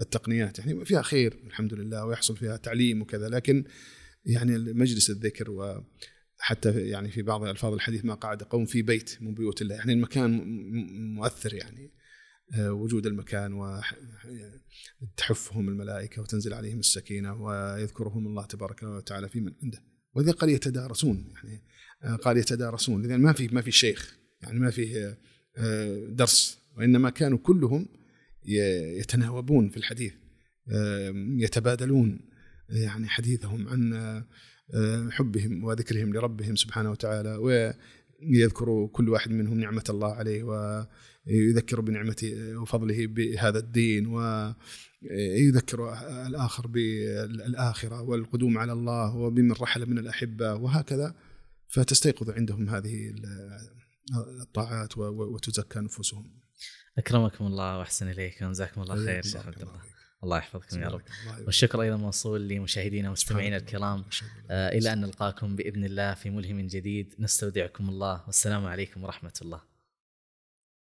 [0.00, 0.58] التقنيات.
[0.58, 3.64] يعني فيها خير الحمد لله ويحصل فيها تعليم وكذا لكن
[4.24, 9.34] يعني مجلس الذكر وحتى يعني في بعض الفاظ الحديث ما قعد قوم في بيت من
[9.34, 9.74] بيوت الله.
[9.74, 10.30] يعني المكان
[11.14, 11.90] مؤثر يعني.
[12.52, 13.78] آه، وجود المكان
[15.02, 19.82] وتحفهم الملائكة وتنزل عليهم السكينة ويذكرهم الله تبارك وتعالى في من عنده.
[20.14, 21.62] واذا قال يتدارسون يعني
[22.02, 23.04] آه، قال يتدارسون.
[23.04, 25.18] اذا ما في ما في شيخ يعني ما فيه
[25.56, 26.58] آه، درس.
[26.76, 27.88] وإنما كانوا كلهم
[28.98, 30.12] يتناوبون في الحديث
[31.38, 32.20] يتبادلون.
[32.68, 33.92] يعني حديثهم عن
[34.74, 40.42] آه، حبهم وذكرهم لربهم سبحانه وتعالى ويذكر كل واحد منهم نعمة الله عليه
[41.26, 45.92] ويذكر بنعمة وفضله بهذا الدين ويذكر
[46.26, 51.14] الآخر بالآخرة والقدوم على الله وبمن رحل من الأحبة وهكذا.
[51.68, 53.14] فتستيقظ عندهم هذه
[54.40, 56.44] الطاعات وتزكى نفوسهم.
[56.98, 59.93] أكرمكم الله وأحسن إليكم جزاكم الله خير شيخ عبد الله
[60.24, 61.02] الله يحفظكم يا رب.
[61.46, 64.04] والشكر أيضا موصول لمشاهدينا ومستمعينا الكرام.
[64.50, 67.14] آه إلى أن نلقاكم بإذن الله في ملهم جديد.
[67.18, 68.22] نستودعكم الله.
[68.26, 69.73] والسلام عليكم ورحمة الله.